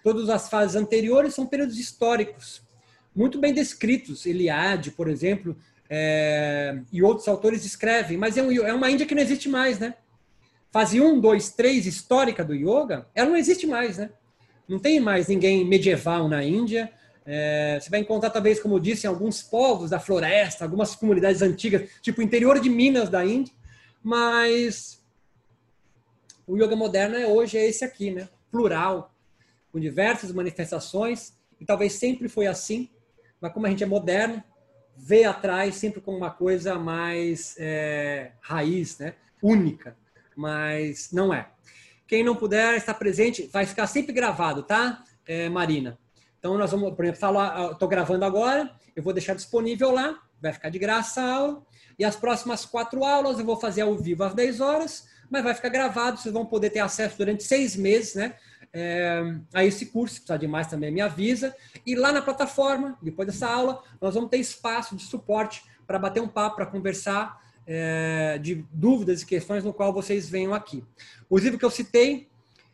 Todas 0.00 0.30
as 0.30 0.48
fases 0.48 0.76
anteriores 0.76 1.34
são 1.34 1.44
períodos 1.44 1.76
históricos, 1.76 2.62
muito 3.12 3.40
bem 3.40 3.52
descritos. 3.52 4.26
Eliade, 4.26 4.92
por 4.92 5.08
exemplo, 5.08 5.56
é, 5.90 6.78
e 6.92 7.02
outros 7.02 7.26
autores 7.26 7.64
escrevem, 7.64 8.16
mas 8.16 8.36
é, 8.36 8.42
um, 8.44 8.52
é 8.52 8.72
uma 8.72 8.88
Índia 8.88 9.06
que 9.06 9.14
não 9.16 9.22
existe 9.22 9.48
mais, 9.48 9.80
né? 9.80 9.96
Fase 10.70 11.00
1, 11.00 11.18
2, 11.18 11.50
3 11.50 11.84
histórica 11.84 12.44
do 12.44 12.54
yoga, 12.54 13.08
ela 13.12 13.30
não 13.30 13.36
existe 13.36 13.66
mais, 13.66 13.98
né? 13.98 14.08
Não 14.68 14.78
tem 14.78 15.00
mais 15.00 15.28
ninguém 15.28 15.64
medieval 15.64 16.28
na 16.28 16.42
Índia. 16.42 16.90
É, 17.24 17.78
você 17.80 17.90
vai 17.90 18.00
encontrar, 18.00 18.30
talvez, 18.30 18.60
como 18.60 18.76
eu 18.76 18.80
disse, 18.80 19.06
alguns 19.06 19.42
povos 19.42 19.90
da 19.90 19.98
floresta, 19.98 20.64
algumas 20.64 20.94
comunidades 20.94 21.42
antigas, 21.42 21.88
tipo 22.00 22.20
o 22.20 22.24
interior 22.24 22.60
de 22.60 22.68
Minas 22.68 23.08
da 23.08 23.24
Índia, 23.24 23.52
mas 24.02 25.02
o 26.46 26.56
yoga 26.56 26.76
moderno 26.76 27.16
é, 27.16 27.26
hoje 27.26 27.58
é 27.58 27.66
esse 27.66 27.84
aqui, 27.84 28.12
né? 28.12 28.28
Plural, 28.50 29.12
com 29.72 29.80
diversas 29.80 30.30
manifestações, 30.32 31.34
e 31.60 31.64
talvez 31.64 31.94
sempre 31.94 32.28
foi 32.28 32.46
assim, 32.46 32.88
mas 33.40 33.52
como 33.52 33.66
a 33.66 33.70
gente 33.70 33.82
é 33.82 33.86
moderno, 33.86 34.42
vê 34.96 35.24
atrás 35.24 35.74
sempre 35.74 36.00
como 36.00 36.16
uma 36.16 36.30
coisa 36.30 36.76
mais 36.76 37.56
é, 37.58 38.30
raiz, 38.40 38.98
né? 38.98 39.14
única, 39.42 39.96
mas 40.34 41.12
não 41.12 41.32
é. 41.32 41.48
Quem 42.06 42.22
não 42.22 42.36
puder 42.36 42.76
estar 42.76 42.94
presente, 42.94 43.48
vai 43.52 43.66
ficar 43.66 43.86
sempre 43.86 44.12
gravado, 44.12 44.62
tá, 44.62 45.02
é, 45.26 45.48
Marina? 45.48 45.98
Então, 46.38 46.56
nós 46.56 46.70
vamos, 46.70 46.94
por 46.94 47.04
exemplo, 47.04 47.72
estou 47.72 47.88
gravando 47.88 48.24
agora, 48.24 48.70
eu 48.94 49.02
vou 49.02 49.12
deixar 49.12 49.34
disponível 49.34 49.90
lá, 49.90 50.16
vai 50.40 50.52
ficar 50.52 50.68
de 50.68 50.78
graça 50.78 51.20
a 51.20 51.32
aula. 51.32 51.66
E 51.98 52.04
as 52.04 52.14
próximas 52.14 52.64
quatro 52.64 53.04
aulas 53.04 53.38
eu 53.38 53.44
vou 53.44 53.56
fazer 53.56 53.82
ao 53.82 53.96
vivo 53.96 54.22
às 54.22 54.34
10 54.34 54.60
horas, 54.60 55.08
mas 55.30 55.42
vai 55.42 55.54
ficar 55.54 55.70
gravado, 55.70 56.18
vocês 56.18 56.32
vão 56.32 56.46
poder 56.46 56.70
ter 56.70 56.78
acesso 56.80 57.16
durante 57.18 57.42
seis 57.42 57.74
meses, 57.74 58.14
né? 58.14 58.34
É, 58.72 59.22
a 59.54 59.64
esse 59.64 59.86
curso, 59.86 60.14
se 60.14 60.20
precisar 60.20 60.36
de 60.36 60.46
mais 60.46 60.66
também 60.66 60.90
me 60.90 61.00
avisa. 61.00 61.54
E 61.84 61.94
lá 61.94 62.12
na 62.12 62.20
plataforma, 62.20 62.98
depois 63.00 63.26
dessa 63.26 63.48
aula, 63.48 63.82
nós 64.00 64.14
vamos 64.14 64.28
ter 64.28 64.36
espaço 64.36 64.94
de 64.94 65.02
suporte 65.04 65.64
para 65.86 65.98
bater 65.98 66.20
um 66.20 66.28
papo, 66.28 66.56
para 66.56 66.66
conversar 66.66 67.40
é, 67.66 68.38
de 68.38 68.64
dúvidas 68.72 69.22
e 69.22 69.26
questões 69.26 69.64
no 69.64 69.72
qual 69.72 69.92
vocês 69.92 70.28
venham 70.28 70.54
aqui. 70.54 70.84
O 71.28 71.38
que 71.38 71.64
eu 71.64 71.70
citei, 71.70 72.28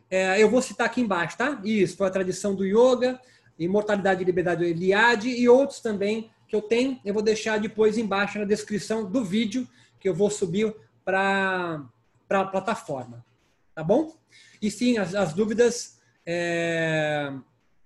é, 0.09 0.41
eu 0.41 0.49
vou 0.49 0.61
citar 0.61 0.85
aqui 0.85 1.01
embaixo, 1.01 1.37
tá? 1.37 1.59
Isso, 1.63 1.97
foi 1.97 2.07
a 2.07 2.11
tradição 2.11 2.53
do 2.53 2.63
yoga, 2.63 3.19
Imortalidade 3.57 4.21
e 4.21 4.25
Liberdade 4.25 4.63
do 4.63 4.67
Eliade 4.67 5.29
e 5.29 5.47
outros 5.49 5.79
também 5.79 6.29
que 6.47 6.55
eu 6.55 6.61
tenho. 6.61 6.99
Eu 7.03 7.13
vou 7.13 7.23
deixar 7.23 7.59
depois 7.59 7.97
embaixo 7.97 8.37
na 8.37 8.45
descrição 8.45 9.09
do 9.09 9.23
vídeo 9.23 9.67
que 9.99 10.07
eu 10.07 10.13
vou 10.13 10.29
subir 10.29 10.75
para 11.03 11.83
a 12.29 12.45
plataforma. 12.45 13.25
Tá 13.73 13.83
bom? 13.83 14.15
E 14.61 14.69
sim, 14.69 14.97
as, 14.97 15.15
as 15.15 15.33
dúvidas 15.33 15.99
é, 16.25 17.33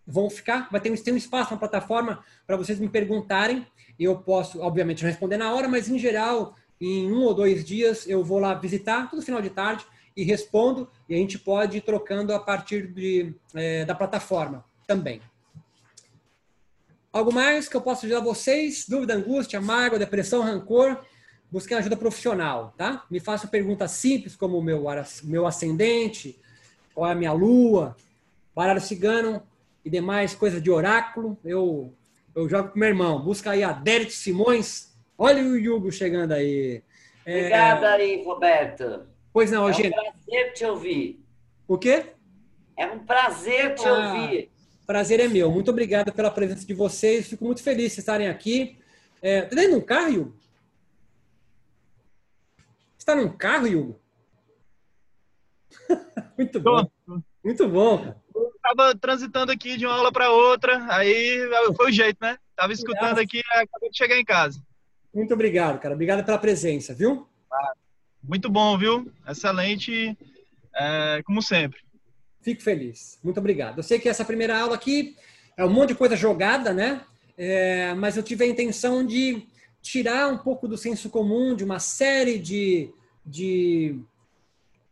vão 0.05 0.29
ficar. 0.29 0.69
Vai 0.69 0.81
ter, 0.81 0.95
ter 1.01 1.11
um 1.11 1.17
espaço 1.17 1.51
na 1.51 1.57
plataforma 1.57 2.23
para 2.45 2.57
vocês 2.57 2.79
me 2.79 2.89
perguntarem. 2.89 3.65
Eu 3.99 4.17
posso, 4.17 4.61
obviamente, 4.61 5.03
responder 5.03 5.37
na 5.37 5.53
hora, 5.53 5.67
mas 5.67 5.89
em 5.89 5.97
geral 5.97 6.55
em 6.79 7.11
um 7.11 7.23
ou 7.23 7.33
dois 7.33 7.63
dias 7.65 8.07
eu 8.07 8.23
vou 8.23 8.39
lá 8.39 8.53
visitar, 8.53 9.09
todo 9.09 9.21
final 9.21 9.41
de 9.41 9.49
tarde, 9.49 9.85
e 10.15 10.23
respondo, 10.23 10.89
e 11.07 11.13
a 11.13 11.17
gente 11.17 11.37
pode 11.37 11.77
ir 11.77 11.81
trocando 11.81 12.33
a 12.33 12.39
partir 12.39 12.87
de, 12.87 13.35
é, 13.53 13.85
da 13.85 13.93
plataforma 13.93 14.65
também. 14.87 15.21
Algo 17.13 17.31
mais 17.31 17.69
que 17.69 17.75
eu 17.75 17.81
posso 17.81 18.05
ajudar 18.05 18.21
vocês? 18.21 18.85
Dúvida, 18.87 19.13
angústia, 19.13 19.61
mágoa, 19.61 19.99
depressão, 19.99 20.41
rancor? 20.41 21.03
Busquem 21.51 21.77
ajuda 21.77 21.95
profissional, 21.95 22.73
tá? 22.77 23.05
Me 23.09 23.19
façam 23.19 23.49
perguntas 23.49 23.91
simples 23.91 24.35
como 24.35 24.57
o 24.57 24.61
meu, 24.61 24.85
meu 25.23 25.47
ascendente, 25.47 26.39
qual 26.93 27.09
é 27.09 27.13
a 27.13 27.15
minha 27.15 27.31
lua, 27.31 27.95
baralho 28.55 28.81
cigano 28.81 29.41
e 29.85 29.89
demais 29.89 30.35
coisas 30.35 30.61
de 30.61 30.69
oráculo. 30.69 31.37
Eu, 31.45 31.93
eu 32.35 32.49
jogo 32.49 32.69
com 32.69 32.79
meu 32.79 32.89
irmão. 32.89 33.21
Busca 33.23 33.51
aí 33.51 33.63
a 33.63 33.71
Derek 33.71 34.11
Simões, 34.11 34.96
Olha 35.17 35.43
o 35.43 35.75
Hugo 35.75 35.91
chegando 35.91 36.33
aí. 36.33 36.83
É... 37.25 37.39
Obrigada 37.39 37.89
aí, 37.93 38.23
Roberto. 38.23 39.07
Pois 39.33 39.51
não, 39.51 39.67
Eugênio. 39.67 39.93
É 39.93 39.99
um 39.99 40.03
prazer 40.13 40.53
te 40.53 40.65
ouvir. 40.65 41.25
O 41.67 41.77
quê? 41.77 42.05
É 42.77 42.85
um 42.85 42.99
prazer 42.99 43.75
te 43.75 43.87
ah, 43.87 43.93
ouvir. 43.93 44.51
Prazer 44.85 45.19
é 45.19 45.27
meu. 45.27 45.51
Muito 45.51 45.71
obrigado 45.71 46.13
pela 46.13 46.29
presença 46.29 46.65
de 46.65 46.73
vocês. 46.73 47.27
Fico 47.27 47.43
muito 47.43 47.63
feliz 47.63 47.93
de 47.93 47.99
estarem 47.99 48.29
aqui. 48.29 48.77
É, 49.21 49.41
tá 49.41 49.55
dentro 49.55 49.71
de 49.71 49.77
um 49.77 49.81
carro, 49.81 50.21
Hugo? 50.21 50.37
Está 52.97 53.15
num 53.15 53.35
carro, 53.35 53.67
Hugo? 53.67 53.99
muito 56.37 56.59
bom. 56.59 56.87
Muito 57.43 57.67
bom. 57.67 58.15
Eu 58.35 58.51
estava 58.55 58.95
transitando 58.95 59.51
aqui 59.51 59.77
de 59.77 59.85
uma 59.85 59.95
aula 59.95 60.11
para 60.11 60.29
outra, 60.29 60.85
aí 60.93 61.39
foi 61.75 61.89
o 61.89 61.91
jeito, 61.91 62.17
né? 62.21 62.37
Estava 62.51 62.73
escutando 62.73 63.19
aqui, 63.19 63.41
acabei 63.51 63.89
de 63.89 63.97
chegar 63.97 64.17
em 64.17 64.25
casa. 64.25 64.61
Muito 65.17 65.33
obrigado, 65.33 65.79
cara. 65.79 65.95
Obrigado 65.95 66.23
pela 66.23 66.37
presença, 66.37 66.93
viu? 66.93 67.27
Muito 68.21 68.51
bom, 68.51 68.77
viu? 68.77 69.11
Excelente, 69.27 70.15
é, 70.75 71.23
como 71.25 71.41
sempre. 71.41 71.79
Fico 72.39 72.61
feliz. 72.61 73.17
Muito 73.23 73.39
obrigado. 73.39 73.79
Eu 73.79 73.83
sei 73.83 73.97
que 73.97 74.07
essa 74.07 74.23
primeira 74.23 74.55
aula 74.55 74.75
aqui 74.75 75.15
é 75.57 75.65
um 75.65 75.71
monte 75.71 75.89
de 75.89 75.95
coisa 75.95 76.15
jogada, 76.15 76.71
né? 76.71 77.01
É, 77.35 77.95
mas 77.95 78.15
eu 78.15 78.21
tive 78.21 78.43
a 78.43 78.47
intenção 78.47 79.03
de 79.03 79.47
tirar 79.81 80.31
um 80.31 80.37
pouco 80.37 80.67
do 80.67 80.77
senso 80.77 81.09
comum 81.09 81.55
de 81.55 81.63
uma 81.63 81.79
série 81.79 82.37
de, 82.37 82.91
de, 83.25 83.99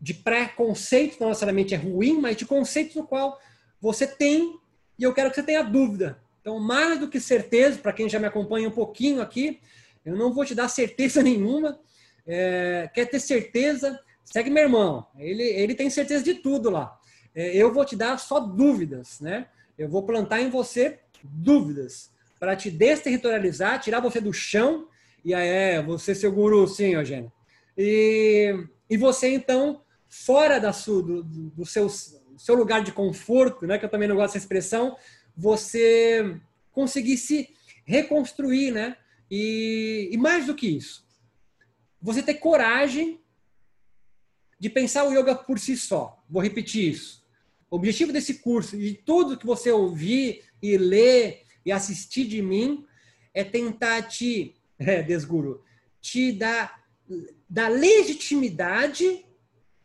de 0.01 0.15
pré-conceitos, 0.15 1.19
não 1.19 1.27
necessariamente 1.27 1.75
é 1.75 1.77
ruim, 1.77 2.19
mas 2.19 2.35
de 2.35 2.47
conceitos 2.47 2.95
no 2.95 3.05
qual 3.05 3.39
você 3.79 4.07
tem 4.07 4.57
e 4.97 5.03
eu 5.03 5.13
quero 5.13 5.29
que 5.29 5.35
você 5.35 5.43
tenha 5.43 5.61
dúvida. 5.61 6.19
Então, 6.41 6.59
mais 6.59 6.99
do 6.99 7.07
que 7.07 7.19
certeza, 7.19 7.77
para 7.77 7.93
quem 7.93 8.09
já 8.09 8.17
me 8.17 8.25
acompanha 8.25 8.67
um 8.67 8.71
pouquinho 8.71 9.21
aqui, 9.21 9.61
eu 10.05 10.15
não 10.15 10.31
vou 10.31 10.45
te 10.45 10.53
dar 10.53 10.67
certeza 10.67 11.21
nenhuma. 11.23 11.79
É, 12.27 12.89
quer 12.93 13.05
ter 13.05 13.19
certeza? 13.19 13.99
Segue 14.23 14.49
meu 14.49 14.63
irmão. 14.63 15.05
Ele, 15.17 15.43
ele 15.43 15.75
tem 15.75 15.89
certeza 15.89 16.23
de 16.23 16.35
tudo 16.35 16.69
lá. 16.69 16.97
é, 17.33 17.55
eu 17.55 17.73
vou 17.73 17.83
te 17.83 17.95
dar 17.95 18.17
só 18.19 18.39
dúvidas, 18.39 19.19
né? 19.19 19.47
Eu 19.77 19.89
vou 19.89 20.03
plantar 20.03 20.41
em 20.41 20.49
você 20.49 20.99
dúvidas 21.23 22.11
para 22.39 22.55
te 22.55 22.69
desterritorializar, 22.69 23.79
tirar 23.79 23.99
você 23.99 24.21
do 24.21 24.31
chão. 24.31 24.87
E 25.23 25.33
aí 25.33 25.47
é, 25.47 25.81
você 25.81 26.13
ser 26.13 26.29
guru, 26.29 26.67
sim, 26.67 26.93
Eugênio. 26.93 27.31
E, 27.77 28.53
e 28.89 28.95
você, 28.95 29.29
então, 29.29 29.81
fora 30.07 30.59
da 30.59 30.71
sua, 30.71 31.01
do, 31.01 31.23
do 31.23 31.65
seu, 31.65 31.89
seu 31.89 32.55
lugar 32.55 32.83
de 32.83 32.91
conforto, 32.91 33.65
né? 33.65 33.77
Que 33.77 33.85
eu 33.85 33.89
também 33.89 34.07
não 34.07 34.15
gosto 34.15 34.33
dessa 34.33 34.37
expressão, 34.37 34.95
você 35.35 36.39
conseguir 36.71 37.17
se 37.17 37.49
reconstruir, 37.85 38.71
né? 38.71 38.95
E, 39.29 40.09
e 40.11 40.17
mais 40.17 40.45
do 40.45 40.55
que 40.55 40.67
isso, 40.67 41.05
você 42.01 42.21
ter 42.21 42.35
coragem 42.35 43.19
de 44.59 44.69
pensar 44.69 45.05
o 45.05 45.13
yoga 45.13 45.35
por 45.35 45.59
si 45.59 45.75
só. 45.75 46.23
Vou 46.29 46.41
repetir 46.41 46.91
isso. 46.91 47.25
O 47.69 47.75
objetivo 47.75 48.13
desse 48.13 48.35
curso, 48.35 48.77
de 48.77 48.93
tudo 48.93 49.37
que 49.37 49.45
você 49.45 49.71
ouvir 49.71 50.43
e 50.61 50.77
ler 50.77 51.43
e 51.65 51.71
assistir 51.71 52.25
de 52.25 52.41
mim, 52.41 52.85
é 53.33 53.43
tentar 53.43 54.03
te, 54.03 54.55
é, 54.79 55.01
desguru, 55.01 55.63
te 55.99 56.31
dar, 56.31 56.83
dar 57.49 57.69
legitimidade 57.69 59.25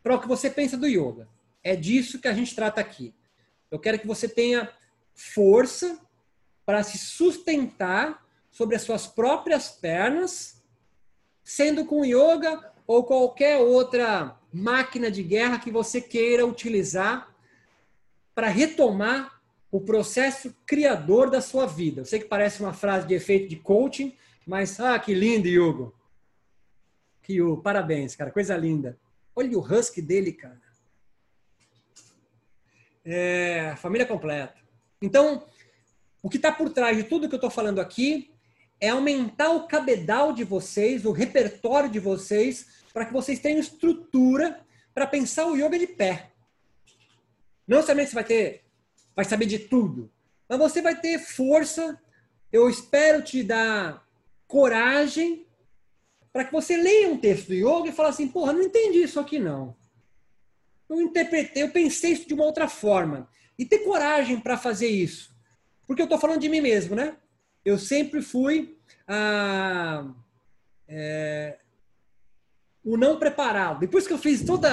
para 0.03 0.15
o 0.15 0.21
que 0.21 0.29
você 0.29 0.51
pensa 0.51 0.77
do 0.77 0.87
yoga. 0.87 1.29
É 1.63 1.75
disso 1.75 2.19
que 2.19 2.29
a 2.29 2.33
gente 2.33 2.55
trata 2.55 2.81
aqui. 2.81 3.15
Eu 3.71 3.79
quero 3.79 3.99
que 3.99 4.07
você 4.07 4.29
tenha 4.29 4.71
força 5.15 6.01
para 6.65 6.83
se 6.83 6.99
sustentar 6.99 8.27
sobre 8.51 8.77
as 8.77 8.83
suas 8.83 9.07
próprias 9.07 9.69
pernas, 9.69 10.63
sendo 11.43 11.85
com 11.85 12.05
yoga 12.05 12.73
ou 12.87 13.05
qualquer 13.05 13.59
outra 13.59 14.37
máquina 14.53 15.11
de 15.11 15.23
guerra 15.23 15.59
que 15.59 15.71
você 15.71 16.01
queira 16.01 16.45
utilizar 16.45 17.35
para 18.35 18.49
retomar 18.49 19.41
o 19.71 19.81
processo 19.81 20.55
criador 20.67 21.31
da 21.31 21.41
sua 21.41 21.67
vida. 21.67 22.01
Eu 22.01 22.05
sei 22.05 22.19
que 22.19 22.27
parece 22.27 22.61
uma 22.61 22.73
frase 22.73 23.07
de 23.07 23.15
efeito 23.15 23.49
de 23.49 23.57
coaching, 23.57 24.17
mas 24.45 24.81
ah, 24.81 24.99
que 24.99 25.15
lindo, 25.15 25.49
Hugo. 25.49 25.95
Que 27.23 27.41
Hugo, 27.41 27.63
parabéns, 27.63 28.17
cara, 28.17 28.33
coisa 28.33 28.57
linda. 28.57 28.99
Olha 29.37 29.57
o 29.57 29.61
husky 29.61 30.03
dele, 30.03 30.33
cara. 30.33 30.61
É, 33.05 33.75
família 33.77 34.07
completa. 34.07 34.57
Então, 35.01 35.47
o 36.23 36.29
que 36.29 36.37
está 36.37 36.51
por 36.51 36.71
trás 36.71 36.97
de 36.97 37.05
tudo 37.05 37.29
que 37.29 37.35
eu 37.35 37.39
estou 37.39 37.51
falando 37.51 37.81
aqui 37.81 38.31
é 38.81 38.89
aumentar 38.89 39.51
o 39.51 39.67
cabedal 39.67 40.33
de 40.33 40.43
vocês, 40.43 41.05
o 41.05 41.13
repertório 41.13 41.91
de 41.91 41.99
vocês, 41.99 42.67
para 42.93 43.05
que 43.05 43.13
vocês 43.13 43.39
tenham 43.39 43.61
estrutura 43.61 44.61
para 44.95 45.07
pensar 45.07 45.47
o 45.47 45.57
yoga 45.57 45.79
de 45.79 45.87
pé. 45.87 46.31
Não 47.67 47.83
somente 47.83 48.09
você 48.09 48.15
vai 48.15 48.25
ter, 48.25 48.65
vai 49.15 49.25
saber 49.25 49.47
de 49.47 49.59
tudo, 49.59 50.11
mas 50.49 50.59
você 50.59 50.81
vai 50.81 50.99
ter 50.99 51.19
força. 51.19 52.01
Eu 52.51 52.69
espero 52.69 53.23
te 53.23 53.43
dar 53.43 54.05
coragem 54.49 55.47
para 56.33 56.45
que 56.45 56.53
você 56.53 56.77
leia 56.77 57.09
um 57.09 57.19
texto 57.19 57.49
do 57.49 57.55
yoga 57.55 57.91
e 57.91 57.93
fale 57.93 58.09
assim, 58.09 58.29
porra, 58.29 58.53
não 58.53 58.63
entendi 58.63 59.03
isso 59.03 59.21
aqui 59.21 59.39
não. 59.39 59.77
Eu 60.89 61.01
interpretei, 61.01 61.63
eu 61.63 61.71
pensei 61.71 62.13
isso 62.13 62.27
de 62.27 62.35
uma 62.35 62.45
outra 62.45 62.67
forma. 62.67 63.29
E 63.57 63.65
ter 63.65 63.81
coragem 63.81 64.41
para 64.41 64.57
fazer 64.57 64.89
isso. 64.89 65.37
Porque 65.87 66.03
eu 66.03 66.05
estou 66.05 66.19
falando 66.19 66.41
de 66.41 66.49
mim 66.49 66.61
mesmo, 66.61 66.97
né? 66.97 67.17
Eu 67.65 67.79
sempre 67.79 68.23
fui 68.23 68.77
a, 69.07 70.05
ah, 70.05 70.15
é, 70.89 71.59
o 72.85 72.97
não 72.97 73.19
preparado. 73.19 73.81
Depois 73.81 74.07
que 74.07 74.13
eu 74.13 74.19
fiz 74.19 74.45
todo 74.45 74.67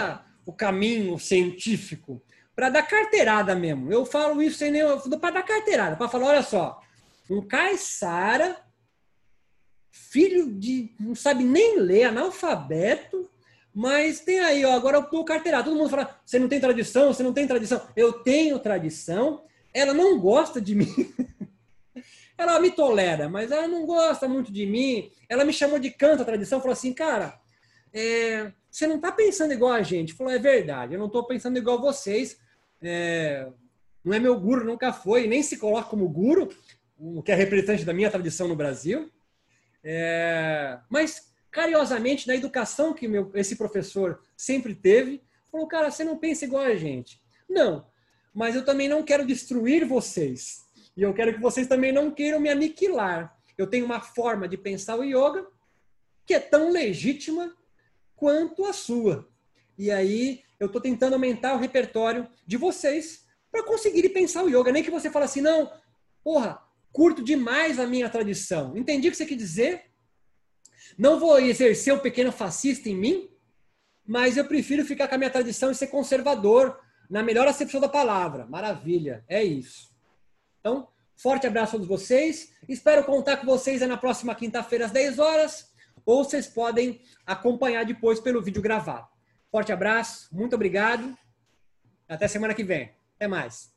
o 0.45 0.53
caminho 0.53 1.17
científico 1.19 2.21
para 2.55 2.69
dar 2.69 2.83
carteirada 2.83 3.55
mesmo, 3.55 3.91
eu 3.91 4.05
falo 4.05 4.41
isso 4.41 4.57
sem 4.57 4.71
nem 4.71 4.81
para 5.19 5.35
dar 5.35 5.43
carteirada, 5.43 5.95
para 5.95 6.09
falar, 6.09 6.27
olha 6.27 6.41
só, 6.41 6.81
um 7.29 7.41
Caissara, 7.41 8.57
filho 9.91 10.51
de 10.51 10.91
não 10.99 11.13
sabe 11.13 11.43
nem 11.43 11.79
ler, 11.79 12.05
analfabeto, 12.05 13.29
mas 13.73 14.21
tem 14.21 14.39
aí, 14.39 14.65
ó, 14.65 14.73
agora 14.73 14.97
eu 14.97 15.03
tô 15.03 15.23
carteirada. 15.23 15.65
Todo 15.65 15.77
mundo 15.77 15.89
fala, 15.89 16.19
você 16.25 16.39
não 16.39 16.47
tem 16.47 16.59
tradição, 16.59 17.13
você 17.13 17.21
não 17.21 17.31
tem 17.31 17.45
tradição. 17.45 17.79
Eu 17.95 18.11
tenho 18.11 18.57
tradição. 18.57 19.43
Ela 19.71 19.93
não 19.93 20.19
gosta 20.19 20.59
de 20.59 20.73
mim. 20.73 21.13
ela 22.37 22.59
me 22.59 22.71
tolera, 22.71 23.27
mas 23.27 23.51
ela 23.51 23.67
não 23.67 23.85
gosta 23.85 24.27
muito 24.27 24.51
de 24.51 24.65
mim. 24.65 25.11
Ela 25.27 25.43
me 25.43 25.51
chamou 25.51 25.79
de 25.79 25.89
canto 25.89 26.21
a 26.21 26.25
tradição, 26.25 26.59
falou 26.59 26.73
assim, 26.73 26.93
cara, 26.93 27.39
é, 27.91 28.51
você 28.69 28.85
não 28.85 28.97
está 28.97 29.11
pensando 29.11 29.53
igual 29.53 29.73
a 29.73 29.81
gente. 29.81 30.13
Falou, 30.13 30.31
é 30.31 30.37
verdade, 30.37 30.93
eu 30.93 30.99
não 30.99 31.07
estou 31.07 31.25
pensando 31.25 31.57
igual 31.57 31.81
vocês. 31.81 32.37
É, 32.81 33.47
não 34.03 34.13
é 34.13 34.19
meu 34.19 34.39
guru, 34.39 34.63
nunca 34.63 34.93
foi, 34.93 35.27
nem 35.27 35.41
se 35.41 35.57
coloca 35.57 35.89
como 35.89 36.07
guru, 36.07 36.49
que 37.25 37.31
é 37.31 37.35
representante 37.35 37.83
da 37.83 37.93
minha 37.93 38.11
tradição 38.11 38.47
no 38.47 38.55
Brasil. 38.55 39.11
É, 39.83 40.79
mas, 40.89 41.33
carinhosamente, 41.49 42.27
na 42.27 42.35
educação 42.35 42.93
que 42.93 43.07
meu, 43.07 43.31
esse 43.33 43.55
professor 43.55 44.21
sempre 44.35 44.75
teve, 44.75 45.23
falou, 45.51 45.67
cara, 45.67 45.89
você 45.89 46.03
não 46.03 46.17
pensa 46.17 46.45
igual 46.45 46.63
a 46.63 46.75
gente. 46.75 47.19
Não, 47.49 47.85
mas 48.33 48.55
eu 48.55 48.63
também 48.63 48.87
não 48.87 49.01
quero 49.01 49.25
destruir 49.25 49.85
vocês. 49.85 50.66
E 50.97 51.03
eu 51.03 51.13
quero 51.13 51.31
que 51.31 51.39
vocês 51.39 51.67
também 51.67 51.91
não 51.91 52.09
queiram 52.09 52.39
me 52.39 52.49
aniquilar. 52.49 53.37
Eu 53.55 53.67
tenho 53.67 53.85
uma 53.85 54.01
forma 54.01 54.47
de 54.47 54.57
pensar 54.57 54.97
o 54.97 55.03
yoga 55.03 55.47
que 56.25 56.33
é 56.33 56.39
tão 56.39 56.71
legítima 56.71 57.55
quanto 58.15 58.65
a 58.65 58.73
sua. 58.73 59.29
E 59.77 59.91
aí 59.91 60.41
eu 60.59 60.65
estou 60.65 60.81
tentando 60.81 61.13
aumentar 61.13 61.53
o 61.53 61.59
repertório 61.59 62.27
de 62.47 62.57
vocês 62.57 63.25
para 63.51 63.63
conseguirem 63.63 64.11
pensar 64.11 64.43
o 64.43 64.49
yoga. 64.49 64.71
Nem 64.71 64.83
que 64.83 64.89
você 64.89 65.11
fale 65.11 65.25
assim, 65.25 65.39
não, 65.39 65.71
porra, 66.23 66.59
curto 66.91 67.23
demais 67.23 67.79
a 67.79 67.85
minha 67.85 68.09
tradição. 68.09 68.75
Entendi 68.75 69.07
o 69.07 69.11
que 69.11 69.17
você 69.17 69.25
quer 69.25 69.35
dizer. 69.35 69.83
Não 70.97 71.19
vou 71.19 71.39
exercer 71.39 71.93
o 71.93 71.99
pequeno 71.99 72.31
fascista 72.31 72.89
em 72.89 72.95
mim, 72.95 73.29
mas 74.03 74.35
eu 74.35 74.45
prefiro 74.45 74.83
ficar 74.83 75.07
com 75.07 75.13
a 75.13 75.17
minha 75.17 75.29
tradição 75.29 75.69
e 75.69 75.75
ser 75.75 75.87
conservador, 75.87 76.79
na 77.07 77.21
melhor 77.21 77.47
acepção 77.47 77.79
da 77.79 77.87
palavra. 77.87 78.47
Maravilha, 78.47 79.23
é 79.29 79.43
isso. 79.43 79.95
Então, 80.59 80.87
forte 81.15 81.47
abraço 81.47 81.69
a 81.69 81.79
todos 81.79 81.87
vocês. 81.87 82.53
Espero 82.67 83.03
contar 83.03 83.37
com 83.37 83.45
vocês 83.45 83.81
na 83.81 83.97
próxima 83.97 84.35
quinta-feira 84.35 84.85
às 84.85 84.91
10 84.91 85.19
horas 85.19 85.71
ou 86.05 86.23
vocês 86.23 86.47
podem 86.47 87.01
acompanhar 87.25 87.85
depois 87.85 88.19
pelo 88.19 88.41
vídeo 88.41 88.61
gravado. 88.61 89.07
Forte 89.51 89.71
abraço, 89.71 90.27
muito 90.31 90.55
obrigado. 90.55 91.17
Até 92.07 92.27
semana 92.27 92.53
que 92.53 92.63
vem. 92.63 92.91
Até 93.15 93.27
mais. 93.27 93.76